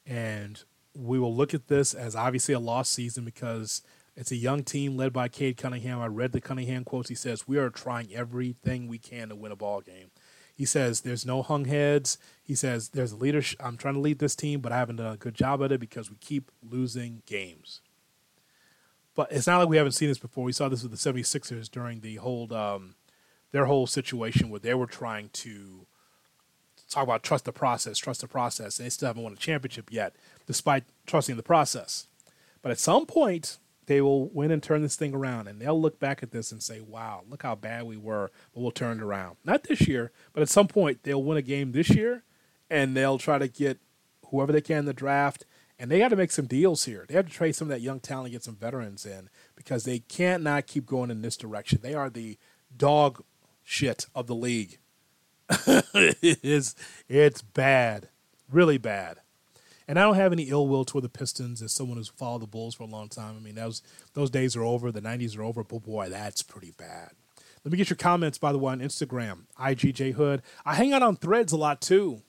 And 0.07 0.63
we 0.95 1.19
will 1.19 1.35
look 1.35 1.55
at 1.55 1.69
this 1.69 1.93
as 1.95 2.15
obviously 2.15 2.55
a 2.55 2.59
lost 2.59 2.93
season 2.93 3.25
because 3.25 3.83
it's 4.17 4.31
a 4.31 4.37
young 4.37 4.63
team 4.63 4.97
led 4.97 5.13
by 5.13 5.29
Cade 5.29 5.57
Cunningham. 5.57 6.01
I 6.01 6.07
read 6.07 6.33
the 6.33 6.41
Cunningham 6.41 6.85
quotes. 6.85 7.09
He 7.09 7.15
says, 7.15 7.49
We 7.49 7.59
are 7.59 7.71
trying 7.71 8.15
everything 8.15 8.87
we 8.87 8.99
can 8.99 9.29
to 9.29 9.37
win 9.37 9.53
a 9.53 9.57
ball 9.57 9.81
game. 9.81 10.11
He 10.55 10.65
says, 10.65 11.01
There's 11.01 11.27
no 11.27 11.43
hung 11.43 11.65
heads. 11.65 12.17
He 12.43 12.55
says, 12.55 12.91
There's 12.91 13.13
a 13.13 13.17
leadership. 13.17 13.61
I'm 13.65 13.77
trying 13.77 13.95
to 13.95 14.01
lead 14.01 14.21
this 14.21 14.37
team, 14.37 14.61
but 14.61 14.71
I 14.71 14.79
haven't 14.79 14.97
done 14.97 15.13
a 15.13 15.17
good 15.17 15.35
job 15.35 15.63
at 15.63 15.73
it 15.73 15.81
because 15.81 16.11
we 16.11 16.17
keep 16.17 16.51
losing 16.63 17.23
games. 17.27 17.81
But 19.17 19.33
it's 19.33 19.47
not 19.47 19.59
like 19.59 19.69
we 19.69 19.77
haven't 19.77 19.93
seen 19.93 20.09
this 20.09 20.19
before. 20.19 20.45
We 20.45 20.53
saw 20.53 20.69
this 20.69 20.83
with 20.83 20.93
the 20.93 21.13
76ers 21.13 21.71
during 21.71 22.01
the 22.01 22.17
whole, 22.17 22.53
um, 22.53 22.95
their 23.53 23.67
whole 23.67 23.87
situation 23.87 24.51
where 24.51 24.61
they 24.61 24.75
were 24.75 24.87
trying 24.87 25.31
to 25.35 25.87
talk 26.89 27.05
about 27.05 27.23
trust 27.23 27.45
the 27.45 27.53
process, 27.53 27.99
trust 27.99 28.21
the 28.21 28.29
process, 28.29 28.79
and 28.79 28.87
they 28.87 28.91
still 28.91 29.09
haven't 29.09 29.23
won 29.23 29.33
a 29.33 29.37
championship 29.37 29.91
yet, 29.91 30.15
despite 30.47 30.85
trusting 31.07 31.37
the 31.37 31.43
process. 31.43 32.07
But 32.63 32.71
at 32.73 32.79
some 32.79 33.07
point, 33.07 33.59
they 33.87 34.01
will 34.01 34.29
win 34.29 34.51
and 34.51 34.63
turn 34.63 34.83
this 34.83 34.97
thing 34.97 35.15
around 35.15 35.49
and 35.49 35.61
they'll 35.61 35.81
look 35.81 35.99
back 35.99 36.23
at 36.23 36.31
this 36.31 36.53
and 36.53 36.63
say, 36.63 36.81
wow, 36.81 37.23
look 37.29 37.43
how 37.43 37.55
bad 37.55 37.85
we 37.85 37.97
were, 37.97 38.31
but 38.53 38.61
we'll 38.61 38.71
turn 38.71 38.99
it 38.99 39.03
around. 39.03 39.37
Not 39.45 39.65
this 39.65 39.87
year, 39.87 40.13
but 40.33 40.43
at 40.43 40.49
some 40.49 40.69
point 40.69 41.03
they'll 41.03 41.23
win 41.23 41.39
a 41.39 41.43
game 41.43 41.73
this 41.73 41.91
year 41.91 42.25
and 42.71 42.97
they'll 42.97 43.19
try 43.19 43.39
to 43.39 43.49
get 43.49 43.79
whoever 44.31 44.53
they 44.53 44.61
can 44.61 44.79
in 44.79 44.85
the 44.87 44.93
draft. 44.93 45.45
And 45.79 45.91
they 45.91 45.99
got 45.99 46.09
to 46.09 46.17
make 46.17 46.31
some 46.31 46.47
deals 46.47 46.85
here. 46.85 47.05
They 47.09 47.15
have 47.15 47.27
to 47.27 47.33
trade 47.33 47.57
some 47.57 47.67
of 47.67 47.71
that 47.71 47.81
young 47.81 47.99
talent, 47.99 48.33
get 48.33 48.45
some 48.45 48.55
veterans 48.55 49.05
in 49.05 49.29
because 49.57 49.85
they 49.85 49.99
can't 49.99 50.43
not 50.43 50.67
keep 50.67 50.87
going 50.87 51.11
in 51.11 51.23
this 51.23 51.37
direction. 51.37 51.81
They 51.83 51.95
are 51.95 52.09
the 52.09 52.39
dog 52.77 53.23
shit 53.65 54.07
of 54.15 54.27
the 54.27 54.37
league. 54.37 54.79
it 55.67 56.39
is, 56.43 56.77
it's 57.09 57.43
bad, 57.43 58.09
really 58.51 58.79
bad. 58.79 59.19
And 59.87 59.99
I 59.99 60.03
don't 60.03 60.15
have 60.15 60.33
any 60.33 60.45
ill 60.45 60.67
will 60.67 60.85
toward 60.85 61.05
the 61.05 61.11
Pistons 61.11 61.61
as 61.61 61.73
someone 61.73 61.99
who's 61.99 62.09
followed 62.09 62.43
the 62.43 62.47
Bulls 62.47 62.75
for 62.75 62.85
a 62.85 62.87
long 62.87 63.09
time. 63.09 63.37
I 63.37 63.41
mean, 63.41 63.55
those 63.55 63.83
those 64.15 64.31
days 64.31 64.57
are 64.57 64.63
over. 64.65 64.91
The 64.91 65.03
'90s 65.03 65.37
are 65.37 65.43
over. 65.43 65.63
But 65.63 65.85
boy, 65.85 66.09
that's 66.09 66.43
pretty 66.43 66.73
bad. 66.77 67.11
Let 67.65 67.73
me 67.73 67.79
get 67.79 67.91
your 67.91 67.97
comments, 67.97 68.39
by 68.39 68.53
the 68.53 68.59
way, 68.59 68.73
on 68.73 68.81
Instagram, 68.81 69.45
IGJ 69.59 70.15
Hood. 70.15 70.43
I 70.67 70.75
hang 70.75 70.93
out 70.93 71.03
on 71.03 71.17
Threads 71.17 71.53
a 71.53 71.57
lot 71.57 71.81
too. 71.81 72.23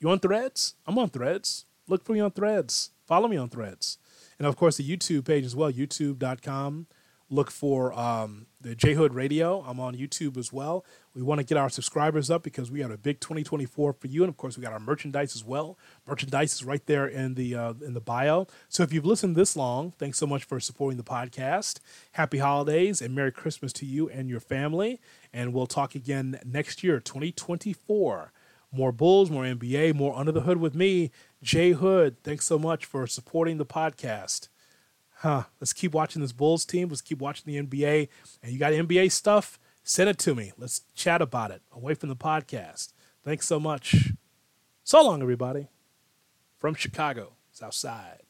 You 0.00 0.10
on 0.10 0.18
Threads? 0.18 0.74
I'm 0.86 0.98
on 0.98 1.10
Threads. 1.10 1.66
Look 1.88 2.04
for 2.04 2.12
me 2.12 2.20
on 2.20 2.30
Threads. 2.30 2.90
Follow 3.06 3.28
me 3.28 3.36
on 3.36 3.48
Threads, 3.50 3.98
and 4.38 4.46
of 4.46 4.56
course 4.56 4.76
the 4.76 4.88
YouTube 4.88 5.26
page 5.26 5.44
as 5.44 5.54
well. 5.56 5.70
YouTube.com 5.72 6.86
look 7.34 7.50
for 7.50 7.92
um, 7.98 8.46
the 8.60 8.74
J 8.74 8.94
Hood 8.94 9.12
Radio. 9.14 9.60
I'm 9.66 9.80
on 9.80 9.94
YouTube 9.94 10.36
as 10.36 10.52
well. 10.52 10.84
We 11.14 11.22
want 11.22 11.40
to 11.40 11.44
get 11.44 11.58
our 11.58 11.68
subscribers 11.68 12.30
up 12.30 12.42
because 12.42 12.70
we 12.70 12.78
got 12.80 12.92
a 12.92 12.96
big 12.96 13.20
2024 13.20 13.92
for 13.92 14.06
you, 14.06 14.22
and 14.22 14.28
of 14.30 14.36
course 14.36 14.56
we 14.56 14.62
got 14.62 14.72
our 14.72 14.80
merchandise 14.80 15.34
as 15.34 15.44
well. 15.44 15.76
Merchandise 16.06 16.54
is 16.54 16.64
right 16.64 16.84
there 16.86 17.06
in 17.06 17.34
the 17.34 17.54
uh, 17.54 17.74
in 17.84 17.94
the 17.94 18.00
bio. 18.00 18.46
So 18.68 18.82
if 18.82 18.92
you've 18.92 19.04
listened 19.04 19.36
this 19.36 19.56
long, 19.56 19.92
thanks 19.92 20.18
so 20.18 20.26
much 20.26 20.44
for 20.44 20.60
supporting 20.60 20.96
the 20.96 21.04
podcast. 21.04 21.80
Happy 22.12 22.38
holidays 22.38 23.02
and 23.02 23.14
Merry 23.14 23.32
Christmas 23.32 23.72
to 23.74 23.86
you 23.86 24.08
and 24.08 24.30
your 24.30 24.40
family. 24.40 25.00
And 25.32 25.52
we'll 25.52 25.66
talk 25.66 25.94
again 25.94 26.38
next 26.44 26.82
year, 26.84 27.00
2024. 27.00 28.32
more 28.72 28.92
Bulls, 28.92 29.30
more 29.30 29.44
NBA, 29.44 29.94
more 29.94 30.16
Under 30.16 30.32
the 30.32 30.42
Hood 30.42 30.58
with 30.58 30.74
me, 30.74 31.10
Jay 31.42 31.72
Hood. 31.72 32.16
Thanks 32.24 32.46
so 32.46 32.58
much 32.58 32.84
for 32.84 33.06
supporting 33.06 33.58
the 33.58 33.66
podcast. 33.66 34.48
Huh. 35.24 35.44
Let's 35.58 35.72
keep 35.72 35.94
watching 35.94 36.20
this 36.20 36.32
Bulls 36.32 36.66
team. 36.66 36.90
Let's 36.90 37.00
keep 37.00 37.18
watching 37.18 37.46
the 37.46 37.62
NBA. 37.62 38.08
And 38.42 38.52
you 38.52 38.58
got 38.58 38.74
NBA 38.74 39.10
stuff? 39.10 39.58
Send 39.82 40.10
it 40.10 40.18
to 40.18 40.34
me. 40.34 40.52
Let's 40.58 40.82
chat 40.94 41.22
about 41.22 41.50
it 41.50 41.62
away 41.72 41.94
from 41.94 42.10
the 42.10 42.16
podcast. 42.16 42.92
Thanks 43.22 43.46
so 43.46 43.58
much. 43.58 44.12
So 44.82 45.02
long, 45.02 45.22
everybody. 45.22 45.68
From 46.58 46.74
Chicago, 46.74 47.36
South 47.50 47.72
Side. 47.72 48.23